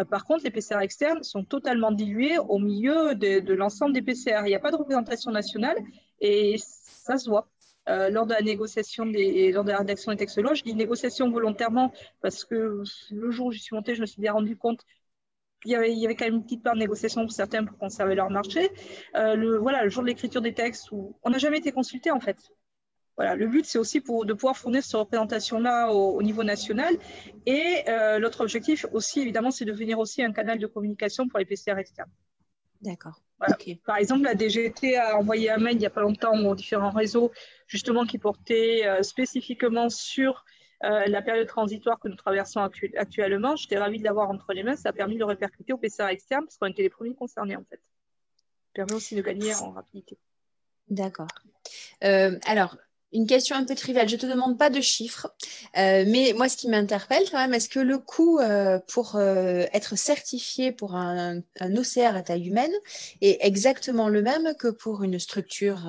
par 0.09 0.23
contre, 0.23 0.45
les 0.45 0.51
PCR 0.51 0.79
externes 0.81 1.23
sont 1.23 1.43
totalement 1.43 1.91
dilués 1.91 2.37
au 2.37 2.57
milieu 2.57 3.15
de, 3.15 3.53
l'ensemble 3.53 3.93
des 3.93 4.01
PCR. 4.01 4.43
Il 4.45 4.49
n'y 4.49 4.55
a 4.55 4.59
pas 4.59 4.71
de 4.71 4.77
représentation 4.77 5.31
nationale 5.31 5.77
et 6.21 6.55
ça 6.57 7.17
se 7.17 7.29
voit. 7.29 7.49
Euh, 7.89 8.09
lors 8.09 8.27
de 8.27 8.33
la 8.33 8.41
négociation 8.41 9.05
des, 9.07 9.51
lors 9.51 9.63
de 9.63 9.71
la 9.71 9.79
rédaction 9.79 10.11
des 10.11 10.17
textes 10.17 10.37
loi, 10.39 10.53
je 10.53 10.61
dis 10.63 10.75
négociation 10.75 11.31
volontairement 11.31 11.91
parce 12.21 12.45
que 12.45 12.83
le 13.09 13.31
jour 13.31 13.47
où 13.47 13.51
j'y 13.51 13.59
suis 13.59 13.75
montée, 13.75 13.95
je 13.95 14.01
me 14.01 14.05
suis 14.05 14.21
bien 14.21 14.33
rendu 14.33 14.55
compte 14.55 14.85
qu'il 15.61 15.71
y 15.71 15.75
avait, 15.75 15.91
il 15.91 15.99
y 15.99 16.05
avait 16.05 16.15
quand 16.15 16.25
même 16.25 16.35
une 16.35 16.43
petite 16.43 16.63
part 16.63 16.73
de 16.73 16.79
négociation 16.79 17.21
pour 17.21 17.31
certains 17.31 17.65
pour 17.65 17.77
conserver 17.77 18.15
leur 18.15 18.29
marché. 18.29 18.71
Euh, 19.15 19.35
le, 19.35 19.57
voilà, 19.57 19.83
le 19.83 19.89
jour 19.89 20.03
de 20.03 20.07
l'écriture 20.07 20.41
des 20.41 20.53
textes, 20.53 20.91
où 20.91 21.15
on 21.23 21.29
n'a 21.29 21.37
jamais 21.37 21.57
été 21.57 21.71
consulté 21.71 22.11
en 22.11 22.19
fait. 22.19 22.37
Voilà, 23.17 23.35
le 23.35 23.47
but, 23.47 23.65
c'est 23.65 23.77
aussi 23.77 23.99
pour, 23.99 24.25
de 24.25 24.33
pouvoir 24.33 24.55
fournir 24.55 24.81
cette 24.81 24.95
représentation-là 24.95 25.91
au, 25.91 26.21
niveau 26.23 26.45
national. 26.45 26.95
Et 27.45 27.83
l'autre 28.17 28.39
objectif 28.39 28.85
aussi, 28.93 29.19
évidemment, 29.19 29.51
c'est 29.51 29.65
de 29.65 29.73
devenir 29.73 29.99
aussi 29.99 30.23
un 30.23 30.31
canal 30.31 30.57
de 30.57 30.67
communication 30.67 31.27
pour 31.27 31.37
les 31.37 31.43
PCR 31.43 31.77
externes. 31.77 32.09
D'accord. 32.81 33.19
Par 33.85 33.97
exemple, 33.97 34.23
la 34.23 34.35
DGT 34.35 34.95
a 34.95 35.17
envoyé 35.17 35.49
un 35.49 35.57
mail 35.57 35.75
il 35.75 35.79
n'y 35.79 35.85
a 35.85 35.89
pas 35.89 35.99
longtemps 35.99 36.33
aux 36.33 36.55
différents 36.55 36.91
réseaux, 36.91 37.29
justement, 37.67 38.05
qui 38.05 38.19
portait 38.19 38.87
spécifiquement 39.01 39.89
sur 39.89 40.45
la 40.81 41.21
période 41.21 41.47
transitoire 41.47 41.99
que 41.99 42.07
nous 42.07 42.15
traversons 42.15 42.61
actuellement. 42.97 43.55
J'étais 43.55 43.77
ravie 43.77 43.99
de 43.99 44.03
l'avoir 44.03 44.29
entre 44.29 44.53
les 44.53 44.63
mains. 44.63 44.75
Ça 44.75 44.89
a 44.89 44.93
permis 44.93 45.15
de 45.15 45.19
le 45.19 45.25
répercuter 45.25 45.73
au 45.73 45.77
PCR 45.77 46.07
externe 46.09 46.45
parce 46.45 46.57
qu'on 46.57 46.67
était 46.67 46.83
les 46.83 46.89
premiers 46.89 47.15
concernés, 47.15 47.55
en 47.55 47.63
fait. 47.69 47.77
Ça 47.77 48.73
permet 48.73 48.93
aussi 48.93 49.15
de 49.15 49.21
gagner 49.21 49.53
en 49.55 49.71
rapidité. 49.71 50.17
D'accord. 50.89 51.27
alors, 52.01 52.77
une 53.11 53.25
question 53.25 53.55
un 53.55 53.63
peu 53.63 53.75
triviale. 53.75 54.07
Je 54.07 54.15
ne 54.15 54.21
te 54.21 54.25
demande 54.25 54.57
pas 54.57 54.69
de 54.69 54.81
chiffres, 54.81 55.33
euh, 55.77 56.05
mais 56.07 56.33
moi, 56.35 56.47
ce 56.47 56.57
qui 56.57 56.67
m'interpelle 56.67 57.23
quand 57.31 57.37
même, 57.37 57.53
est-ce 57.53 57.69
que 57.69 57.79
le 57.79 57.97
coût 57.97 58.39
euh, 58.39 58.79
pour 58.87 59.15
euh, 59.15 59.65
être 59.73 59.97
certifié 59.97 60.71
pour 60.71 60.95
un, 60.95 61.41
OCR 61.59 62.15
à 62.15 62.21
taille 62.21 62.47
humaine 62.47 62.71
est 63.21 63.37
exactement 63.41 64.09
le 64.09 64.21
même 64.21 64.53
que 64.59 64.67
pour 64.67 65.03
une 65.03 65.19
structure, 65.19 65.79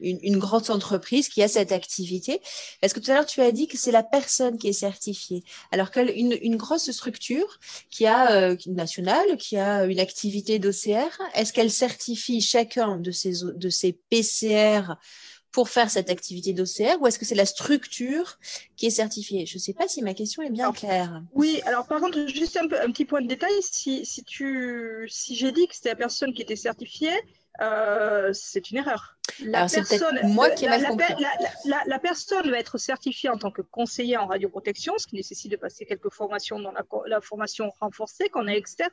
une, 0.00 0.38
grande 0.38 0.70
entreprise 0.70 1.28
qui 1.28 1.42
a 1.42 1.48
cette 1.48 1.72
activité? 1.72 2.40
Parce 2.80 2.92
que 2.92 3.00
tout 3.00 3.10
à 3.10 3.14
l'heure, 3.14 3.26
tu 3.26 3.40
as 3.40 3.52
dit 3.52 3.68
que 3.68 3.78
c'est 3.78 3.92
la 3.92 4.02
personne 4.02 4.58
qui 4.58 4.68
est 4.68 4.72
certifiée, 4.72 5.44
alors 5.70 5.90
qu'une 5.90 6.36
une 6.42 6.56
grosse 6.56 6.90
structure 6.90 7.58
qui 7.90 8.06
a 8.06 8.50
une 8.66 8.74
nationale, 8.74 9.36
qui 9.38 9.56
a 9.56 9.84
une 9.84 10.00
activité 10.00 10.58
d'OCR, 10.58 11.20
est-ce 11.34 11.52
qu'elle 11.52 11.70
certifie 11.70 12.40
chacun 12.40 12.96
de 12.96 13.10
ses, 13.10 13.32
de 13.42 13.68
ses 13.68 13.92
PCR 13.92 14.94
pour 15.52 15.68
faire 15.70 15.90
cette 15.90 16.10
activité 16.10 16.52
d'OCR 16.52 17.00
ou 17.00 17.06
est-ce 17.06 17.18
que 17.18 17.24
c'est 17.24 17.34
la 17.34 17.46
structure 17.46 18.38
qui 18.76 18.86
est 18.86 18.90
certifiée? 18.90 19.46
Je 19.46 19.56
ne 19.56 19.60
sais 19.60 19.72
pas 19.72 19.88
si 19.88 20.02
ma 20.02 20.14
question 20.14 20.42
est 20.42 20.50
bien 20.50 20.72
claire. 20.72 21.22
Oui, 21.32 21.60
alors 21.64 21.86
par 21.86 22.00
contre, 22.00 22.26
juste 22.26 22.56
un, 22.56 22.68
petit 22.68 23.04
point 23.04 23.22
de 23.22 23.28
détail, 23.28 23.52
si, 23.60 24.04
si, 24.04 24.24
tu, 24.24 25.06
si 25.08 25.36
j'ai 25.36 25.52
dit 25.52 25.66
que 25.66 25.74
c'était 25.74 25.90
la 25.90 25.96
personne 25.96 26.34
qui 26.34 26.42
était 26.42 26.56
certifiée, 26.56 27.18
euh, 27.60 28.32
c'est 28.32 28.70
une 28.70 28.78
erreur. 28.78 29.18
La 29.40 29.66
personne, 29.66 30.20
moi 30.24 30.50
qui 30.50 30.64
ai 30.64 30.68
mal 30.68 30.86
compris. 30.86 31.14
La, 31.64 31.82
la, 31.86 31.98
personne 31.98 32.50
va 32.50 32.58
être 32.58 32.78
certifiée 32.78 33.30
en 33.30 33.38
tant 33.38 33.50
que 33.50 33.62
conseiller 33.62 34.16
en 34.16 34.26
radioprotection, 34.26 34.94
ce 34.98 35.06
qui 35.06 35.16
nécessite 35.16 35.50
de 35.50 35.56
passer 35.56 35.84
quelques 35.84 36.12
formations 36.12 36.60
dans 36.60 36.72
la, 36.72 37.20
formation 37.20 37.70
renforcée 37.80 38.28
qu'on 38.28 38.46
est 38.46 38.56
externe. 38.56 38.90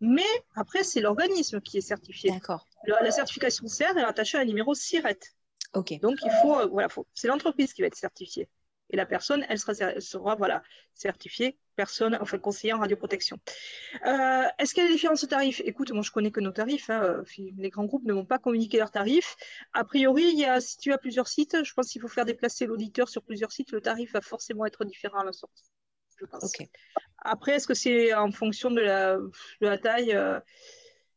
Mais 0.00 0.22
après, 0.54 0.84
c'est 0.84 1.00
l'organisme 1.00 1.60
qui 1.60 1.78
est 1.78 1.82
certifié. 1.82 2.30
D'accord. 2.30 2.66
La, 2.86 3.10
certification 3.10 3.66
CER 3.68 3.96
est 3.96 4.02
attachée 4.02 4.36
à 4.36 4.42
un 4.42 4.44
numéro 4.44 4.74
SIRET. 4.74 5.20
Donc, 5.74 6.18
il 6.22 6.30
faut, 6.42 6.58
euh, 6.58 6.66
voilà, 6.66 6.88
faut, 6.88 7.06
c'est 7.14 7.28
l'entreprise 7.28 7.72
qui 7.72 7.82
va 7.82 7.88
être 7.88 7.96
certifiée. 7.96 8.48
Et 8.90 8.96
la 8.96 9.06
personne, 9.06 9.44
elle 9.48 9.58
sera, 9.58 10.34
voilà, 10.36 10.62
certifiée 10.94 11.58
personne, 11.74 12.16
enfin 12.20 12.38
conseiller 12.38 12.72
en 12.74 12.78
radioprotection. 12.78 13.38
Euh, 14.06 14.44
est-ce 14.58 14.74
qu'il 14.74 14.82
y 14.84 14.86
a 14.86 14.88
des 14.88 14.94
différences 14.94 15.22
de 15.22 15.26
tarifs? 15.26 15.60
Écoute, 15.64 15.90
moi 15.90 16.02
je 16.02 16.12
connais 16.12 16.30
que 16.30 16.38
nos 16.40 16.52
tarifs. 16.52 16.88
Hein, 16.90 17.02
euh, 17.02 17.24
les 17.56 17.70
grands 17.70 17.86
groupes 17.86 18.04
ne 18.04 18.12
vont 18.12 18.26
pas 18.26 18.38
communiquer 18.38 18.78
leurs 18.78 18.92
tarifs. 18.92 19.36
A 19.72 19.82
priori, 19.84 20.24
il 20.32 20.38
y 20.38 20.44
a, 20.44 20.60
si 20.60 20.76
tu 20.76 20.92
as 20.92 20.98
plusieurs 20.98 21.26
sites, 21.26 21.64
je 21.64 21.72
pense 21.72 21.88
qu'il 21.90 22.00
faut 22.00 22.08
faire 22.08 22.26
déplacer 22.26 22.66
l'auditeur 22.66 23.08
sur 23.08 23.22
plusieurs 23.22 23.50
sites. 23.50 23.72
Le 23.72 23.80
tarif 23.80 24.12
va 24.12 24.20
forcément 24.20 24.66
être 24.66 24.84
différent 24.84 25.18
à 25.18 25.24
la 25.24 25.32
sortie. 25.32 25.64
Je 26.20 26.26
pense. 26.26 26.52
Après, 27.24 27.52
est-ce 27.54 27.66
que 27.66 27.74
c'est 27.74 28.14
en 28.14 28.30
fonction 28.30 28.70
de 28.70 28.80
la, 28.80 29.16
de 29.16 29.32
la 29.66 29.78
taille? 29.78 30.16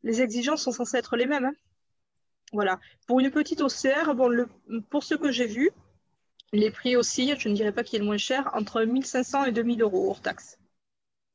Les 0.02 0.22
exigences 0.22 0.62
sont 0.62 0.72
censées 0.72 0.96
être 0.96 1.16
les 1.16 1.26
mêmes. 1.26 1.44
Hein 1.44 1.54
voilà. 2.52 2.78
Pour 3.06 3.20
une 3.20 3.30
petite 3.30 3.60
OCR, 3.60 4.14
bon, 4.14 4.28
le, 4.28 4.48
pour 4.90 5.04
ce 5.04 5.14
que 5.14 5.30
j'ai 5.30 5.46
vu, 5.46 5.70
les 6.52 6.70
prix 6.70 6.96
aussi, 6.96 7.34
je 7.38 7.48
ne 7.48 7.54
dirais 7.54 7.72
pas 7.72 7.84
qu'il 7.84 7.96
est 7.96 8.00
le 8.00 8.06
moins 8.06 8.16
cher, 8.16 8.50
entre 8.54 8.82
1500 8.82 9.44
et 9.44 9.52
2000 9.52 9.82
euros 9.82 10.10
hors 10.10 10.20
taxe. 10.20 10.58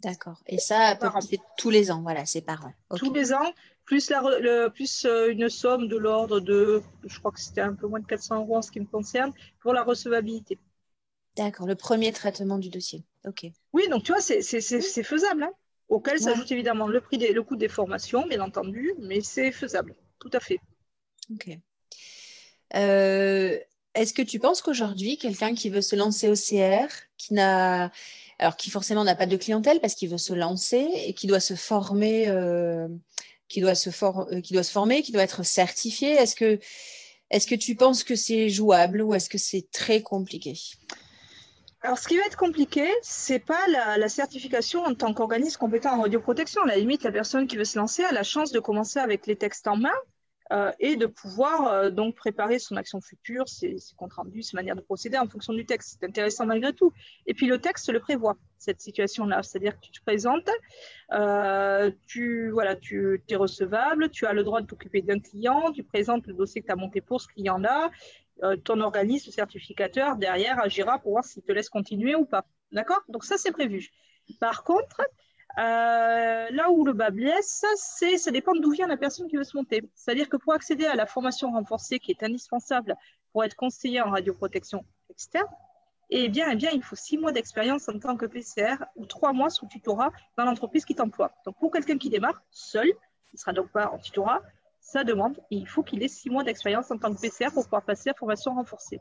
D'accord. 0.01 0.41
Et 0.47 0.57
ça, 0.57 0.97
c'est 1.21 1.39
tous 1.57 1.69
les 1.69 1.91
ans, 1.91 2.01
voilà, 2.01 2.25
c'est 2.25 2.41
par 2.41 2.65
an. 2.65 2.73
Tous 2.97 3.13
les 3.13 3.33
ans, 3.33 3.53
plus, 3.85 4.09
la, 4.09 4.69
plus 4.69 5.05
euh, 5.05 5.31
une 5.31 5.49
somme 5.49 5.87
de 5.87 5.95
l'ordre 5.95 6.39
de, 6.41 6.81
je 7.05 7.19
crois 7.19 7.31
que 7.31 7.39
c'était 7.39 7.61
un 7.61 7.73
peu 7.73 7.87
moins 7.87 8.01
de 8.01 8.05
400 8.05 8.39
euros 8.39 8.57
en 8.57 8.61
ce 8.61 8.71
qui 8.71 8.81
me 8.81 8.85
concerne, 8.85 9.31
pour 9.61 9.71
la 9.71 9.83
recevabilité. 9.83 10.59
D'accord, 11.37 11.67
le 11.67 11.75
premier 11.75 12.11
traitement 12.11 12.57
du 12.57 12.69
dossier. 12.69 13.05
OK. 13.25 13.45
Oui, 13.71 13.87
donc 13.87 14.03
tu 14.03 14.11
vois, 14.11 14.21
c'est 14.21 14.41
faisable. 15.03 15.43
Hein 15.43 15.53
auquel 15.89 16.19
s'ajoute 16.19 16.51
évidemment 16.51 16.87
le, 16.87 17.01
prix 17.01 17.17
des, 17.17 17.33
le 17.33 17.43
coût 17.43 17.55
des 17.55 17.67
formations, 17.67 18.25
bien 18.27 18.41
entendu, 18.41 18.93
mais 18.99 19.21
c'est 19.21 19.51
faisable, 19.51 19.95
tout 20.19 20.29
à 20.33 20.39
fait. 20.39 20.59
Ok. 21.31 21.57
Euh, 22.75 23.59
est-ce 23.95 24.13
que 24.13 24.21
tu 24.21 24.39
penses 24.39 24.61
qu'aujourd'hui, 24.61 25.17
quelqu'un 25.17 25.53
qui 25.53 25.69
veut 25.69 25.81
se 25.81 25.95
lancer 25.95 26.27
au 26.27 26.33
CR, 26.33 26.91
qui 27.17 27.33
n'a, 27.33 27.91
alors 28.39 28.57
qui 28.57 28.71
forcément 28.71 29.03
n'a 29.03 29.15
pas 29.15 29.27
de 29.27 29.37
clientèle 29.37 29.79
parce 29.79 29.93
qu'il 29.93 30.09
veut 30.09 30.17
se 30.17 30.33
lancer 30.33 30.89
et 31.05 31.13
qui 31.13 31.27
doit 31.27 31.39
se 31.39 31.53
former, 31.53 32.27
euh, 32.27 32.87
qui 33.47 33.61
doit 33.61 33.75
se 33.75 33.89
euh, 33.89 34.41
qui 34.41 34.53
doit 34.53 34.63
se 34.63 34.71
former, 34.71 35.03
qui 35.03 35.11
doit 35.11 35.21
être 35.21 35.43
certifié, 35.45 36.13
est-ce 36.13 36.35
que, 36.35 36.59
est-ce 37.29 37.45
que 37.45 37.55
tu 37.55 37.75
penses 37.75 38.03
que 38.03 38.15
c'est 38.15 38.49
jouable 38.49 39.01
ou 39.01 39.13
est-ce 39.13 39.29
que 39.29 39.37
c'est 39.37 39.69
très 39.71 40.01
compliqué? 40.01 40.55
Alors, 41.81 41.99
ce 41.99 42.07
qui 42.07 42.17
va 42.17 42.23
être 42.25 42.37
compliqué, 42.37 42.89
c'est 43.01 43.39
pas 43.39 43.59
la, 43.67 43.97
la, 43.97 44.07
certification 44.07 44.85
en 44.85 44.95
tant 44.95 45.13
qu'organisme 45.13 45.59
compétent 45.59 45.97
en 45.97 46.01
radioprotection. 46.01 46.61
À 46.63 46.67
la 46.67 46.77
limite, 46.77 47.03
la 47.03 47.11
personne 47.11 47.45
qui 47.45 47.57
veut 47.57 47.65
se 47.65 47.77
lancer 47.77 48.03
a 48.05 48.13
la 48.13 48.23
chance 48.23 48.53
de 48.53 48.59
commencer 48.59 48.99
avec 48.99 49.27
les 49.27 49.35
textes 49.35 49.67
en 49.67 49.75
main, 49.75 49.91
et 50.79 50.95
de 50.95 51.05
pouvoir 51.05 51.67
euh, 51.67 51.89
donc 51.89 52.15
préparer 52.15 52.59
son 52.59 52.75
action 52.75 53.01
future, 53.01 53.47
ses, 53.47 53.77
comptes 53.97 54.13
rendus, 54.13 54.43
ses 54.43 54.55
manières 54.55 54.75
de 54.75 54.81
procéder 54.81 55.17
en 55.17 55.27
fonction 55.27 55.53
du 55.53 55.65
texte. 55.65 55.97
C'est 55.99 56.05
intéressant 56.05 56.45
malgré 56.45 56.73
tout. 56.73 56.91
Et 57.25 57.33
puis 57.33 57.47
le 57.47 57.59
texte 57.59 57.91
le 57.91 57.99
prévoit, 57.99 58.37
cette 58.57 58.81
situation-là. 58.81 59.41
C'est-à-dire 59.43 59.75
que 59.75 59.85
tu 59.85 59.91
te 59.91 60.01
présentes, 60.01 60.49
euh, 61.11 61.91
tu, 62.07 62.49
voilà, 62.51 62.75
tu 62.75 63.21
es 63.27 63.35
recevable, 63.35 64.09
tu 64.09 64.25
as 64.25 64.33
le 64.33 64.43
droit 64.43 64.61
de 64.61 64.67
t'occuper 64.67 65.01
d'un 65.01 65.19
client, 65.19 65.71
tu 65.71 65.83
présentes 65.83 66.27
le 66.27 66.33
dossier 66.33 66.61
que 66.61 66.67
tu 66.67 66.73
as 66.73 66.77
monté 66.77 67.01
pour 67.01 67.21
ce 67.21 67.27
client-là, 67.27 67.89
ton 68.65 68.81
organisme 68.81 69.31
certificateur 69.31 70.17
derrière 70.17 70.59
agira 70.59 70.99
pour 70.99 71.11
voir 71.11 71.23
s'il 71.23 71.43
te 71.43 71.51
laisse 71.51 71.69
continuer 71.69 72.15
ou 72.15 72.25
pas. 72.25 72.45
D'accord? 72.71 73.01
Donc 73.07 73.23
ça, 73.23 73.37
c'est 73.37 73.51
prévu. 73.51 73.89
Par 74.39 74.63
contre, 74.63 75.01
euh, 75.59 76.47
là 76.49 76.71
où 76.71 76.83
le 76.83 76.93
bas 76.93 77.11
blesse, 77.11 77.63
c'est 77.75 78.17
ça 78.17 78.31
dépend 78.31 78.53
d'où 78.55 78.71
vient 78.71 78.87
la 78.87 78.97
personne 78.97 79.27
qui 79.27 79.37
veut 79.37 79.43
se 79.43 79.55
monter. 79.55 79.83
C'est-à-dire 79.93 80.29
que 80.29 80.37
pour 80.37 80.53
accéder 80.53 80.85
à 80.85 80.95
la 80.95 81.05
formation 81.05 81.51
renforcée 81.51 81.99
qui 81.99 82.11
est 82.11 82.23
indispensable 82.23 82.95
pour 83.31 83.43
être 83.43 83.55
conseiller 83.55 84.01
en 84.01 84.09
radioprotection 84.09 84.83
externe, 85.09 85.47
eh 86.09 86.29
bien, 86.29 86.49
eh 86.51 86.55
bien, 86.55 86.71
il 86.71 86.83
faut 86.83 86.95
six 86.95 87.17
mois 87.17 87.31
d'expérience 87.31 87.87
en 87.89 87.97
tant 87.99 88.17
que 88.17 88.25
PCR 88.25 88.75
ou 88.95 89.05
trois 89.05 89.33
mois 89.33 89.49
sous 89.49 89.67
tutorat 89.67 90.11
dans 90.37 90.45
l'entreprise 90.45 90.85
qui 90.85 90.95
t'emploie. 90.95 91.31
Donc, 91.45 91.57
pour 91.59 91.71
quelqu'un 91.71 91.97
qui 91.97 92.09
démarre 92.09 92.43
seul, 92.51 92.87
il 92.87 93.35
ne 93.35 93.39
sera 93.39 93.53
donc 93.53 93.69
pas 93.69 93.89
en 93.89 93.97
tutorat, 93.97 94.41
ça 94.79 95.03
demande, 95.03 95.39
il 95.49 95.67
faut 95.67 95.81
qu'il 95.81 96.03
ait 96.03 96.07
six 96.07 96.29
mois 96.29 96.43
d'expérience 96.43 96.91
en 96.91 96.97
tant 96.97 97.13
que 97.13 97.19
PCR 97.19 97.51
pour 97.53 97.63
pouvoir 97.63 97.83
passer 97.83 98.09
la 98.09 98.13
formation 98.13 98.53
renforcée, 98.53 98.99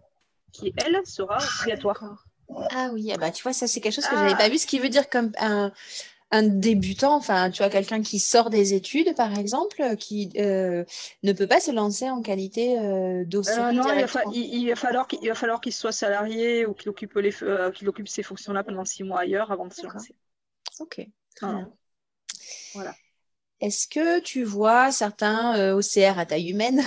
qui, 0.53 0.72
elle, 0.84 1.05
sera 1.05 1.38
obligatoire. 1.61 2.24
Ah 2.70 2.90
oui, 2.92 3.11
ah 3.12 3.18
bah, 3.18 3.30
tu 3.30 3.42
vois, 3.42 3.53
ça 3.53 3.66
c'est 3.66 3.80
quelque 3.80 3.94
chose 3.94 4.07
que 4.07 4.16
je 4.16 4.20
n'avais 4.20 4.34
ah. 4.34 4.38
pas 4.38 4.48
vu, 4.48 4.59
ce 4.59 4.66
qui 4.66 4.78
veut 4.78 4.88
dire 4.88 5.11
comme 5.11 5.32
un, 5.38 5.72
un 6.32 6.44
débutant, 6.44 7.14
enfin, 7.14 7.50
tu 7.50 7.62
as 7.62 7.68
quelqu'un 7.68 8.00
qui 8.00 8.18
sort 8.18 8.48
des 8.48 8.72
études, 8.72 9.14
par 9.14 9.38
exemple, 9.38 9.96
qui 9.96 10.30
euh, 10.38 10.82
ne 11.22 11.32
peut 11.34 11.46
pas 11.46 11.60
se 11.60 11.70
lancer 11.70 12.08
en 12.08 12.22
qualité 12.22 12.78
euh, 12.78 13.24
docent. 13.26 13.68
Euh, 13.68 13.72
non, 13.72 13.84
il 13.92 14.00
va, 14.00 14.74
falloir 14.74 15.06
qu'il 15.06 15.28
va 15.28 15.34
falloir 15.34 15.60
qu'il 15.60 15.74
soit 15.74 15.92
salarié 15.92 16.64
ou 16.64 16.72
qu'il 16.72 16.88
occupe, 16.88 17.14
les, 17.16 17.34
qu'il 17.74 17.86
occupe 17.86 18.08
ces 18.08 18.22
fonctions-là 18.22 18.64
pendant 18.64 18.86
six 18.86 19.04
mois 19.04 19.20
ailleurs 19.20 19.52
avant 19.52 19.66
de 19.66 19.74
se 19.74 19.86
lancer. 19.86 20.14
Ok, 20.80 21.06
Voilà. 22.72 22.94
Est-ce 23.60 23.86
que 23.86 24.18
tu 24.20 24.42
vois 24.42 24.90
certains 24.90 25.74
OCR 25.74 26.18
à 26.18 26.24
taille 26.24 26.50
humaine? 26.50 26.82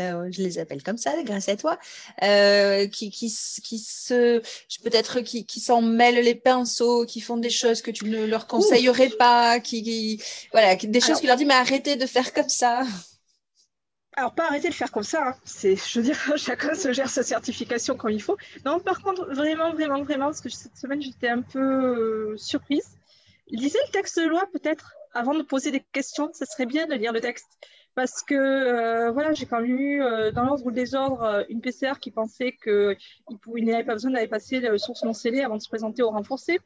Euh, 0.00 0.28
je 0.30 0.42
les 0.42 0.58
appelle 0.58 0.82
comme 0.82 0.96
ça 0.96 1.12
grâce 1.22 1.48
à 1.48 1.56
toi, 1.56 1.78
euh, 2.22 2.86
qui, 2.86 3.10
qui, 3.10 3.34
qui 3.62 3.78
se, 3.78 4.40
peut-être 4.82 5.20
qui, 5.20 5.46
qui 5.46 5.60
s'en 5.60 5.82
mêlent 5.82 6.24
les 6.24 6.34
pinceaux, 6.34 7.04
qui 7.06 7.20
font 7.20 7.36
des 7.36 7.50
choses 7.50 7.82
que 7.82 7.90
tu 7.90 8.06
ne 8.06 8.24
leur 8.24 8.46
conseillerais 8.46 9.10
pas, 9.10 9.60
qui, 9.60 10.22
voilà, 10.52 10.76
des 10.76 11.00
choses 11.00 11.20
qui 11.20 11.26
leur 11.26 11.36
disent 11.36 11.46
mais 11.46 11.54
arrêtez 11.54 11.96
de 11.96 12.06
faire 12.06 12.32
comme 12.32 12.48
ça. 12.48 12.82
Alors, 14.16 14.32
pas 14.34 14.46
arrêter 14.46 14.68
de 14.68 14.74
faire 14.74 14.92
comme 14.92 15.02
ça, 15.02 15.28
hein. 15.28 15.34
c'est, 15.44 15.74
je 15.74 15.98
veux 15.98 16.04
dire, 16.04 16.16
chacun 16.36 16.74
se 16.74 16.92
gère 16.92 17.10
sa 17.10 17.24
certification 17.24 17.96
comme 17.96 18.10
il 18.10 18.22
faut. 18.22 18.36
Non, 18.64 18.78
par 18.78 19.02
contre, 19.02 19.26
vraiment, 19.26 19.72
vraiment, 19.72 20.02
vraiment, 20.02 20.26
parce 20.26 20.40
que 20.40 20.48
cette 20.48 20.76
semaine, 20.76 21.02
j'étais 21.02 21.28
un 21.28 21.42
peu 21.42 21.58
euh, 21.58 22.36
surprise. 22.36 22.96
Lisez 23.48 23.78
le 23.86 23.92
texte 23.92 24.18
de 24.20 24.26
loi, 24.26 24.44
peut-être, 24.52 24.94
avant 25.14 25.34
de 25.34 25.42
poser 25.42 25.72
des 25.72 25.80
questions, 25.92 26.30
ce 26.32 26.44
serait 26.44 26.66
bien 26.66 26.86
de 26.86 26.94
lire 26.94 27.12
le 27.12 27.20
texte 27.20 27.48
parce 27.94 28.22
que 28.22 28.34
euh, 28.34 29.10
voilà, 29.12 29.32
j'ai 29.32 29.46
quand 29.46 29.60
même 29.60 29.70
eu 29.70 30.02
euh, 30.02 30.32
dans 30.32 30.44
l'ordre 30.44 30.64
ou 30.64 30.70
le 30.70 30.74
désordre 30.74 31.22
euh, 31.22 31.44
une 31.48 31.60
PCR 31.60 31.94
qui 32.00 32.10
pensait 32.10 32.52
qu'il 32.52 32.96
n'avait 33.64 33.84
pas 33.84 33.92
besoin 33.92 34.10
d'aller 34.10 34.28
passer 34.28 34.60
la 34.60 34.76
source 34.78 35.04
non 35.04 35.12
scellée 35.12 35.42
avant 35.42 35.56
de 35.56 35.62
se 35.62 35.68
présenter 35.68 36.02
au 36.02 36.10
renforcé. 36.10 36.58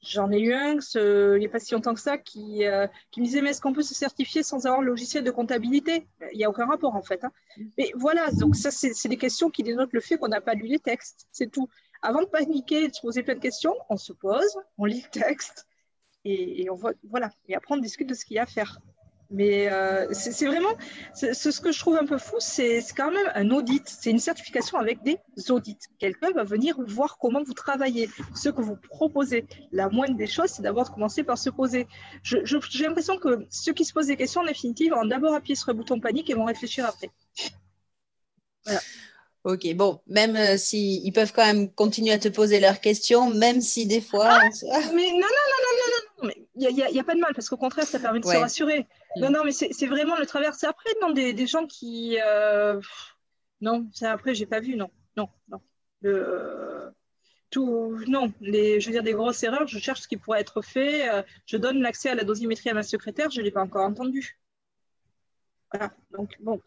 J'en 0.00 0.32
ai 0.32 0.40
eu 0.40 0.52
un, 0.52 0.78
il 0.96 1.38
n'y 1.38 1.46
a 1.46 1.48
pas 1.48 1.60
si 1.60 1.74
longtemps 1.74 1.94
que 1.94 2.00
ça, 2.00 2.18
qui, 2.18 2.64
qui 3.12 3.20
me 3.20 3.24
disait 3.24 3.40
Mais 3.40 3.50
est-ce 3.50 3.60
qu'on 3.60 3.72
peut 3.72 3.82
se 3.82 3.94
certifier 3.94 4.42
sans 4.42 4.66
avoir 4.66 4.80
le 4.80 4.88
logiciel 4.88 5.22
de 5.22 5.30
comptabilité? 5.30 6.08
Il 6.32 6.38
n'y 6.38 6.44
a 6.44 6.50
aucun 6.50 6.66
rapport 6.66 6.96
en 6.96 7.02
fait. 7.02 7.22
Hein. 7.22 7.30
Mais 7.78 7.92
voilà, 7.94 8.28
donc 8.32 8.56
ça, 8.56 8.72
c'est 8.72 9.08
des 9.08 9.16
questions 9.16 9.48
qui 9.48 9.62
dénotent 9.62 9.92
le 9.92 10.00
fait 10.00 10.18
qu'on 10.18 10.26
n'a 10.26 10.40
pas 10.40 10.54
lu 10.54 10.66
les 10.66 10.80
textes. 10.80 11.28
C'est 11.30 11.52
tout. 11.52 11.68
Avant 12.02 12.20
de 12.20 12.26
paniquer, 12.26 12.88
de 12.88 12.94
se 12.94 13.00
poser 13.00 13.22
plein 13.22 13.36
de 13.36 13.40
questions, 13.40 13.76
on 13.90 13.96
se 13.96 14.12
pose, 14.12 14.58
on 14.76 14.86
lit 14.86 15.04
le 15.04 15.20
texte 15.20 15.68
et, 16.24 16.64
et 16.64 16.70
on 16.70 16.74
voit, 16.74 16.94
voilà. 17.08 17.30
Et 17.46 17.54
après, 17.54 17.76
on 17.76 17.78
discute 17.78 18.08
de 18.08 18.14
ce 18.14 18.24
qu'il 18.24 18.34
y 18.34 18.38
a 18.40 18.42
à 18.42 18.46
faire. 18.46 18.80
Mais 19.32 19.72
euh, 19.72 20.06
c'est 20.12 20.46
vraiment, 20.46 20.76
ce 21.14 21.60
que 21.60 21.72
je 21.72 21.78
trouve 21.80 21.96
un 21.96 22.04
peu 22.04 22.18
fou, 22.18 22.36
c'est 22.38 22.84
quand 22.94 23.10
même 23.10 23.32
un 23.34 23.50
audit. 23.50 23.82
C'est 23.86 24.10
une 24.10 24.18
certification 24.18 24.78
avec 24.78 25.02
des 25.02 25.18
audits. 25.48 25.78
Quelqu'un 25.98 26.30
va 26.32 26.44
venir 26.44 26.76
voir 26.86 27.16
comment 27.18 27.42
vous 27.42 27.54
travaillez, 27.54 28.10
ce 28.34 28.50
que 28.50 28.60
vous 28.60 28.76
proposez. 28.76 29.46
La 29.72 29.88
moindre 29.88 30.16
des 30.16 30.26
choses, 30.26 30.50
c'est 30.50 30.62
d'abord 30.62 30.84
de 30.84 30.90
commencer 30.90 31.24
par 31.24 31.38
se 31.38 31.48
poser. 31.48 31.86
J'ai 32.22 32.42
l'impression 32.80 33.16
que 33.16 33.46
ceux 33.48 33.72
qui 33.72 33.86
se 33.86 33.94
posent 33.94 34.08
des 34.08 34.16
questions, 34.16 34.42
en 34.42 34.46
définitive, 34.46 34.92
vont 34.92 35.06
d'abord 35.06 35.34
appuyer 35.34 35.56
sur 35.56 35.70
le 35.70 35.78
bouton 35.78 35.98
panique 35.98 36.28
et 36.28 36.34
vont 36.34 36.44
réfléchir 36.44 36.84
après. 36.84 37.10
Voilà. 38.66 38.80
Ok, 39.44 39.74
bon, 39.74 40.00
même 40.06 40.36
euh, 40.36 40.56
s'ils 40.56 41.12
peuvent 41.12 41.32
quand 41.32 41.44
même 41.44 41.68
continuer 41.72 42.12
à 42.12 42.18
te 42.18 42.28
poser 42.28 42.60
leurs 42.60 42.80
questions, 42.80 43.28
même 43.28 43.60
si 43.60 43.86
des 43.86 44.00
fois. 44.00 44.28
Ah, 44.28 44.48
mais 44.94 45.10
non, 45.10 45.18
non, 45.18 45.46
non, 45.50 45.60
non, 45.64 45.88
non, 45.88 46.28
non, 46.28 46.30
il 46.51 46.51
n'y 46.70 46.98
a, 46.98 47.00
a, 47.00 47.04
pas 47.04 47.14
de 47.14 47.20
mal, 47.20 47.34
parce 47.34 47.48
qu'au 47.48 47.56
contraire, 47.56 47.86
ça 47.86 47.98
permet 47.98 48.20
de 48.20 48.24
se 48.24 48.36
rassurer. 48.36 48.86
Non, 49.16 49.30
non, 49.30 49.44
mais 49.44 49.52
c'est 49.52 49.86
vraiment 49.86 50.16
le 50.16 50.26
travers. 50.26 50.54
C'est 50.54 50.66
après, 50.66 50.90
non, 51.00 51.10
des, 51.10 51.32
des 51.32 51.46
gens 51.46 51.66
qui. 51.66 52.18
Euh... 52.24 52.80
Non, 53.60 53.88
ça 53.92 54.12
après, 54.12 54.34
j'ai 54.34 54.46
pas 54.46 54.60
vu, 54.60 54.76
non. 54.76 54.90
Non, 55.16 55.28
non. 55.48 55.60
Le, 56.00 56.90
tout, 57.50 57.98
non, 58.08 58.32
les, 58.40 58.80
je 58.80 58.86
veux 58.86 58.92
dire, 58.92 59.02
des 59.02 59.12
grosses 59.12 59.42
erreurs, 59.42 59.66
je 59.66 59.78
cherche 59.78 60.00
ce 60.00 60.08
qui 60.08 60.16
pourrait 60.16 60.40
être 60.40 60.62
fait. 60.62 61.08
Euh, 61.08 61.22
je 61.46 61.56
donne 61.56 61.80
l'accès 61.80 62.10
à 62.10 62.14
la 62.14 62.24
dosimétrie 62.24 62.70
à 62.70 62.74
ma 62.74 62.82
secrétaire, 62.82 63.30
je 63.30 63.40
ne 63.40 63.44
l'ai 63.44 63.50
pas 63.50 63.62
encore 63.62 63.84
entendu. 63.84 64.38
Voilà, 65.72 65.92
donc 66.10 66.30
bon 66.40 66.60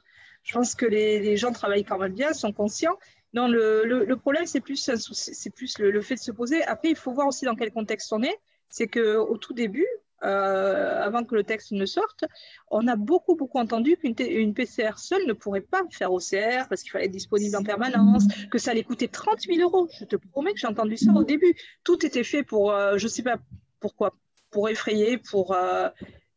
je 0.45 0.53
pense 0.53 0.75
que 0.75 0.85
les, 0.85 1.37
gens 1.37 1.51
travaillent 1.51 1.83
quand 1.83 1.97
même 1.97 2.13
bien, 2.13 2.31
sont 2.31 2.53
conscients. 2.53 2.97
Non, 3.33 3.47
le, 3.47 4.13
problème, 4.13 4.45
c'est 4.45 4.61
plus, 4.61 4.89
c'est 5.11 5.49
plus 5.49 5.77
le, 5.79 6.01
fait 6.01 6.15
de 6.15 6.19
se 6.19 6.31
poser. 6.31 6.63
Après, 6.63 6.89
il 6.89 6.95
faut 6.95 7.11
voir 7.11 7.27
aussi 7.27 7.45
dans 7.45 7.55
quel 7.55 7.71
contexte 7.71 8.13
on 8.13 8.21
est. 8.21 8.39
C'est 8.69 8.87
qu'au 8.87 9.37
tout 9.37 9.53
début, 9.53 9.87
euh, 10.23 11.03
avant 11.03 11.23
que 11.23 11.35
le 11.35 11.43
texte 11.43 11.71
ne 11.71 11.85
sorte, 11.85 12.25
on 12.71 12.87
a 12.87 12.95
beaucoup, 12.95 13.35
beaucoup 13.35 13.59
entendu 13.59 13.97
qu'une 13.97 14.53
PCR 14.53 14.97
seule 14.97 15.25
ne 15.27 15.33
pourrait 15.33 15.61
pas 15.61 15.83
faire 15.91 16.11
OCR 16.11 16.67
parce 16.69 16.81
qu'il 16.81 16.91
fallait 16.91 17.05
être 17.05 17.11
disponible 17.11 17.55
en 17.55 17.63
permanence, 17.63 18.23
que 18.49 18.57
ça 18.57 18.71
allait 18.71 18.83
coûter 18.83 19.07
30 19.07 19.41
000 19.41 19.59
euros. 19.59 19.87
Je 19.99 20.05
te 20.05 20.15
promets 20.15 20.53
que 20.53 20.59
j'ai 20.59 20.67
entendu 20.67 20.97
ça 20.97 21.11
au 21.13 21.23
début. 21.23 21.53
Tout 21.83 22.05
était 22.05 22.23
fait 22.23 22.43
pour, 22.43 22.71
euh, 22.71 22.97
je 22.97 23.05
ne 23.05 23.09
sais 23.09 23.23
pas 23.23 23.37
pourquoi, 23.79 24.15
pour 24.51 24.69
effrayer, 24.69 25.17
pour, 25.17 25.53
euh, 25.53 25.89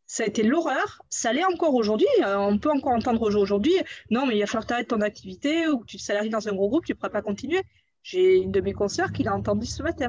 ça 0.07 0.25
a 0.25 0.27
été 0.27 0.43
l'horreur. 0.43 1.01
Ça 1.09 1.33
l'est 1.33 1.45
encore 1.45 1.75
aujourd'hui. 1.75 2.09
On 2.25 2.59
peut 2.59 2.71
encore 2.71 2.93
entendre 2.93 3.23
aujourd'hui 3.23 3.75
non, 4.11 4.27
mais 4.27 4.37
il 4.37 4.41
va 4.41 4.47
falloir 4.47 4.65
que 4.65 4.69
tu 4.69 4.75
arrêtes 4.75 4.89
ton 4.89 5.01
activité 5.03 5.69
ou 5.69 5.79
que 5.79 5.87
tu 5.87 5.99
te 5.99 6.03
salaries 6.03 6.31
dans 6.31 6.49
un 6.49 6.53
gros 6.53 6.69
groupe, 6.69 6.85
tu 6.85 6.93
ne 6.93 6.97
pourras 6.97 7.11
pas 7.11 7.23
continuer. 7.23 7.63
J'ai 8.03 8.39
une 8.39 8.53
de 8.53 8.61
mes 8.61 8.73
consoeurs 8.73 9.13
qui 9.13 9.23
l'a 9.23 9.35
entendu 9.35 9.67
ce 9.67 9.83
matin. 9.83 10.09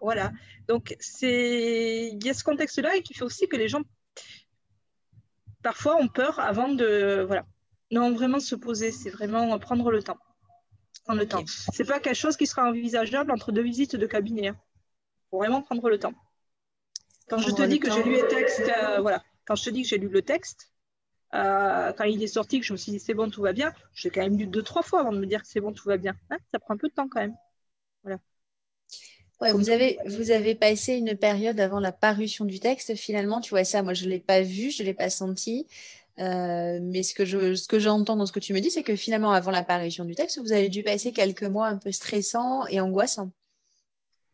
Voilà. 0.00 0.32
Donc, 0.66 0.96
c'est 1.00 2.10
il 2.12 2.24
y 2.24 2.30
a 2.30 2.34
ce 2.34 2.44
contexte-là 2.44 2.96
et 2.96 3.02
qui 3.02 3.14
fait 3.14 3.24
aussi 3.24 3.48
que 3.48 3.56
les 3.56 3.68
gens, 3.68 3.82
parfois, 5.62 5.96
ont 5.96 6.08
peur 6.08 6.38
avant 6.40 6.68
de. 6.68 7.24
Voilà. 7.26 7.46
Non, 7.90 8.12
vraiment 8.12 8.40
se 8.40 8.54
poser, 8.54 8.92
c'est 8.92 9.10
vraiment 9.10 9.58
prendre 9.58 9.90
le 9.90 10.02
temps. 10.02 10.18
Prendre 11.04 11.20
le 11.20 11.28
temps. 11.28 11.44
C'est 11.46 11.86
pas 11.86 12.00
quelque 12.00 12.14
chose 12.14 12.36
qui 12.36 12.46
sera 12.46 12.68
envisageable 12.68 13.30
entre 13.30 13.50
deux 13.50 13.62
visites 13.62 13.96
de 13.96 14.06
cabinet. 14.06 14.42
Il 14.42 14.48
hein. 14.48 14.56
faut 15.30 15.38
vraiment 15.38 15.62
prendre 15.62 15.88
le 15.88 15.98
temps. 15.98 16.14
Quand 17.28 17.38
je 17.38 17.50
te 17.50 17.62
dis 17.62 17.78
que 17.78 17.90
j'ai 17.90 18.02
lu 18.02 18.12
les 18.12 18.26
textes, 18.26 18.70
euh, 18.82 19.00
voilà, 19.00 19.22
quand 19.46 19.54
je 19.54 19.64
te 19.64 19.70
dis 19.70 19.82
que 19.82 19.88
j'ai 19.88 19.98
lu 19.98 20.08
le 20.08 20.22
texte, 20.22 20.72
euh, 21.34 21.92
quand 21.92 22.04
il 22.04 22.22
est 22.22 22.26
sorti, 22.26 22.60
que 22.60 22.66
je 22.66 22.72
me 22.72 22.78
suis 22.78 22.92
dit 22.92 22.98
c'est 22.98 23.14
bon, 23.14 23.30
tout 23.30 23.42
va 23.42 23.52
bien, 23.52 23.72
j'ai 23.94 24.10
quand 24.10 24.22
même 24.22 24.38
lu 24.38 24.46
deux, 24.46 24.62
trois 24.62 24.82
fois 24.82 25.00
avant 25.00 25.12
de 25.12 25.18
me 25.18 25.26
dire 25.26 25.42
que 25.42 25.48
c'est 25.48 25.60
bon, 25.60 25.72
tout 25.72 25.88
va 25.88 25.98
bien. 25.98 26.14
Hein, 26.30 26.38
ça 26.50 26.58
prend 26.58 26.74
un 26.74 26.78
peu 26.78 26.88
de 26.88 26.94
temps 26.94 27.08
quand 27.08 27.20
même. 27.20 27.36
Voilà. 28.02 28.18
Ouais, 29.40 29.52
vous 29.52 29.70
avez, 29.70 29.98
vous 30.06 30.32
avez 30.32 30.56
passé 30.56 30.94
une 30.94 31.16
période 31.16 31.60
avant 31.60 31.78
la 31.78 31.92
parution 31.92 32.44
du 32.44 32.58
texte, 32.58 32.96
finalement, 32.96 33.40
tu 33.40 33.50
vois 33.50 33.62
ça, 33.62 33.82
moi 33.82 33.94
je 33.94 34.04
ne 34.04 34.10
l'ai 34.10 34.18
pas 34.18 34.42
vu, 34.42 34.70
je 34.70 34.82
ne 34.82 34.88
l'ai 34.88 34.94
pas 34.94 35.10
senti. 35.10 35.66
Euh, 36.18 36.80
mais 36.82 37.04
ce 37.04 37.14
que, 37.14 37.24
je, 37.24 37.54
ce 37.54 37.68
que 37.68 37.78
j'entends 37.78 38.16
dans 38.16 38.26
ce 38.26 38.32
que 38.32 38.40
tu 38.40 38.52
me 38.52 38.60
dis, 38.60 38.70
c'est 38.70 38.82
que 38.82 38.96
finalement, 38.96 39.30
avant 39.30 39.52
la 39.52 39.62
parution 39.62 40.04
du 40.04 40.16
texte, 40.16 40.40
vous 40.40 40.52
avez 40.52 40.68
dû 40.68 40.82
passer 40.82 41.12
quelques 41.12 41.44
mois 41.44 41.68
un 41.68 41.76
peu 41.76 41.92
stressants 41.92 42.66
et 42.66 42.80
angoissants. 42.80 43.30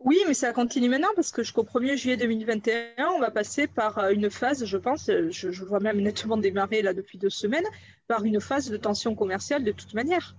Oui, 0.01 0.19
mais 0.27 0.35
ça 0.35 0.53
continue 0.53 0.89
maintenant 0.89 1.09
parce 1.15 1.31
que 1.31 1.43
jusqu'au 1.43 1.65
1er 1.65 1.97
juillet 1.97 2.17
2021, 2.17 3.09
on 3.17 3.21
va 3.21 3.31
passer 3.31 3.67
par 3.67 3.99
euh, 3.99 4.11
une 4.11 4.31
phase, 4.31 4.65
je 4.65 4.77
pense, 4.77 5.09
euh, 5.09 5.31
je, 5.31 5.65
vois 5.65 5.81
même 5.81 6.01
nettement 6.01 6.37
démarrer 6.37 6.83
là 6.83 6.93
depuis 6.93 7.17
deux 7.19 7.31
semaines, 7.31 7.65
par 8.07 8.25
une 8.25 8.41
phase 8.41 8.71
de 8.71 8.77
tension 8.77 9.15
commerciale 9.15 9.65
de 9.65 9.73
toute 9.73 9.95
manière. 9.95 10.35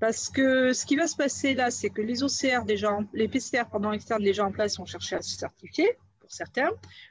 Parce 0.00 0.28
que 0.28 0.72
ce 0.72 0.84
qui 0.86 0.96
va 0.96 1.06
se 1.06 1.16
passer 1.16 1.54
là, 1.54 1.70
c'est 1.70 1.90
que 1.90 2.02
les 2.02 2.22
OCR 2.22 2.64
déjà, 2.64 2.98
les 3.12 3.28
PCR 3.28 3.64
externes 3.92 4.22
déjà 4.22 4.44
en 4.44 4.52
place 4.52 4.76
vont 4.78 4.86
chercher 4.86 5.16
à 5.16 5.22
se 5.22 5.36
certifier 5.36 5.96
pour 6.20 6.32
certains. 6.32 6.70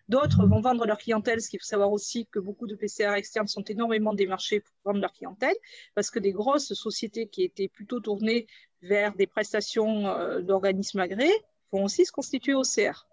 D'autres 0.10 0.46
vont 0.46 0.60
vendre 0.60 0.86
leur 0.86 0.98
clientèle, 0.98 1.42
ce 1.42 1.50
qu'il 1.50 1.60
faut 1.60 1.66
savoir 1.66 1.92
aussi 1.92 2.28
que 2.28 2.40
beaucoup 2.40 2.68
de 2.68 2.76
PCR 2.76 3.14
externes 3.16 3.48
sont 3.48 3.64
énormément 3.64 4.14
démarchés 4.14 4.60
pour 4.60 4.76
vendre 4.84 5.00
leur 5.00 5.14
clientèle, 5.14 5.56
parce 5.96 6.12
que 6.12 6.20
des 6.20 6.32
grosses 6.32 6.74
sociétés 6.74 7.28
qui 7.28 7.44
étaient 7.44 7.70
plutôt 7.70 8.00
tournées 8.00 8.48
vers 8.82 9.16
des 9.16 9.28
prestations 9.28 10.08
euh, 10.08 10.42
d'organismes 10.42 11.00
agréés 11.00 11.34
vont 11.72 11.86
aussi 11.86 12.06
se 12.06 12.12
constituer 12.12 12.54
au 12.54 12.64
CR. 12.64 13.08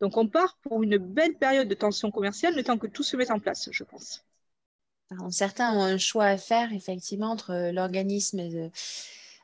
Donc 0.00 0.16
on 0.16 0.28
part 0.28 0.58
pour 0.62 0.82
une 0.82 0.98
belle 0.98 1.36
période 1.36 1.68
de 1.68 1.74
tension 1.74 2.10
commerciale, 2.10 2.54
le 2.54 2.62
temps 2.62 2.78
que 2.78 2.86
tout 2.86 3.02
se 3.02 3.16
mette 3.16 3.30
en 3.30 3.40
place, 3.40 3.68
je 3.72 3.84
pense. 3.84 4.24
Certains 5.30 5.72
ont 5.74 5.82
un 5.82 5.98
choix 5.98 6.26
à 6.26 6.36
faire 6.36 6.72
effectivement 6.72 7.30
entre 7.30 7.70
l'organisme 7.72 8.70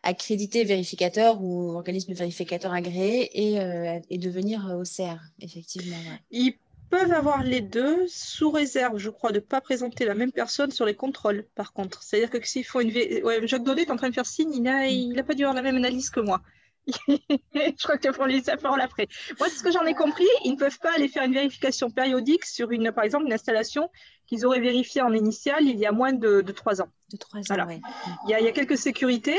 accrédité 0.02 0.64
vérificateur 0.64 1.42
ou 1.42 1.72
organisme 1.72 2.12
vérificateur 2.12 2.72
agréé 2.72 3.30
et, 3.32 3.60
euh, 3.60 3.98
devenir 4.10 4.66
OCR, 4.78 5.18
effectivement. 5.40 5.96
Ils 6.30 6.56
peuvent 6.90 7.12
avoir 7.12 7.42
les 7.42 7.60
deux 7.60 8.06
sous 8.06 8.50
réserve, 8.50 8.98
je 8.98 9.10
crois, 9.10 9.30
de 9.30 9.36
ne 9.36 9.40
pas 9.40 9.60
présenter 9.60 10.04
la 10.04 10.14
même 10.14 10.32
personne 10.32 10.70
sur 10.70 10.84
les 10.84 10.94
contrôles, 10.94 11.46
par 11.54 11.72
contre. 11.72 12.02
C'est-à-dire 12.02 12.30
que 12.30 12.46
s'ils 12.46 12.64
font 12.64 12.80
une... 12.80 12.92
Ouais, 13.24 13.46
Jacques 13.46 13.64
Daudet 13.64 13.82
est 13.82 13.90
en 13.90 13.96
train 13.96 14.10
de 14.10 14.14
faire 14.14 14.26
signe, 14.26 14.52
il 14.54 14.62
n'a 14.62 14.86
mm. 14.86 15.26
pas 15.26 15.34
dû 15.34 15.42
avoir 15.42 15.54
la 15.54 15.62
même 15.62 15.76
analyse 15.76 16.10
que 16.10 16.20
moi. 16.20 16.42
je 17.08 17.82
crois 17.82 17.96
que 17.96 18.10
pour 18.10 18.26
les 18.26 18.42
parole 18.60 18.80
après. 18.80 19.08
Moi, 19.38 19.48
ce 19.48 19.62
que 19.62 19.70
j'en 19.70 19.84
ai 19.84 19.94
compris, 19.94 20.26
ils 20.44 20.52
ne 20.52 20.56
peuvent 20.56 20.78
pas 20.78 20.94
aller 20.94 21.08
faire 21.08 21.22
une 21.22 21.32
vérification 21.32 21.90
périodique 21.90 22.44
sur, 22.44 22.70
une, 22.72 22.92
par 22.92 23.04
exemple, 23.04 23.24
une 23.26 23.32
installation 23.32 23.90
qu'ils 24.26 24.44
auraient 24.44 24.60
vérifiée 24.60 25.02
en 25.02 25.12
initial 25.12 25.64
il 25.64 25.78
y 25.78 25.86
a 25.86 25.92
moins 25.92 26.12
de, 26.12 26.42
trois 26.42 26.82
ans. 26.82 26.88
De 27.10 27.16
trois 27.16 27.40
ans, 27.40 27.66
oui. 27.66 27.80
il, 28.26 28.30
y 28.30 28.34
a, 28.34 28.40
il, 28.40 28.44
y 28.44 28.48
a, 28.48 28.52
quelques 28.52 28.76
sécurités. 28.76 29.38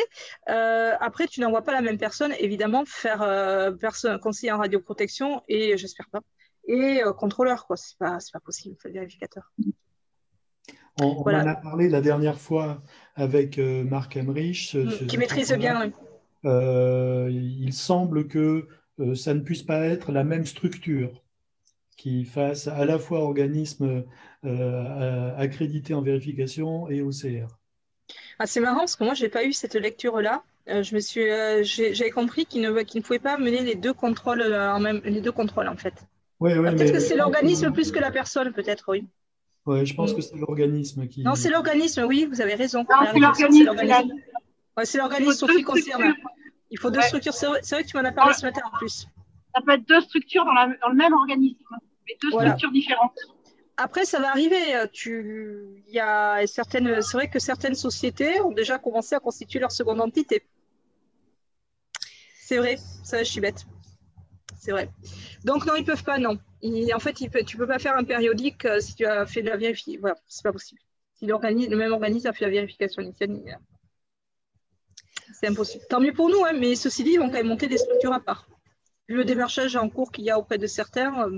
Euh, 0.50 0.94
après, 1.00 1.28
tu 1.28 1.40
n'envoies 1.42 1.62
pas 1.62 1.74
la 1.74 1.82
même 1.82 1.98
personne, 1.98 2.34
évidemment, 2.40 2.84
faire 2.86 3.22
euh, 3.22 3.72
personne, 3.72 4.20
conseiller 4.20 4.52
en 4.52 4.58
radioprotection 4.58 5.44
et, 5.48 5.78
j'espère 5.78 6.10
pas, 6.10 6.22
et 6.68 7.04
euh, 7.04 7.14
contrôleur, 7.14 7.68
quoi. 7.68 7.78
C'est 7.78 7.98
pas, 7.98 8.18
pas 8.34 8.40
possible, 8.40 8.76
le 8.86 8.92
vérificateur. 8.92 9.52
On, 11.00 11.08
on, 11.08 11.24
en 11.24 11.48
a 11.48 11.56
parlé 11.56 11.90
la 11.90 12.02
dernière 12.02 12.40
fois 12.40 12.82
avec 13.16 13.58
Marc 13.58 14.16
Emmerich. 14.16 14.76
Mm, 14.76 15.08
qui 15.08 15.18
maîtrise 15.18 15.52
bien, 15.54 15.82
oui. 15.82 15.94
Euh, 16.46 17.28
il 17.32 17.74
semble 17.74 18.28
que 18.28 18.68
euh, 19.00 19.16
ça 19.16 19.34
ne 19.34 19.40
puisse 19.40 19.64
pas 19.64 19.80
être 19.80 20.12
la 20.12 20.24
même 20.24 20.46
structure 20.46 21.24
qui 21.98 22.24
fasse 22.24 22.68
à 22.68 22.86
la 22.86 23.00
fois 23.00 23.22
organisme 23.22 24.04
euh, 24.46 25.38
accrédité 25.38 25.94
en 25.94 26.02
vérification 26.02 26.90
et 26.90 27.02
OCR. 27.02 27.48
Ah, 28.38 28.46
c'est 28.46 28.60
marrant 28.60 28.80
parce 28.80 28.96
que 28.96 29.04
moi, 29.04 29.14
je 29.14 29.24
n'ai 29.24 29.30
pas 29.30 29.46
eu 29.46 29.54
cette 29.54 29.76
lecture-là. 29.76 30.44
je 30.68 30.94
me 30.94 31.00
suis, 31.00 31.26
j'avais 31.64 32.12
compris 32.12 32.46
qu'il 32.46 32.62
ne, 32.62 32.70
ne 32.70 33.02
pouvait 33.02 33.20
pas 33.20 33.38
mener 33.38 33.62
les 33.62 33.76
deux 33.76 33.94
contrôles 33.94 34.44
en 34.54 34.80
même, 34.80 35.02
les 35.04 35.22
deux 35.22 35.32
contrôles 35.32 35.68
en 35.68 35.78
fait. 35.78 35.94
Ouais, 36.40 36.58
ouais, 36.58 36.76
peut-être 36.76 36.92
que 36.92 37.00
c'est 37.00 37.16
l'organisme 37.16 37.72
plus 37.72 37.92
que 37.92 38.00
la 38.00 38.12
personne, 38.12 38.52
peut-être, 38.52 38.86
oui. 38.90 39.08
Ouais, 39.66 39.86
je 39.86 39.96
pense 39.96 40.14
que 40.14 40.22
c'est 40.22 40.36
l'organisme 40.36 41.08
qui. 41.08 41.24
Non, 41.24 41.34
c'est 41.34 41.50
l'organisme, 41.50 42.04
oui, 42.04 42.28
vous 42.30 42.42
avez 42.42 42.56
raison. 42.56 42.86
c'est 43.12 43.20
l'organisme. 43.20 44.14
c'est 44.84 44.98
l'organisme 44.98 45.48
qui 45.48 45.64
concerne. 45.64 46.14
Il 46.76 46.80
faut 46.80 46.92
deux 46.92 47.02
structures. 47.04 47.34
C'est 47.34 47.46
vrai, 47.48 47.62
que 47.62 47.88
tu 47.88 47.96
m'en 47.96 48.04
as 48.04 48.12
parlé 48.12 48.34
ce 48.34 48.46
matin 48.46 48.60
en 48.66 48.78
plus. 48.78 49.08
Ça 49.56 49.62
peut 49.62 49.72
être 49.72 49.88
deux 49.88 50.02
structures 50.02 50.44
dans, 50.44 50.90
le 50.90 50.94
même 50.94 51.14
organisme, 51.14 51.64
mais 52.06 52.18
deux 52.22 52.32
structures 52.32 52.72
différentes. 52.72 53.18
Après, 53.78 54.04
ça 54.04 54.20
va 54.20 54.30
arriver. 54.30 54.76
Euh, 54.76 54.86
tu... 54.92 55.82
Y 55.88 56.00
a 56.00 56.46
certaines... 56.48 57.02
C'est 57.02 57.16
vrai 57.16 57.30
que 57.30 57.40
certaines 57.40 57.76
sociétés 57.76 58.42
ont 58.42 58.52
déjà 58.52 58.78
commencé 58.78 59.16
à 59.16 59.20
constituer 59.22 59.60
leur 59.60 59.72
seconde 59.72 60.02
entité. 60.02 60.44
C'est 62.42 62.58
vrai, 62.58 62.76
ça, 63.06 63.24
je 63.24 63.32
suis 63.32 63.40
bête. 63.40 63.66
C'est 64.60 64.72
vrai. 64.72 64.90
Donc, 65.46 65.66
non, 65.66 65.76
ils 65.78 65.82
ne 65.82 65.86
peuvent 65.86 66.04
pas, 66.04 66.18
non. 66.18 66.38
en 66.62 67.00
fait, 67.00 67.14
tu 67.14 67.24
ne 67.24 67.58
peux 67.58 67.68
pas 67.68 67.80
faire 67.80 67.96
un 67.96 68.04
périodique 68.04 68.66
euh, 68.66 68.82
si 68.82 68.96
tu 68.96 69.06
as 69.06 69.26
fait 69.26 69.44
de 69.44 69.50
la 69.50 69.56
vérification. 69.56 70.02
Voilà, 70.02 70.18
c'est 70.28 70.44
pas 70.44 70.52
possible. 70.52 70.82
Si 71.14 71.26
le 71.26 71.76
même 71.78 71.94
organisme 71.94 72.28
a 72.28 72.34
fait 72.34 72.44
la 72.44 72.52
vérification 72.52 73.02
initiale, 73.02 73.32
c'est 75.34 75.48
impossible. 75.48 75.84
Tant 75.90 76.00
mieux 76.00 76.14
pour 76.14 76.30
nous, 76.30 76.44
hein, 76.46 76.54
mais 76.54 76.76
ceci 76.76 77.04
dit, 77.04 77.12
ils 77.12 77.20
vont 77.20 77.28
quand 77.28 77.34
même 77.34 77.48
monter 77.48 77.68
des 77.68 77.78
structures 77.78 78.14
à 78.14 78.20
part. 78.20 78.48
vu 79.08 79.16
le 79.16 79.26
démarchage 79.26 79.76
en 79.76 79.90
cours 79.90 80.12
qu'il 80.12 80.26
y 80.26 80.30
a 80.30 80.40
auprès 80.40 80.58
de 80.58 80.68
certains, 80.68 81.30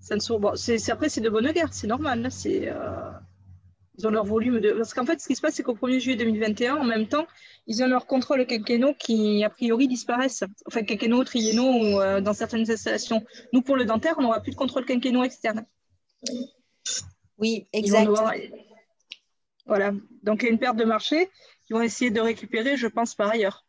ça 0.00 0.16
ne 0.16 0.38
bon, 0.38 0.52
après, 0.92 1.08
c'est 1.08 1.20
de 1.20 1.30
bonne 1.30 1.50
guerre, 1.52 1.72
c'est 1.72 1.86
normal. 1.86 2.30
C'est, 2.30 2.70
ils 3.96 4.06
ont 4.06 4.10
leur 4.10 4.24
volume 4.24 4.60
de. 4.60 4.72
Parce 4.72 4.92
qu'en 4.92 5.06
fait, 5.06 5.20
ce 5.20 5.28
qui 5.28 5.36
se 5.36 5.40
passe, 5.40 5.54
c'est 5.54 5.62
qu'au 5.62 5.74
1er 5.74 6.00
juillet 6.00 6.16
2021, 6.16 6.76
en 6.76 6.84
même 6.84 7.06
temps, 7.06 7.26
ils 7.66 7.82
ont 7.82 7.86
leur 7.86 8.06
contrôle 8.06 8.44
quinquennaux 8.46 8.94
qui, 8.94 9.44
a 9.44 9.50
priori, 9.50 9.86
disparaissent. 9.86 10.44
Enfin, 10.66 10.82
quinquennaux, 10.82 11.22
triennaux, 11.24 12.00
euh, 12.00 12.20
dans 12.20 12.32
certaines 12.32 12.68
installations. 12.70 13.24
Nous, 13.52 13.62
pour 13.62 13.76
le 13.76 13.84
dentaire, 13.84 14.14
on 14.18 14.22
n'aura 14.22 14.40
plus 14.40 14.50
de 14.50 14.56
contrôle 14.56 14.84
quinquennaux 14.84 15.22
externe. 15.22 15.64
Oui, 17.38 17.66
exact. 17.72 18.10
Voilà. 19.66 19.92
Donc, 20.22 20.42
il 20.42 20.46
y 20.46 20.48
a 20.48 20.52
une 20.52 20.58
perte 20.58 20.76
de 20.76 20.84
marché 20.84 21.30
qu'ils 21.66 21.76
vont 21.76 21.82
essayer 21.82 22.10
de 22.10 22.20
récupérer, 22.20 22.76
je 22.76 22.86
pense, 22.86 23.14
par 23.14 23.30
ailleurs. 23.30 23.64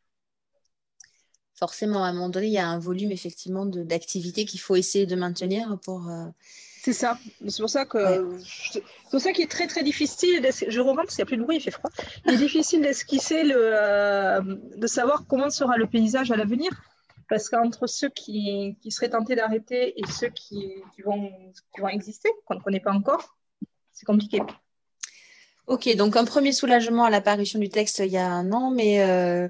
Forcément, 1.57 2.03
à 2.03 2.07
un 2.07 2.13
moment 2.13 2.29
donné, 2.29 2.47
il 2.47 2.53
y 2.53 2.57
a 2.57 2.67
un 2.67 2.79
volume, 2.79 3.11
effectivement, 3.11 3.65
d'activité 3.65 4.43
qu'il 4.43 4.59
faut 4.59 4.75
essayer 4.75 5.05
de 5.05 5.15
maintenir 5.15 5.79
pour. 5.83 6.09
Euh, 6.09 6.25
c'est 6.83 6.91
ça. 6.91 7.17
C'est 7.47 7.61
pour 7.61 7.69
ça 7.69 7.85
que 7.85 8.37
c'est 8.43 8.83
pour 9.09 9.21
ça 9.21 9.31
qu'il 9.31 9.45
est 9.45 9.49
très 9.49 9.65
très 9.65 9.81
difficile. 9.81 10.47
Je 10.67 10.79
reviens 10.81 10.97
parce 10.97 11.15
qu'il 11.15 11.23
n'y 11.23 11.27
a 11.27 11.31
plus 11.31 11.37
de 11.37 11.43
bruit, 11.43 11.55
il 11.55 11.61
fait 11.61 11.71
froid. 11.71 11.89
Il 12.25 12.33
est 12.33 12.37
difficile 12.37 12.81
d'esquisser 12.81 13.43
le, 13.43 13.55
euh, 13.57 14.41
de 14.75 14.85
savoir 14.85 15.25
comment 15.27 15.49
sera 15.49 15.77
le 15.77 15.87
paysage 15.87 16.29
à 16.29 16.35
l'avenir, 16.35 16.69
parce 17.29 17.49
qu'entre 17.49 17.87
ceux 17.87 18.09
qui, 18.09 18.77
qui, 18.81 18.91
seraient 18.91 19.09
tentés 19.09 19.35
d'arrêter 19.35 19.99
et 19.99 20.05
ceux 20.05 20.27
qui, 20.27 20.73
qui, 20.93 21.01
vont, 21.01 21.31
qui 21.73 21.81
vont 21.81 21.87
exister, 21.87 22.29
qu'on 22.45 22.55
ne 22.55 22.59
connaît 22.59 22.81
pas 22.81 22.91
encore, 22.91 23.35
c'est 23.93 24.05
compliqué. 24.05 24.41
Ok, 25.67 25.95
donc 25.95 26.15
un 26.15 26.25
premier 26.25 26.51
soulagement 26.51 27.05
à 27.05 27.09
l'apparition 27.09 27.57
du 27.57 27.69
texte 27.69 27.97
il 28.05 28.11
y 28.11 28.17
a 28.17 28.27
un 28.27 28.51
an, 28.51 28.69
mais 28.69 29.01
euh, 29.01 29.47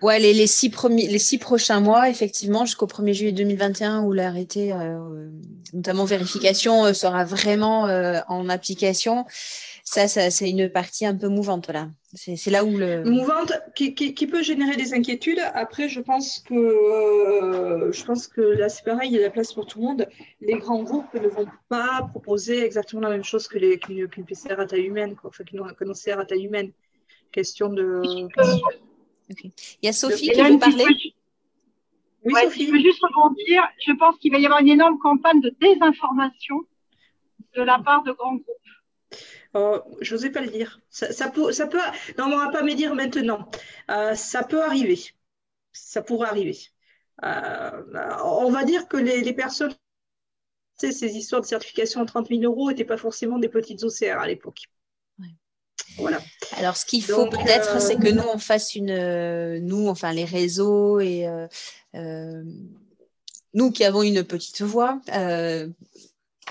ouais, 0.00 0.20
les, 0.20 0.32
les, 0.32 0.46
six 0.46 0.70
premiers, 0.70 1.08
les 1.08 1.18
six 1.18 1.38
prochains 1.38 1.80
mois, 1.80 2.08
effectivement, 2.08 2.64
jusqu'au 2.64 2.86
1er 2.86 3.12
juillet 3.12 3.32
2021, 3.32 4.02
où 4.02 4.12
l'arrêté, 4.12 4.72
euh, 4.72 5.28
notamment 5.72 6.04
vérification, 6.04 6.84
euh, 6.84 6.92
sera 6.92 7.24
vraiment 7.24 7.88
en 8.28 8.48
application. 8.48 9.26
Ça, 9.92 10.08
ça 10.08 10.30
c'est 10.30 10.48
une 10.48 10.70
partie 10.70 11.04
un 11.04 11.14
peu 11.14 11.28
mouvante 11.28 11.68
là. 11.68 11.90
C'est 12.14 12.50
là 12.50 12.64
où 12.64 12.78
le. 12.78 13.04
Mouvante, 13.04 13.52
qui, 13.74 13.94
qui, 13.94 14.26
peut 14.26 14.42
générer 14.42 14.74
des 14.74 14.94
inquiétudes. 14.94 15.40
Après, 15.52 15.90
je 15.90 16.00
pense 16.00 16.38
que, 16.38 16.54
euh, 16.54 17.92
je 17.92 18.02
pense 18.02 18.26
que 18.26 18.40
là, 18.40 18.70
c'est 18.70 18.84
pareil, 18.84 19.10
il 19.10 19.16
y 19.16 19.18
a 19.18 19.20
la 19.20 19.28
place 19.28 19.52
pour 19.52 19.66
tout 19.66 19.80
le 19.80 19.84
monde. 19.84 20.08
Les 20.40 20.54
grands 20.54 20.82
groupes 20.82 21.12
ne 21.12 21.28
vont 21.28 21.46
pas 21.68 22.08
proposer 22.10 22.64
exactement 22.64 23.02
la 23.02 23.10
même 23.10 23.22
chose 23.22 23.46
que 23.48 23.58
qu'une 23.76 24.24
PCR 24.24 24.58
à 24.58 24.64
taille 24.64 24.84
humaine, 24.86 25.14
quoi. 25.14 25.28
enfin 25.28 25.44
qu'une 25.44 25.60
OCR 25.60 26.18
à 26.18 26.24
taille 26.24 26.46
humaine. 26.46 26.72
Question 27.30 27.68
de. 27.68 28.00
Il 29.28 29.52
y 29.82 29.88
a 29.88 29.92
Sophie 29.92 30.30
qui 30.30 30.40
veut 30.40 30.58
parler. 30.58 30.86
Oui, 32.24 32.32
Sophie. 32.44 32.66
Je 32.66 32.72
veux 32.72 32.80
juste 32.80 33.02
rebondir. 33.02 33.62
Je 33.86 33.92
pense 33.92 34.16
qu'il 34.16 34.32
va 34.32 34.38
y 34.38 34.46
avoir 34.46 34.62
une 34.62 34.68
énorme 34.68 34.98
campagne 35.00 35.42
de 35.42 35.54
désinformation 35.60 36.60
de 37.56 37.62
la 37.62 37.78
part 37.78 38.02
de 38.04 38.12
grands 38.12 38.36
groupes. 38.36 38.56
Oh, 39.54 39.80
je 40.00 40.14
n'osais 40.14 40.30
pas 40.30 40.40
le 40.40 40.50
dire. 40.50 40.80
Ça, 40.90 41.28
peut, 41.28 41.52
ça 41.52 41.66
peut, 41.66 41.78
non, 42.18 42.24
on 42.24 42.28
ne 42.28 42.36
va 42.36 42.50
pas 42.50 42.62
me 42.62 42.74
dire 42.74 42.94
maintenant. 42.94 43.50
Euh, 43.90 44.14
ça 44.14 44.42
peut 44.42 44.62
arriver. 44.62 44.98
Ça 45.72 46.02
pourrait 46.02 46.28
arriver. 46.28 46.58
Euh, 47.24 47.70
on 48.24 48.50
va 48.50 48.64
dire 48.64 48.88
que 48.88 48.96
les, 48.96 49.32
personnes, 49.34 49.74
ces 50.78 51.04
histoires 51.04 51.42
de 51.42 51.46
certification 51.46 52.00
à 52.00 52.06
30 52.06 52.28
000 52.28 52.42
euros 52.42 52.70
n'étaient 52.70 52.84
pas 52.84 52.96
forcément 52.96 53.38
des 53.38 53.48
petites 53.48 53.82
OCR 53.82 54.18
à 54.18 54.26
l'époque. 54.26 54.68
Voilà. 55.98 56.22
Alors, 56.56 56.76
ce 56.78 56.86
qu'il 56.86 57.02
faut 57.02 57.28
peut-être, 57.28 57.78
c'est 57.82 57.96
que 57.96 58.08
euh, 58.08 58.12
nous, 58.12 58.22
on 58.32 58.38
fasse 58.38 58.74
une. 58.74 59.58
nous, 59.58 59.88
enfin, 59.88 60.12
les 60.12 60.24
réseaux 60.24 61.00
et. 61.00 61.26
nous 63.52 63.70
qui 63.70 63.84
avons 63.84 64.02
une 64.02 64.24
petite 64.24 64.62
voix, 64.62 65.02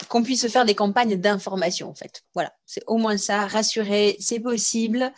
qu'on 0.07 0.23
puisse 0.23 0.47
faire 0.47 0.65
des 0.65 0.75
campagnes 0.75 1.15
d'information 1.15 1.89
en 1.89 1.95
fait. 1.95 2.23
Voilà, 2.33 2.53
c'est 2.65 2.83
au 2.87 2.97
moins 2.97 3.17
ça, 3.17 3.47
rassurer, 3.47 4.17
c'est 4.19 4.39
possible. 4.39 5.11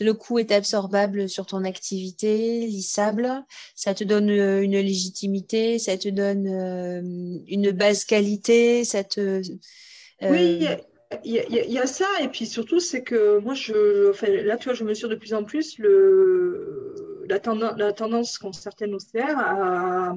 Le 0.00 0.14
coût 0.14 0.38
est 0.38 0.50
absorbable 0.52 1.28
sur 1.28 1.46
ton 1.46 1.64
activité, 1.64 2.66
lissable. 2.66 3.44
Ça 3.74 3.94
te 3.94 4.04
donne 4.04 4.30
euh, 4.30 4.62
une 4.62 4.78
légitimité, 4.78 5.78
ça 5.78 5.96
te 5.98 6.08
donne 6.08 6.48
euh, 6.48 7.38
une 7.46 7.70
base 7.70 8.04
qualité, 8.04 8.84
ça 8.84 9.04
te. 9.04 9.20
Euh, 9.20 10.30
oui, 10.30 10.66
il 11.24 11.34
y, 11.34 11.78
a 11.78 11.86
ça, 11.86 12.06
et 12.22 12.28
puis 12.28 12.46
surtout, 12.46 12.80
c'est 12.80 13.02
que 13.02 13.38
moi, 13.40 13.52
je, 13.52 14.10
enfin, 14.10 14.28
là, 14.28 14.56
tu 14.56 14.64
vois, 14.64 14.74
je 14.74 14.84
mesure 14.84 15.10
de 15.10 15.14
plus 15.14 15.34
en 15.34 15.44
plus 15.44 15.78
le, 15.78 17.26
la, 17.28 17.38
tendance, 17.38 17.74
la 17.76 17.92
tendance 17.92 18.38
qu'ont 18.38 18.52
certaines 18.52 18.94
OCR 18.94 19.36
à, 19.36 20.14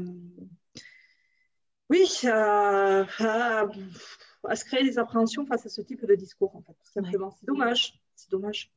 oui, 1.90 2.08
à, 2.26 3.06
à, 3.20 4.56
se 4.56 4.66
créer 4.66 4.84
des 4.84 4.98
appréhensions 4.98 5.46
face 5.46 5.66
à 5.66 5.70
ce 5.70 5.82
type 5.82 6.06
de 6.06 6.16
discours, 6.16 6.56
en 6.56 6.62
fait, 6.62 6.74
tout 6.74 6.92
simplement. 6.92 7.32
C'est 7.40 7.46
dommage, 7.46 8.00
c'est 8.16 8.32
dommage. 8.32 8.72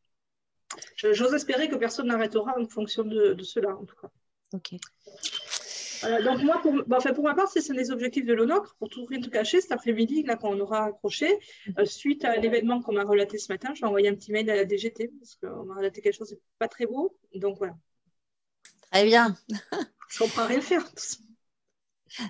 J'ose 0.96 1.34
espérer 1.34 1.68
que 1.68 1.76
personne 1.76 2.08
n'arrêtera 2.08 2.54
en 2.58 2.66
fonction 2.68 3.04
de, 3.04 3.36
cela, 3.42 3.76
en 3.76 3.84
tout 3.84 3.96
cas. 3.96 4.10
Ok. 4.52 4.74
donc 6.24 6.42
moi, 6.42 6.60
pour, 6.60 6.74
enfin, 6.92 7.12
pour 7.14 7.24
ma 7.24 7.34
part, 7.34 7.48
c'est 7.48 7.72
des 7.72 7.90
objectifs 7.90 8.26
de 8.26 8.34
l'ONOCRE. 8.34 8.76
Pour 8.78 8.90
tout 8.90 9.06
rien 9.06 9.20
te 9.20 9.30
cacher, 9.30 9.60
cet 9.60 9.72
après-midi, 9.72 10.24
là, 10.24 10.36
quand 10.36 10.50
on 10.50 10.60
aura 10.60 10.84
accroché, 10.84 11.38
euh, 11.78 11.86
suite 11.86 12.24
à 12.24 12.36
l'événement 12.36 12.82
qu'on 12.82 12.92
m'a 12.92 13.04
relaté 13.04 13.38
ce 13.38 13.50
matin, 13.50 13.72
j'ai 13.74 13.86
envoyé 13.86 14.08
un 14.08 14.14
petit 14.14 14.32
mail 14.32 14.50
à 14.50 14.56
la 14.56 14.66
DGT 14.66 15.10
parce 15.18 15.36
qu'on 15.36 15.64
m'a 15.64 15.76
relaté 15.76 16.02
quelque 16.02 16.16
chose 16.16 16.30
de 16.30 16.40
pas 16.58 16.68
très 16.68 16.86
beau. 16.86 17.16
Donc 17.34 17.56
voilà. 17.56 17.74
Très 18.90 19.04
bien. 19.04 19.36
Je 20.08 20.18
comprends 20.18 20.46
rien 20.46 20.60
faire. 20.60 20.84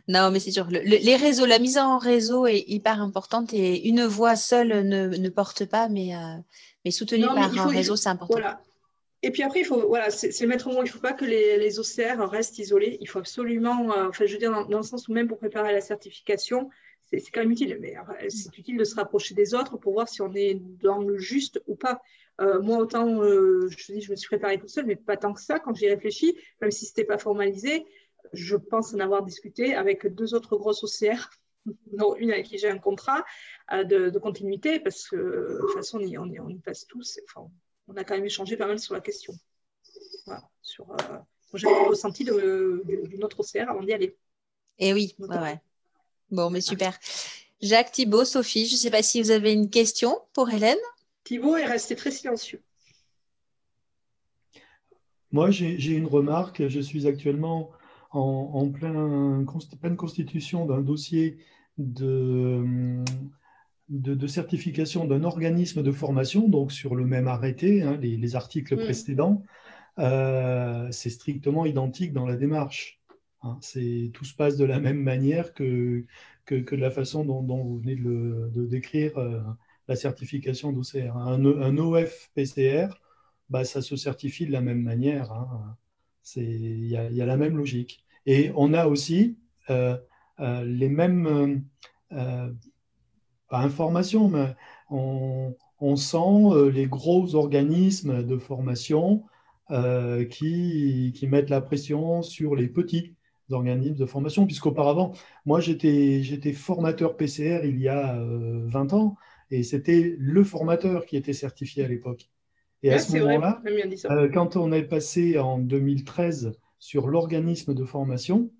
Non, 0.09 0.31
mais 0.31 0.41
c'est 0.41 0.51
sûr. 0.51 0.67
les 0.71 1.17
réseaux, 1.17 1.47
la 1.47 1.59
mise 1.59 1.79
en 1.79 1.99
réseau 1.99 2.47
est 2.47 2.65
hyper 2.67 3.01
importante 3.01 3.53
et 3.53 3.89
une 3.89 4.05
voix 4.05 4.37
seule 4.37 4.87
ne, 4.87 5.29
porte 5.29 5.65
pas, 5.65 5.89
mais, 5.89 6.15
euh, 6.15 6.37
mais 6.85 6.91
soutenue 6.91 7.27
par 7.27 7.59
un 7.59 7.67
réseau, 7.67 7.97
c'est 7.97 8.09
important. 8.09 8.35
Voilà. 8.35 8.61
Et 9.23 9.33
puis 9.33 9.43
après, 9.43 9.61
il 9.61 9.65
faut, 9.65 9.89
voilà, 9.89 10.11
c'est 10.11 10.41
le 10.41 10.47
maître 10.47 10.69
mot. 10.69 10.81
Il 10.83 10.85
ne 10.85 10.89
faut 10.89 11.01
pas 11.01 11.13
que 11.13 11.25
les, 11.25 11.59
les, 11.59 11.81
OCR 11.81 12.21
restent 12.31 12.59
isolés. 12.59 12.99
Il 13.01 13.09
faut 13.09 13.19
absolument, 13.19 13.93
euh, 13.93 14.09
enfin, 14.09 14.27
je 14.27 14.33
veux 14.33 14.39
dire, 14.39 14.53
dans, 14.69 14.79
le 14.79 14.85
sens 14.85 15.09
où 15.09 15.13
même 15.13 15.27
pour 15.27 15.39
préparer 15.39 15.73
la 15.73 15.81
certification, 15.81 16.71
c'est 17.11 17.21
quand 17.33 17.41
même 17.41 17.51
utile. 17.51 17.79
Mais 17.81 17.95
c'est 18.29 18.57
utile 18.57 18.77
de 18.77 18.85
se 18.85 18.95
rapprocher 18.95 19.35
des 19.35 19.55
autres 19.55 19.77
pour 19.77 19.93
voir 19.93 20.09
si 20.09 20.23
on 20.23 20.33
est 20.35 20.61
dans 20.83 20.99
le 20.99 21.19
juste 21.19 21.61
ou 21.67 21.75
pas. 21.75 22.01
Euh, 22.41 22.63
moi, 22.63 22.79
autant, 22.79 23.21
je 23.21 23.87
te 23.87 23.93
dis, 23.93 24.01
je 24.01 24.13
me 24.13 24.17
suis 24.17 24.29
préparée 24.29 24.59
tout 24.59 24.69
seul, 24.69 24.87
mais 24.87 24.95
pas 24.95 25.17
tant 25.17 25.33
que 25.33 25.41
ça 25.41 25.59
quand 25.59 25.75
j'y 25.75 25.89
réfléchis, 25.89 26.37
même 26.61 26.71
si 26.71 26.85
ce 26.85 26.93
n'était 26.93 27.05
pas 27.05 27.19
formalisé 27.19 27.87
je 28.33 28.57
pense 28.57 28.95
en 28.95 29.01
avoir 29.01 29.23
discuté 29.23 29.75
avec 29.75 30.07
deux 30.07 30.35
autres 30.35 30.57
grosses 30.57 30.85
OCR, 30.85 31.31
dont 31.93 32.15
une 32.17 32.31
avec 32.31 32.47
qui 32.47 32.59
j'ai 32.59 32.69
un 32.69 32.79
contrat 32.79 33.25
euh, 33.73 33.85
de, 33.85 34.19
continuité, 34.19 34.81
parce 34.81 35.09
que 35.09 35.17
de 35.17 35.59
toute 35.61 35.75
façon, 35.75 35.99
on 35.99 36.07
y, 36.07 36.19
on 36.19 36.49
y, 36.49 36.59
passe 36.59 36.87
tous. 36.87 37.21
Enfin, 37.25 37.51
on 37.89 37.97
a 37.97 38.05
quand 38.05 38.15
même 38.15 38.25
échangé 38.25 38.57
pas 38.57 38.67
mal 38.67 38.79
sur 38.79 38.95
la 38.95 39.01
question. 39.01 39.35
Voilà, 40.27 40.49
sur, 40.63 40.91
euh, 40.91 41.19
j'ai 41.55 41.67
ressenti 41.67 42.25
d'une 42.25 43.25
autre 43.25 43.41
OCR 43.41 43.71
avant 43.71 43.83
d'y 43.83 43.93
aller. 43.93 44.17
Et 44.79 44.89
eh 44.89 44.93
oui, 44.93 45.17
ouais, 45.19 45.61
Bon, 46.31 46.51
mais 46.51 46.61
super. 46.61 46.97
Jacques, 47.61 47.91
Thibault, 47.91 48.25
Sophie, 48.25 48.67
je 48.67 48.75
ne 48.75 48.79
sais 48.79 48.91
pas 48.91 49.03
si 49.03 49.21
vous 49.21 49.31
avez 49.31 49.53
une 49.53 49.71
question 49.71 50.21
pour 50.33 50.51
Hélène. 50.51 50.79
Thibault 51.25 51.57
est 51.57 51.65
resté 51.65 51.97
très 51.97 52.11
silencieux. 52.11 52.63
Moi, 55.33 55.51
j'ai 55.51 55.93
une 55.93 56.07
remarque. 56.07 56.69
Je 56.69 56.81
suis 56.81 57.07
actuellement 57.07 57.73
en, 58.11 58.71
plein, 58.71 59.45
pleine 59.81 59.97
constitution 59.97 60.67
d'un 60.67 60.81
dossier 60.81 61.39
de, 61.77 63.05
de, 63.89 64.27
certification 64.27 65.05
d'un 65.05 65.25
organisme 65.25 65.83
de 65.83 65.93
formation, 65.93 66.49
donc 66.49 66.73
sur 66.73 66.95
le 66.95 67.07
même 67.07 67.29
arrêté, 67.29 67.83
hein, 67.83 67.99
les, 68.01 68.37
articles 68.37 68.75
mm. 68.75 68.85
précédents, 68.85 69.43
euh, 69.99 70.89
c'est 70.91 71.11
strictement 71.11 71.67
identique 71.67 72.13
dans 72.13 72.27
la 72.27 72.37
démarche. 72.37 73.01
Hein. 73.43 73.59
tout 74.13 74.25
se 74.25 74.35
passe 74.35 74.57
de 74.57 74.65
la 74.65 74.81
même 74.81 75.01
manière 75.01 75.55
que, 75.55 76.05
que, 76.45 76.57
de 76.57 76.81
la 76.81 76.91
façon 76.91 77.25
dont, 77.25 77.63
vous 77.63 77.79
venez 77.79 77.95
de, 77.95 78.67
décrire 78.67 79.17
euh, 79.19 79.41
la 79.87 79.97
certification 79.97 80.73
d'OCR. 80.73 81.17
Un, 81.17 81.45
un 81.45 81.79
OF-PCR, 81.79 82.89
bah, 83.49 83.65
ça 83.65 83.81
se 83.81 83.97
certifie 83.97 84.47
de 84.47 84.53
la 84.53 84.61
même 84.61 84.83
manière. 84.83 85.31
Hein. 85.33 85.77
Il 86.37 86.87
y, 86.87 86.97
a 86.97 87.27
la 87.27 87.37
même 87.37 87.57
logique. 87.57 88.05
Et 88.27 88.51
on 88.57 88.75
a 88.75 88.87
aussi 88.87 89.39
euh, 89.71 89.97
euh, 90.41 90.65
les 90.65 90.89
mêmes, 90.89 91.65
euh, 92.13 92.51
pas 93.49 93.59
informations, 93.61 94.29
mais 94.29 94.55
on, 94.91 95.55
sent 95.97 96.71
les 96.73 96.87
gros 96.87 97.35
organismes 97.35 98.23
de 98.25 98.37
formation 98.39 99.25
qui, 100.31 101.13
qui, 101.15 101.27
mettent 101.27 101.51
la 101.51 101.61
pression 101.61 102.23
sur 102.23 102.57
les 102.57 102.69
petits 102.69 103.15
organismes 103.51 103.97
de 103.97 104.07
formation, 104.07 104.47
puisqu'auparavant, 104.47 105.13
moi 105.47 105.61
j'étais 105.61 106.53
formateur 106.53 107.17
PCR 107.17 107.61
il 107.65 107.79
y 107.81 107.89
a 107.89 108.19
20 108.19 108.93
ans, 108.93 109.17
et 109.51 109.63
c'était 109.63 110.17
le 110.19 110.45
formateur 110.45 111.07
qui 111.07 111.17
était 111.17 111.33
certifié 111.33 111.85
à 111.85 111.89
l'époque. 111.89 112.29
Et 112.83 112.93
à 112.93 112.99
ce 112.99 113.17
moment-là, 113.17 113.63
quand 114.33 114.57
on 114.57 114.73
est 114.73 114.85
passé 114.85 115.39
en 115.39 115.59
2013 115.59 116.53
sur 116.79 117.09
l'organisme 117.09 117.75
de 117.75 117.85
formation, 117.85 118.51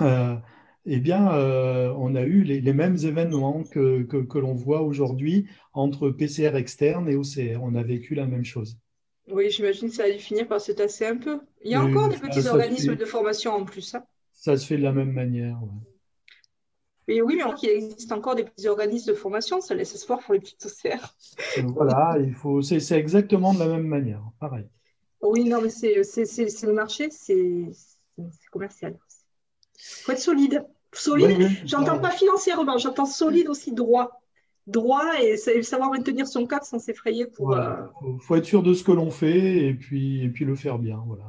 eh 0.00 0.98
bien, 0.98 1.30
on 1.96 2.14
a 2.14 2.22
eu 2.22 2.42
les, 2.42 2.72
mêmes 2.72 2.96
événements 2.96 3.64
que, 3.64 4.02
que, 4.02 4.38
l'on 4.38 4.54
voit 4.54 4.82
aujourd'hui 4.82 5.46
entre 5.72 6.10
PCR 6.10 6.56
externe 6.56 7.08
et 7.08 7.16
OCR. 7.16 7.62
On 7.62 7.74
a 7.74 7.82
vécu 7.82 8.14
la 8.14 8.26
même 8.26 8.44
chose. 8.44 8.78
Oui, 9.30 9.50
j'imagine 9.50 9.88
que 9.88 9.94
ça 9.94 10.04
a 10.04 10.10
dû 10.10 10.18
finir 10.18 10.46
par 10.48 10.60
se 10.60 10.72
tasser 10.72 11.06
un 11.06 11.16
peu. 11.16 11.40
Il 11.62 11.70
y 11.70 11.74
a 11.74 11.82
encore 11.82 12.08
des 12.08 12.16
petits 12.16 12.46
organismes 12.48 12.96
de 12.96 13.04
formation 13.04 13.52
en 13.52 13.64
plus. 13.64 13.94
Hein. 13.94 14.02
Ça 14.32 14.56
se 14.56 14.66
fait 14.66 14.76
de 14.76 14.82
la 14.82 14.92
même 14.92 15.12
manière. 15.12 15.58
Mais 17.10 17.20
oui, 17.22 17.36
mais 17.36 17.42
il 17.64 17.68
existe 17.70 18.12
encore 18.12 18.36
des 18.36 18.44
petits 18.44 18.68
organismes 18.68 19.10
de 19.10 19.16
formation, 19.16 19.60
ça 19.60 19.74
laisse 19.74 19.92
espoir 19.96 20.20
pour 20.20 20.32
les 20.32 20.38
petites 20.38 20.64
OCR. 20.64 21.12
voilà, 21.74 22.16
il 22.20 22.32
faut, 22.34 22.62
c'est, 22.62 22.92
exactement 22.92 23.52
de 23.52 23.58
la 23.58 23.66
même 23.66 23.88
manière, 23.88 24.22
pareil. 24.38 24.66
Oui, 25.20 25.42
non, 25.42 25.60
mais 25.60 25.70
c'est, 25.70 25.96
le 25.96 26.72
marché, 26.72 27.10
c'est, 27.10 27.72
commercial. 28.52 28.96
Il 29.74 30.04
faut 30.04 30.12
être 30.12 30.20
solide. 30.20 30.64
Solide, 30.92 31.48
j'entends 31.64 31.98
pas 31.98 32.12
financièrement, 32.12 32.78
j'entends 32.78 33.06
solide 33.06 33.48
aussi 33.48 33.72
droit. 33.72 34.22
Droit 34.68 35.20
et 35.20 35.36
savoir 35.36 35.90
maintenir 35.90 36.28
son 36.28 36.46
cap 36.46 36.62
sans 36.62 36.78
s'effrayer. 36.78 37.26
Il 37.40 37.44
euh, 37.44 37.86
faut, 38.20 38.36
être 38.36 38.44
sûr 38.44 38.62
de 38.62 38.72
ce 38.72 38.84
que 38.84 38.92
l'on 38.92 39.10
fait 39.10 39.66
et 39.66 39.74
puis, 39.74 40.22
et 40.22 40.28
puis 40.28 40.44
le 40.44 40.54
faire 40.54 40.78
bien. 40.78 41.02
Voilà. 41.08 41.24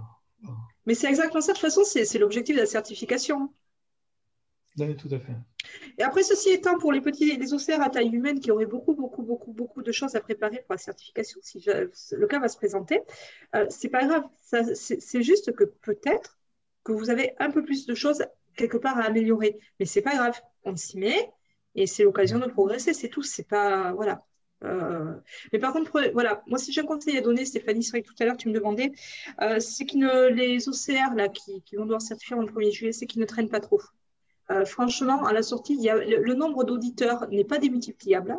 Mais 0.85 0.93
c'est 0.93 1.07
exactement 1.07 1.41
ça, 1.41 1.53
de 1.53 1.57
toute 1.57 1.65
façon, 1.65 1.81
c'est 1.83 2.19
l'objectif 2.19 2.55
de 2.55 2.61
la 2.61 2.67
certification. 2.67 3.49
Oui, 4.77 4.95
tout 4.95 5.09
à 5.11 5.19
fait. 5.19 5.33
Et 5.97 6.03
après, 6.03 6.23
ceci 6.23 6.49
étant, 6.49 6.77
pour 6.77 6.91
les 6.91 7.01
petits, 7.01 7.35
les 7.35 7.53
OCR 7.53 7.81
à 7.81 7.89
taille 7.89 8.09
humaine 8.09 8.39
qui 8.39 8.51
auraient 8.51 8.65
beaucoup, 8.65 8.95
beaucoup, 8.95 9.21
beaucoup, 9.21 9.51
beaucoup 9.51 9.81
de 9.81 9.91
choses 9.91 10.15
à 10.15 10.21
préparer 10.21 10.63
pour 10.65 10.73
la 10.73 10.77
certification, 10.77 11.39
si 11.43 11.63
le 11.65 12.27
cas 12.27 12.39
va 12.39 12.47
se 12.47 12.57
présenter, 12.57 13.01
euh, 13.55 13.65
c'est 13.69 13.89
pas 13.89 14.05
grave. 14.05 14.23
C'est 14.43 15.21
juste 15.21 15.53
que 15.53 15.65
peut-être 15.65 16.39
que 16.83 16.91
vous 16.93 17.09
avez 17.09 17.33
un 17.39 17.51
peu 17.51 17.63
plus 17.63 17.85
de 17.85 17.93
choses 17.93 18.23
quelque 18.55 18.77
part 18.77 18.97
à 18.97 19.03
améliorer, 19.03 19.59
mais 19.79 19.85
c'est 19.85 20.01
pas 20.01 20.15
grave. 20.15 20.39
On 20.63 20.75
s'y 20.75 20.97
met 20.97 21.31
et 21.75 21.87
c'est 21.87 22.03
l'occasion 22.03 22.39
de 22.39 22.47
progresser. 22.47 22.93
C'est 22.93 23.09
tout. 23.09 23.23
C'est 23.23 23.47
pas 23.47 23.93
voilà. 23.93 24.25
Euh, 24.63 25.15
mais 25.51 25.59
par 25.59 25.73
contre, 25.73 25.91
voilà, 26.13 26.43
moi, 26.47 26.59
si 26.59 26.71
j'ai 26.71 26.81
un 26.81 26.85
conseil 26.85 27.17
à 27.17 27.21
donner, 27.21 27.45
Stéphanie, 27.45 27.83
c'est 27.83 27.91
vrai 27.91 28.03
que 28.03 28.07
tout 28.07 28.15
à 28.19 28.25
l'heure, 28.25 28.37
tu 28.37 28.47
me 28.49 28.53
demandais, 28.53 28.91
euh, 29.41 29.59
c'est 29.59 29.85
que 29.85 30.29
les 30.29 30.69
OCR 30.69 31.15
là, 31.15 31.29
qui, 31.29 31.63
vont 31.75 31.85
devoir 31.85 32.01
certifier 32.01 32.35
en 32.35 32.45
1er 32.45 32.71
juillet, 32.71 32.91
c'est 32.91 33.07
qu'ils 33.07 33.21
ne 33.21 33.25
traînent 33.25 33.49
pas 33.49 33.59
trop. 33.59 33.81
Euh, 34.51 34.65
franchement, 34.65 35.25
à 35.25 35.33
la 35.33 35.43
sortie, 35.43 35.75
il 35.75 35.81
y 35.81 35.89
a, 35.89 35.95
le, 35.95 36.33
nombre 36.33 36.63
d'auditeurs 36.63 37.27
n'est 37.29 37.45
pas 37.45 37.57
démultipliable. 37.57 38.37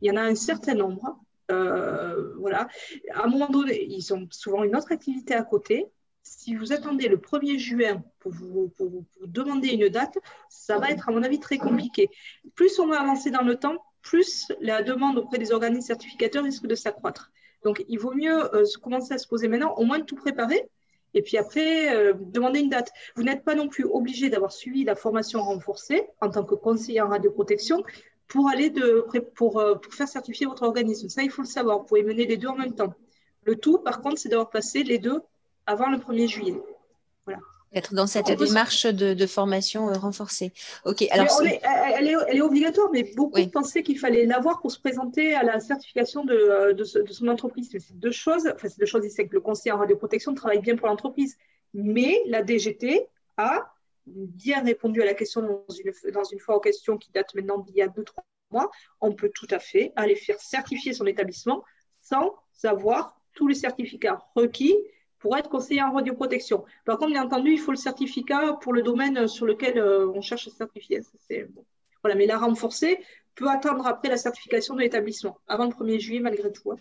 Il 0.00 0.08
y 0.08 0.10
en 0.10 0.16
a 0.16 0.22
un 0.22 0.34
certain 0.34 0.74
nombre. 0.74 1.18
Euh, 1.50 2.34
voilà. 2.38 2.68
À 3.12 3.24
un 3.24 3.28
moment 3.28 3.48
donné, 3.48 3.84
ils 3.84 4.14
ont 4.14 4.26
souvent 4.30 4.64
une 4.64 4.74
autre 4.74 4.92
activité 4.92 5.34
à 5.34 5.42
côté. 5.42 5.86
Si 6.22 6.54
vous 6.54 6.72
attendez 6.72 7.08
le 7.08 7.16
1er 7.16 7.58
juin 7.58 8.02
pour 8.20 8.32
vous, 8.32 8.72
demander 9.24 9.68
une 9.68 9.88
date, 9.88 10.18
ça 10.48 10.78
va 10.78 10.90
être, 10.90 11.08
à 11.08 11.12
mon 11.12 11.22
avis, 11.22 11.40
très 11.40 11.58
compliqué. 11.58 12.08
Plus 12.54 12.78
on 12.78 12.86
va 12.86 13.00
avancer 13.00 13.30
dans 13.30 13.42
le 13.42 13.56
temps, 13.56 13.76
plus 14.02 14.50
la 14.60 14.82
demande 14.82 15.18
auprès 15.18 15.38
des 15.38 15.52
organismes 15.52 15.88
certificateurs 15.88 16.44
risque 16.44 16.66
de 16.66 16.74
s'accroître. 16.74 17.32
Donc, 17.64 17.84
il 17.88 17.98
vaut 17.98 18.14
mieux 18.14 18.54
euh, 18.54 18.64
commencer 18.82 19.12
à 19.12 19.18
se 19.18 19.28
poser 19.28 19.48
maintenant, 19.48 19.74
au 19.74 19.84
moins 19.84 19.98
de 19.98 20.04
tout 20.04 20.16
préparer, 20.16 20.70
et 21.14 21.22
puis 21.22 21.36
après, 21.36 21.94
euh, 21.94 22.12
demandez 22.16 22.60
une 22.60 22.68
date. 22.68 22.92
Vous 23.16 23.22
n'êtes 23.22 23.44
pas 23.44 23.54
non 23.54 23.68
plus 23.68 23.84
obligé 23.84 24.30
d'avoir 24.30 24.52
suivi 24.52 24.84
la 24.84 24.94
formation 24.94 25.42
renforcée 25.42 26.06
en 26.20 26.30
tant 26.30 26.44
que 26.44 26.54
conseiller 26.54 27.00
en 27.00 27.08
radioprotection 27.08 27.82
pour 28.28 28.48
aller 28.48 28.70
de, 28.70 29.04
pour, 29.34 29.58
euh, 29.58 29.74
pour 29.74 29.92
faire 29.92 30.08
certifier 30.08 30.46
votre 30.46 30.62
organisme. 30.62 31.08
Ça, 31.08 31.22
il 31.22 31.30
faut 31.30 31.42
le 31.42 31.48
savoir. 31.48 31.78
Vous 31.78 31.84
pouvez 31.84 32.02
mener 32.02 32.26
les 32.26 32.36
deux 32.36 32.48
en 32.48 32.56
même 32.56 32.74
temps. 32.74 32.94
Le 33.44 33.56
tout, 33.56 33.78
par 33.78 34.00
contre, 34.00 34.18
c'est 34.18 34.28
d'avoir 34.28 34.50
passé 34.50 34.82
les 34.82 34.98
deux 34.98 35.20
avant 35.66 35.90
le 35.90 35.98
1er 35.98 36.28
juillet. 36.28 36.54
Être 37.72 37.94
dans 37.94 38.08
cette 38.08 38.32
démarche 38.32 38.86
de, 38.86 39.26
formation 39.26 39.90
euh, 39.90 39.92
renforcée. 39.92 40.52
Ok, 40.84 41.04
alors 41.10 41.40
elle, 41.96 42.08
est, 42.08 42.40
obligatoire, 42.40 42.88
mais 42.92 43.04
beaucoup 43.14 43.40
pensaient 43.52 43.84
qu'il 43.84 43.98
fallait 43.98 44.26
l'avoir 44.26 44.60
pour 44.60 44.72
se 44.72 44.80
présenter 44.80 45.34
à 45.34 45.44
la 45.44 45.60
certification 45.60 46.24
de, 46.24 46.34
euh, 46.34 46.84
son 46.84 47.28
entreprise. 47.28 47.68
C'est 47.70 47.96
deux 47.96 48.10
choses. 48.10 48.50
Enfin, 48.52 48.68
c'est 48.68 48.80
deux 48.80 48.86
choses. 48.86 49.06
C'est 49.08 49.28
que 49.28 49.34
le 49.34 49.40
conseiller 49.40 49.72
en 49.72 49.78
radioprotection 49.78 50.34
travaille 50.34 50.60
bien 50.60 50.74
pour 50.74 50.88
l'entreprise, 50.88 51.36
mais 51.72 52.20
la 52.26 52.42
DGT 52.44 53.06
a 53.36 53.72
bien 54.06 54.64
répondu 54.64 55.00
à 55.02 55.04
la 55.04 55.14
question 55.14 55.42
dans 55.42 55.74
une, 55.74 56.12
dans 56.12 56.24
une 56.24 56.40
fois 56.40 56.56
aux 56.56 56.60
questions 56.60 56.98
qui 56.98 57.12
date 57.12 57.32
maintenant 57.36 57.58
d'il 57.58 57.76
y 57.76 57.82
a 57.82 57.88
deux 57.88 58.02
trois 58.02 58.24
mois. 58.50 58.70
On 59.00 59.12
peut 59.12 59.30
tout 59.32 59.48
à 59.50 59.60
fait 59.60 59.92
aller 59.94 60.16
faire 60.16 60.40
certifier 60.40 60.92
son 60.92 61.06
établissement 61.06 61.62
sans 62.02 62.34
avoir 62.64 63.16
tous 63.34 63.46
les 63.46 63.54
certificats 63.54 64.20
requis 64.34 64.76
pour 65.20 65.36
être 65.36 65.48
conseiller 65.48 65.82
en 65.82 65.92
radioprotection. 65.92 66.64
Par 66.84 66.98
contre, 66.98 67.12
bien 67.12 67.24
entendu, 67.24 67.52
il 67.52 67.58
faut 67.60 67.70
le 67.70 67.76
certificat 67.76 68.54
pour 68.60 68.72
le 68.72 68.82
domaine 68.82 69.28
sur 69.28 69.46
lequel 69.46 69.78
euh, 69.78 70.10
on 70.12 70.22
cherche 70.22 70.48
à 70.48 70.50
certifier. 70.50 71.02
Voilà, 72.02 72.16
mais 72.16 72.26
la 72.26 72.38
renforcée 72.38 72.98
peut 73.36 73.48
attendre 73.48 73.86
après 73.86 74.08
la 74.08 74.16
certification 74.16 74.74
de 74.74 74.80
l'établissement, 74.80 75.38
avant 75.46 75.66
le 75.66 75.70
1er 75.70 76.00
juillet 76.00 76.20
malgré 76.20 76.50
tout. 76.50 76.72
Hein. 76.72 76.76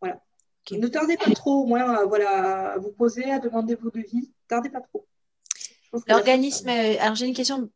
Voilà. 0.00 0.22
Ne 0.70 0.86
tardez 0.86 1.16
pas 1.16 1.30
trop, 1.30 1.62
au 1.62 1.66
moins, 1.66 2.04
voilà, 2.04 2.72
à 2.72 2.78
vous 2.78 2.92
poser, 2.92 3.24
à 3.30 3.38
demander 3.38 3.74
vos 3.74 3.90
devis. 3.90 4.20
Ne 4.20 4.48
tardez 4.48 4.68
pas 4.68 4.82
trop. 4.82 5.06
L'organisme, 6.06 6.68
euh, 6.68 6.96
alors 7.00 7.14
j'ai 7.14 7.26
une 7.26 7.34
question 7.34 7.70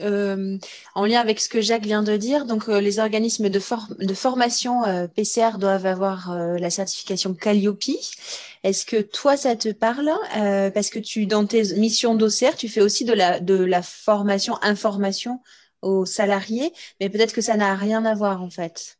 euh, 0.00 0.58
en 0.94 1.06
lien 1.06 1.20
avec 1.20 1.40
ce 1.40 1.48
que 1.48 1.60
Jacques 1.60 1.86
vient 1.86 2.02
de 2.02 2.16
dire. 2.16 2.44
Donc, 2.44 2.68
euh, 2.68 2.80
les 2.80 2.98
organismes 2.98 3.48
de, 3.48 3.60
de 3.98 4.14
formation 4.14 4.82
PCR 5.14 5.58
doivent 5.58 5.86
avoir 5.86 6.34
la 6.34 6.70
certification 6.70 7.34
Calliope. 7.34 7.82
Est-ce 8.62 8.84
que 8.84 9.00
toi, 9.00 9.36
ça 9.36 9.56
te 9.56 9.70
parle 9.72 10.10
Parce 10.74 10.90
que 10.90 10.98
tu, 10.98 11.26
dans 11.26 11.46
tes 11.46 11.74
missions 11.76 12.14
d'OCR, 12.14 12.56
tu 12.56 12.68
fais 12.68 12.80
aussi 12.80 13.04
de 13.04 13.12
la, 13.12 13.40
de 13.40 13.54
la 13.54 13.82
formation, 13.82 14.58
information 14.62 15.40
aux 15.82 16.04
salariés, 16.04 16.72
mais 17.00 17.08
peut-être 17.10 17.32
que 17.32 17.40
ça 17.40 17.56
n'a 17.56 17.74
rien 17.74 18.04
à 18.04 18.14
voir 18.14 18.42
en 18.42 18.50
fait. 18.50 18.95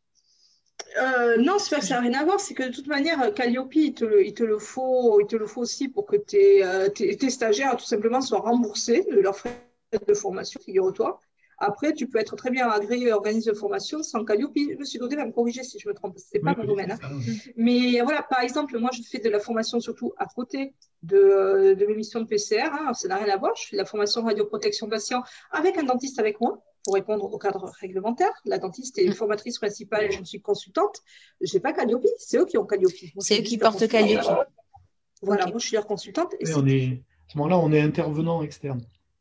Euh, 0.99 1.37
non, 1.37 1.59
ça 1.59 1.79
n'a 1.79 2.01
rien 2.01 2.13
à 2.13 2.23
voir, 2.23 2.39
c'est 2.39 2.53
que 2.53 2.63
de 2.63 2.73
toute 2.73 2.87
manière, 2.87 3.33
Calliope, 3.33 3.75
il 3.75 3.93
te, 3.93 4.05
le, 4.05 4.59
faut, 4.59 5.19
il 5.19 5.27
te 5.27 5.35
le 5.35 5.45
faut 5.45 5.61
aussi 5.61 5.89
pour 5.89 6.05
que 6.05 6.15
tes, 6.15 6.63
euh, 6.63 6.89
stagiaires 7.29 7.75
tout 7.77 7.85
simplement 7.85 8.21
soient 8.21 8.39
remboursés 8.39 9.05
de 9.11 9.19
leurs 9.19 9.37
frais 9.37 9.61
de 10.07 10.13
formation, 10.13 10.59
figure-toi. 10.59 11.19
Après, 11.59 11.93
tu 11.93 12.07
peux 12.07 12.19
être 12.19 12.35
très 12.35 12.51
bien 12.51 12.69
agréé 12.69 13.11
organisme 13.11 13.51
de 13.51 13.55
formation 13.55 14.03
sans 14.03 14.23
Calliope. 14.23 14.55
Monsieur 14.77 14.99
Daudet 14.99 15.15
va 15.15 15.25
me 15.25 15.31
corriger 15.31 15.63
si 15.63 15.79
je 15.79 15.87
me 15.87 15.93
trompe, 15.93 16.17
ce 16.19 16.25
n'est 16.33 16.39
pas 16.39 16.55
mon 16.55 16.65
domaine. 16.65 16.91
Hein. 16.91 17.19
Mais 17.55 17.99
voilà, 18.01 18.21
par 18.21 18.41
exemple, 18.41 18.77
moi, 18.77 18.91
je 18.93 19.01
fais 19.01 19.17
de 19.17 19.29
la 19.29 19.39
formation 19.39 19.79
surtout 19.79 20.13
à 20.17 20.27
côté 20.27 20.75
de, 21.01 21.73
de 21.73 21.85
mes 21.87 21.95
missions 21.95 22.21
de 22.21 22.27
PCR. 22.27 22.69
Hein. 22.71 22.93
ça 22.93 23.07
n'a 23.07 23.17
rien 23.17 23.33
à 23.33 23.37
voir. 23.37 23.55
Je 23.55 23.69
fais 23.69 23.75
de 23.75 23.81
la 23.81 23.85
formation 23.85 24.23
radioprotection 24.23 24.87
patient 24.87 25.23
avec 25.51 25.77
un 25.77 25.83
dentiste 25.83 26.19
avec 26.19 26.39
moi 26.39 26.61
pour 26.87 26.93
répondre 26.93 27.25
au 27.25 27.37
cadre 27.37 27.69
réglementaire. 27.81 28.31
La 28.45 28.59
dentiste 28.59 28.97
est 28.97 29.09
mm. 29.09 29.13
formatrice 29.13 29.57
principale 29.57 30.05
et 30.05 30.11
je 30.11 30.23
suis 30.23 30.39
consultante. 30.39 31.01
Je 31.41 31.53
n'ai 31.53 31.59
pas 31.59 31.73
Calliope, 31.73 32.05
c'est 32.17 32.37
eux 32.37 32.45
qui 32.45 32.57
ont 32.57 32.65
Calliope. 32.65 32.93
C'est 33.19 33.39
eux 33.39 33.43
qui 33.43 33.57
portent 33.57 33.85
Calliope. 33.89 34.23
Voilà, 35.21 35.47
moi 35.47 35.57
je 35.57 35.65
suis 35.65 35.75
leur 35.75 35.85
consultante. 35.85 36.33
Et 36.39 36.45
on 36.55 36.65
est, 36.65 37.03
à 37.27 37.33
ce 37.33 37.37
moment-là, 37.39 37.57
on 37.59 37.73
est 37.73 37.81
intervenant 37.81 38.41
externe. 38.41 38.79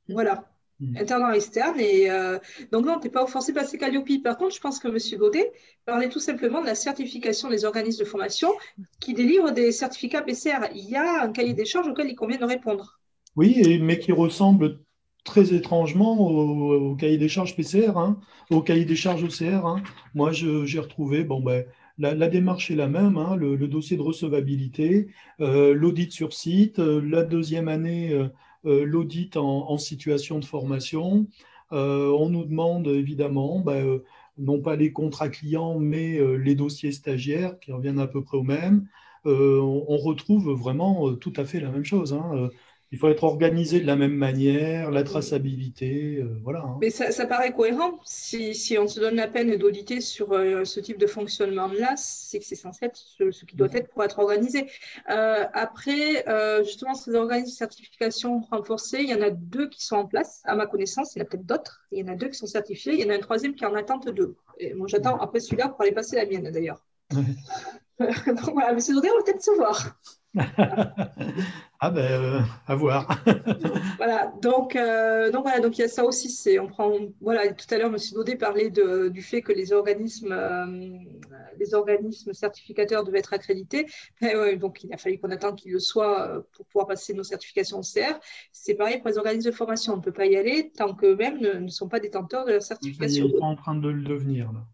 Voilà, 0.09 0.49
mm. 0.79 0.97
intervenant 0.99 1.33
externe. 1.33 1.81
Et 1.81 2.09
euh, 2.09 2.39
donc 2.71 2.87
non, 2.87 3.01
tu 3.01 3.09
n'es 3.09 3.11
pas 3.11 3.27
forcé 3.27 3.51
de 3.51 3.59
passer 3.59 3.79
Calliope. 3.79 4.23
Par 4.23 4.39
contre, 4.39 4.55
je 4.55 4.61
pense 4.61 4.79
que 4.79 4.87
M. 4.87 5.19
Baudet 5.19 5.51
parlait 5.85 6.09
tout 6.09 6.21
simplement 6.21 6.61
de 6.61 6.67
la 6.67 6.77
certification 6.77 7.51
des 7.51 7.65
organismes 7.65 7.99
de 7.99 8.09
formation 8.09 8.53
qui 9.01 9.13
délivrent 9.13 9.51
des 9.51 9.73
certificats 9.73 10.23
PCR. 10.23 10.69
Il 10.73 10.89
y 10.89 10.95
a 10.95 11.25
un 11.25 11.33
cahier 11.33 11.53
des 11.53 11.65
charges 11.65 11.89
auquel 11.89 12.09
il 12.09 12.15
convient 12.15 12.39
de 12.39 12.45
répondre. 12.45 13.01
Oui, 13.35 13.81
mais 13.83 13.99
qui 13.99 14.13
ressemble 14.13 14.86
très 15.27 15.53
étrangement 15.53 16.19
au, 16.19 16.95
cahier 16.95 17.19
des 17.19 17.29
charges 17.29 17.55
PCR, 17.55 17.99
hein, 17.99 18.19
au 18.51 18.63
cahier 18.63 18.87
des 18.87 18.97
charges 18.97 19.25
OCR. 19.25 19.67
Hein. 19.67 19.83
Moi, 20.15 20.31
j'ai 20.33 20.79
retrouvé, 20.79 21.25
bon, 21.25 21.41
ben, 21.41 21.67
la, 21.99 22.29
démarche 22.29 22.71
est 22.71 22.77
la 22.77 22.89
même, 22.89 23.19
hein, 23.19 23.37
le, 23.37 23.57
dossier 23.69 23.99
de 23.99 24.03
recevabilité, 24.03 25.09
euh, 25.41 25.75
l'audit 25.75 26.13
sur 26.13 26.33
site, 26.33 26.79
euh, 26.79 27.03
la 27.03 27.23
deuxième 27.23 27.69
année, 27.69 28.13
euh, 28.13 28.85
l'audit 28.85 29.37
en, 29.37 29.77
situation 29.77 30.39
de 30.39 30.45
formation. 30.45 31.27
on 31.71 32.29
nous 32.31 32.45
demande 32.45 32.87
évidemment, 32.89 33.61
ben, 33.61 34.01
non 34.39 34.61
pas 34.61 34.77
les 34.77 34.93
contrats 34.93 35.29
clients, 35.29 35.79
mais 35.79 36.19
les 36.39 36.55
dossiers 36.55 36.93
stagiaires 36.93 37.59
qui 37.61 37.73
reviennent 37.73 38.01
à 38.01 38.07
peu 38.07 38.23
près 38.23 38.39
au 38.39 38.43
même. 38.43 38.87
On, 39.25 39.97
retrouve 39.97 40.51
vraiment 40.51 41.15
tout 41.15 41.33
à 41.37 41.45
fait 41.45 41.61
la 41.61 41.71
même 41.71 41.85
chose. 41.85 42.19
Il 42.93 42.99
faut 42.99 43.09
être 43.09 43.25
organisé 43.25 43.81
de 43.81 43.87
la 43.87 43.97
même 43.97 44.15
manière, 44.15 44.93
la 44.93 45.03
traçabilité, 45.03 46.19
euh, 46.19 46.39
voilà. 46.45 46.61
Hein. 46.61 46.79
Mais 46.81 46.91
ça, 46.91 47.27
paraît 47.27 47.53
cohérent. 47.53 47.99
Si, 48.05 48.77
on 48.79 48.87
se 48.87 49.01
donne 49.01 49.17
la 49.17 49.27
peine 49.27 49.57
d'auditer 49.57 50.01
sur 50.01 50.33
euh, 50.33 50.65
ce 50.65 50.79
type 50.79 50.97
de 50.99 51.09
fonctionnement-là, 51.09 51.95
c'est 51.97 52.39
que 52.39 52.45
c'est 52.45 52.55
censé 52.55 52.87
être 52.87 52.97
ce, 52.97 53.45
qui 53.45 53.57
doit 53.57 53.73
être 53.73 53.89
pour 53.89 54.05
être 54.05 54.21
organisé. 54.21 54.71
Euh, 55.11 55.45
après, 55.53 56.25
justement, 56.65 56.95
ces 56.95 57.15
organismes 57.15 57.51
de 57.51 57.57
certification 57.57 58.41
renforcés, 58.51 58.99
il 59.01 59.11
y 59.11 59.15
en 59.15 59.23
a 59.23 59.31
deux 59.31 59.69
qui 59.69 59.85
sont 59.85 59.97
en 59.97 60.07
place, 60.07 60.43
à 60.45 60.55
ma 60.55 60.67
connaissance. 60.67 61.17
Il 61.17 61.19
y 61.19 61.23
en 61.23 61.25
a 61.25 61.29
peut-être 61.29 61.47
d'autres. 61.47 61.83
Il 61.91 61.99
y 61.99 62.09
en 62.09 62.13
a 62.13 62.17
deux 62.17 62.29
qui 62.29 62.39
sont 62.39 62.47
certifiés. 62.47 62.95
Il 62.95 63.01
y 63.01 63.05
en 63.05 63.11
a 63.11 63.17
un 63.17 63.21
troisième 63.21 63.55
qui 63.55 63.65
est 63.65 63.67
en 63.67 63.75
attente 63.75 64.09
d'eux. 64.09 64.37
moi, 64.77 64.87
j'attends 64.87 65.17
après 65.19 65.41
celui-là 65.41 65.71
pour 65.71 65.83
aller 65.83 65.93
passer 65.93 66.17
la 66.17 66.27
mienne, 66.27 66.51
d'ailleurs. 66.51 66.85
Donc 67.99 68.53
voilà, 68.53 68.71
M. 68.71 68.79
Daudet, 68.79 69.11
on 69.11 69.19
va 69.19 69.25
peut-être 69.25 69.43
se 69.43 69.57
voir. 69.57 69.99
ah 71.81 71.91
ben, 71.91 71.99
euh, 71.99 72.41
à 72.67 72.75
voir. 72.75 73.23
voilà, 73.97 74.33
donc, 74.43 74.77
euh, 74.77 75.31
donc 75.31 75.43
voilà, 75.45 75.61
donc 75.61 75.79
il 75.79 75.83
y 75.83 75.85
a 75.85 75.89
ça 75.89 76.05
aussi. 76.05 76.31
C'est, 76.31 76.59
on 76.59 76.67
prend, 76.67 76.93
voilà, 77.21 77.53
tout 77.53 77.67
à 77.75 77.79
l'heure, 77.79 77.89
M. 77.89 77.97
Daudet 78.13 78.37
parlait 78.37 78.71
de, 78.71 79.09
du 79.09 79.23
fait 79.23 79.41
que 79.41 79.53
les 79.53 79.73
organismes, 79.73 80.33
euh, 80.33 80.99
les 81.59 81.75
organismes 81.75 82.33
certificateurs 82.33 83.05
devaient 83.05 83.21
être 83.21 83.33
accrédités. 83.33 83.87
donc 84.59 84.85
il 84.85 84.93
a 84.93 84.99
fallu 84.99 85.19
qu'on 85.19 85.31
attende 85.31 85.57
qu'ils 85.57 85.73
le 85.73 85.79
soient 85.79 86.45
pour 86.53 86.67
pouvoir 86.67 86.87
passer 86.87 87.15
nos 87.15 87.25
certifications 87.25 87.81
CR. 87.81 88.19
C'est 88.53 88.75
pareil 88.75 88.99
pour 88.99 89.09
les 89.09 89.19
organismes 89.19 89.51
de 89.51 89.57
formation. 89.57 89.95
On 89.95 89.97
ne 89.97 90.03
peut 90.03 90.13
pas 90.13 90.27
y 90.27 90.37
aller 90.37 90.71
tant 90.77 90.95
qu'eux-mêmes 90.95 91.41
ne, 91.41 91.53
ne, 91.55 91.69
sont 91.69 91.89
pas 91.89 92.01
détenteurs 92.01 92.45
de 92.45 92.53
la 92.53 92.61
certification. 92.61 93.27
Ils 93.27 93.39
sont 93.39 93.45
en 93.45 93.57
train 93.57 93.75
de 93.75 93.89
le 93.89 94.03
devenir 94.03 94.53
là. 94.53 94.67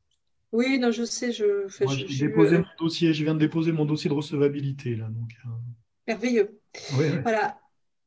Oui, 0.52 0.78
non, 0.78 0.90
je 0.90 1.04
sais. 1.04 1.32
Je, 1.32 1.66
Moi, 1.84 1.94
je, 1.94 2.06
je, 2.06 2.26
déposé 2.26 2.58
mon 2.58 2.64
dossier, 2.78 3.14
je 3.14 3.24
viens 3.24 3.34
de 3.34 3.40
déposer 3.40 3.72
mon 3.72 3.86
dossier 3.86 4.10
de 4.10 4.14
recevabilité. 4.14 4.94
Là, 4.94 5.06
donc, 5.06 5.30
euh... 5.46 5.48
Merveilleux. 6.06 6.60
Voilà. 7.22 7.58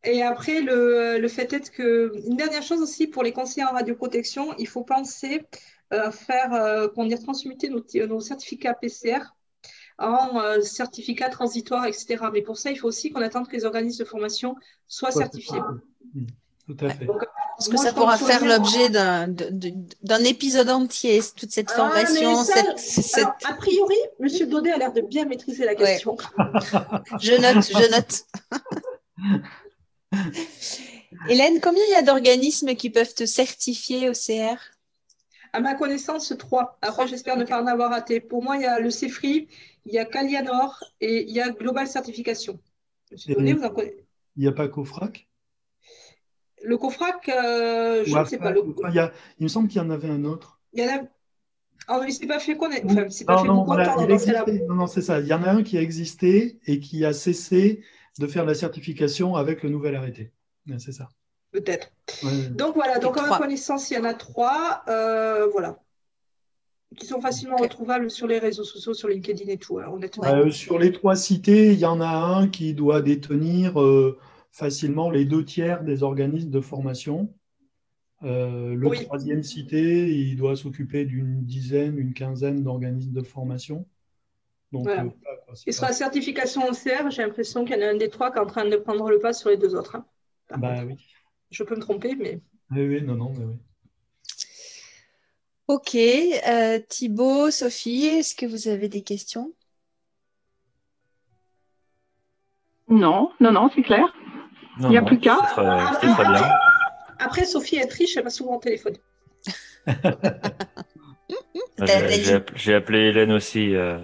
Et 0.04 0.22
après, 0.22 0.62
le, 0.62 1.18
le 1.18 1.28
fait 1.28 1.52
est 1.54 1.72
que, 1.72 2.12
une 2.28 2.38
dernière 2.38 2.62
chose 2.62 2.82
aussi, 2.82 3.08
pour 3.08 3.24
les 3.24 3.32
conseillers 3.32 3.66
en 3.66 3.72
radioprotection, 3.72 4.56
il 4.60 4.68
faut 4.68 4.84
penser 4.84 5.41
à 5.89 5.96
euh, 5.96 6.12
faire, 6.12 6.54
euh, 6.54 6.88
qu'on 6.88 7.06
dire, 7.06 7.20
transmuter 7.20 7.70
nos, 7.70 7.84
nos, 8.08 8.20
certificats 8.20 8.76
PCR 8.76 9.20
en 9.98 10.39
euh, 10.39 10.62
certificats 10.62 11.30
transitoires, 11.30 11.86
etc. 11.86 12.18
Mais 12.32 12.41
pour 12.41 12.58
ça, 12.58 12.70
il 12.70 12.78
faut 12.78 12.88
aussi 12.88 13.12
qu'on 13.12 13.22
attende 13.22 13.48
que 13.48 13.56
les 13.56 13.66
organismes 13.66 14.04
de 14.04 14.08
formation 14.08 14.56
soient 14.88 15.10
ouais, 15.10 15.24
certifiés. 15.24 15.60
Tout 16.68 16.78
à 16.82 16.89
fait. 16.89 17.05
Donc, 17.05 17.22
Est-ce 17.59 17.70
que 17.70 17.78
ça 17.78 17.93
pourra 17.93 18.18
faire 18.18 18.43
l'objet 18.45 18.89
d'un 18.89 20.24
épisode 20.24 20.70
entier, 20.70 21.22
toute 21.36 21.51
cette 21.51 21.70
Ah, 21.72 21.76
formation 21.76 22.43
ça, 22.43 22.53
cette, 22.76 22.80
cette- 22.80 23.24
alors, 23.24 23.36
A 23.45 23.53
priori, 23.53 23.95
M. 24.20 24.28
Daudet 24.49 24.72
a 24.72 24.78
l'air 24.78 24.91
de 24.93 25.01
bien 25.01 25.26
maîtriser 25.26 25.63
la 25.66 25.76
question. 25.76 26.18
Je 27.22 27.34
note, 27.39 27.63
je 27.66 27.91
note. 27.91 29.41
Hélène, 31.30 31.59
combien 31.61 31.84
il 31.88 31.91
y 31.91 31.95
a 31.95 32.01
d'organismes 32.01 32.76
qui 32.76 32.89
peuvent 32.89 33.13
te 33.13 33.26
certifier 33.26 34.09
au 34.09 34.13
CR 34.13 34.57
À 35.53 35.59
ma 35.59 35.76
connaissance, 35.76 36.34
trois. 36.38 36.78
Après, 36.82 37.07
j'espère 37.07 37.38
ne 37.38 37.45
pas 37.45 37.61
en 37.61 37.68
avoir 37.68 37.89
raté. 37.91 38.20
Pour 38.20 38.43
moi, 38.43 38.57
il 38.57 38.63
y 38.63 38.66
a 38.66 38.80
le 38.80 38.89
CEFRI, 38.89 39.47
il 39.86 39.93
y 39.93 39.97
a 39.97 40.05
Calianor 40.05 40.84
et 41.01 41.24
il 41.24 41.32
y 41.32 41.41
a 41.41 41.49
Global 41.49 41.88
Certification. 41.88 42.59
M. 43.11 43.18
Daudet, 43.28 43.49
Et- 43.49 43.53
vous 43.53 43.63
en 43.63 43.70
connaissez? 43.70 44.05
Il 44.38 44.41
n'y 44.41 44.47
a 44.47 44.51
pas 44.51 44.68
qu'OFRAC 44.68 45.28
Le 46.66 46.78
COFRAC, 46.78 47.30
euh, 47.30 48.03
je 48.05 48.18
ne 48.18 48.26
sais 48.26 48.38
pas. 48.38 48.51
Le- 48.51 48.61
Enfin, 48.78 48.89
il, 48.89 48.95
y 48.95 48.99
a- 48.99 49.11
il 49.39 49.43
me 49.43 49.47
semble 49.47 49.68
qu'il 49.68 49.82
y 49.82 49.86
en 49.86 49.89
avait 49.89 50.09
un 50.09 50.24
autre. 50.26 50.59
Il 50.74 50.84
y 50.84 50.88
en 50.88 50.89
a. 50.95 51.01
Mais 52.03 52.11
c'est 52.11 52.26
pas 52.26 52.39
fait 52.39 52.57
connaître. 52.57 52.86
Enfin, 52.89 53.05
c'est 53.09 53.26
pas 53.26 53.36
Non, 53.36 53.41
fait 53.41 53.47
non, 53.47 53.63
voilà, 53.63 53.95
il 53.99 54.66
non, 54.68 54.76
non, 54.76 54.88
c'est 54.88 55.01
ça. 55.01 55.20
Il 55.20 55.28
y 55.28 55.34
en 55.34 55.43
a 55.43 55.51
un 55.51 55.63
qui 55.63 55.78
a 55.78 55.82
existé 55.82 56.59
et 56.66 56.80
qui 56.80 57.05
a 57.05 57.13
cessé 57.13 57.84
de 58.18 58.28
faire 58.28 58.45
la 58.45 58.55
certification 58.55 59.36
avec 59.36 59.61
le 59.61 59.70
nouvel 59.70 59.95
arrêté. 59.95 60.32
C'est 60.80 60.93
ça. 60.93 61.09
Peut-être. 61.51 61.91
Ouais. 62.24 62.49
Donc 62.49 62.74
voilà, 62.76 62.97
donc 62.99 63.18
à 63.18 63.28
ma 63.28 63.38
connaissance, 63.38 63.91
il 63.91 63.95
y 63.95 63.97
en 63.97 64.03
a 64.03 64.13
trois. 64.13 64.82
euh, 64.88 65.47
voilà. 65.51 65.80
Qui 66.97 67.05
sont 67.05 67.20
facilement 67.20 67.57
retrouvables 67.57 68.09
sur 68.09 68.26
les 68.26 68.39
réseaux 68.39 68.63
sociaux, 68.63 68.93
sur 68.93 69.09
LinkedIn 69.09 69.51
et 69.51 69.57
tout, 69.57 69.80
hein, 69.80 69.88
honnêtement. 69.91 70.24
Euh, 70.26 70.49
sur 70.49 70.80
les 70.80 70.91
trois 70.93 71.16
cités, 71.16 71.74
il 71.74 71.80
y 71.80 71.86
en 71.86 71.99
a 71.99 72.07
un 72.07 72.47
qui 72.47 72.74
doit 72.74 73.01
détenir 73.01 73.80
euh, 73.82 74.18
facilement 74.56 75.10
les 75.10 75.26
deux 75.26 75.43
tiers 75.43 75.84
des 75.84 76.01
organismes 76.01 76.49
de 76.49 76.62
formation. 76.62 77.34
Euh, 78.24 78.74
le 78.74 78.88
Oui. 78.88 79.03
troisième 79.03 79.43
cité, 79.43 80.10
il 80.10 80.38
doit 80.38 80.56
s'occuper 80.56 81.03
d'une 81.03 81.43
dizaine, 81.43 81.99
une 81.99 82.14
quinzaine 82.14 82.64
d'organismes 82.64 83.12
de 83.12 83.22
formation. 83.22 83.86
Donc, 84.72 84.86
Voilà. 84.86 85.03
euh, 85.03 85.53
Et 85.68 85.74
sur 85.74 85.82
la 85.84 85.89
pas- 85.89 85.93
certification 85.93 86.62
OCR, 86.70 87.12
j'ai 87.12 87.22
l'impression 87.22 87.66
qu'il 87.66 87.76
y 87.76 87.80
en 87.80 87.82
a 87.88 87.89
un 87.91 87.97
des 87.97 88.10
trois 88.10 88.32
qui 88.32 88.38
est 88.38 88.41
en 88.41 88.45
train 88.45 88.66
de 88.68 88.78
prendre 88.78 89.10
le 89.10 89.20
pas 89.20 89.34
sur 89.34 89.49
les 89.49 89.58
deux 89.58 89.76
autres. 89.76 89.97
hein. 89.97 90.06
Bah 90.58 90.76
contre. 90.80 90.88
oui. 90.88 91.06
Je 91.51 91.64
peux 91.64 91.76
me 91.76 91.82
tromper, 91.82 92.16
mais 92.16 92.39
Oui, 92.72 92.88
oui, 92.88 93.01
non, 93.01 93.16
non, 93.16 93.34
mais 93.38 93.43
oui. 93.45 93.58
Ok, 95.68 95.95
euh, 95.95 96.80
Thibaut, 96.88 97.51
Sophie, 97.51 98.06
est-ce 98.06 98.36
que 98.36 98.45
vous 98.45 98.68
avez 98.70 98.88
des 98.88 99.01
questions? 99.01 99.53
Non, 102.88 103.32
non, 103.39 103.51
non, 103.51 103.70
c'est 103.76 103.82
clair. 103.82 104.06
Non, 104.80 104.89
Il 104.89 104.93
y 104.93 104.97
a 104.97 105.01
non, 105.01 105.07
plus 105.07 105.19
qu'à. 105.19 105.38
C'était 105.49 106.13
très, 106.13 106.26
bien. 106.26 106.49
après, 107.19 107.45
Sophie 107.45 107.78
est 107.78 107.91
riche, 107.91 108.17
elle 108.17 108.23
va 108.23 108.30
souvent 108.30 108.55
au 108.57 108.59
téléphone. 108.59 108.95
J'ai 112.55 112.76
appelé, 112.76 112.99
Hélène 113.09 113.32
aussi 113.32 113.76
euh, 113.76 113.97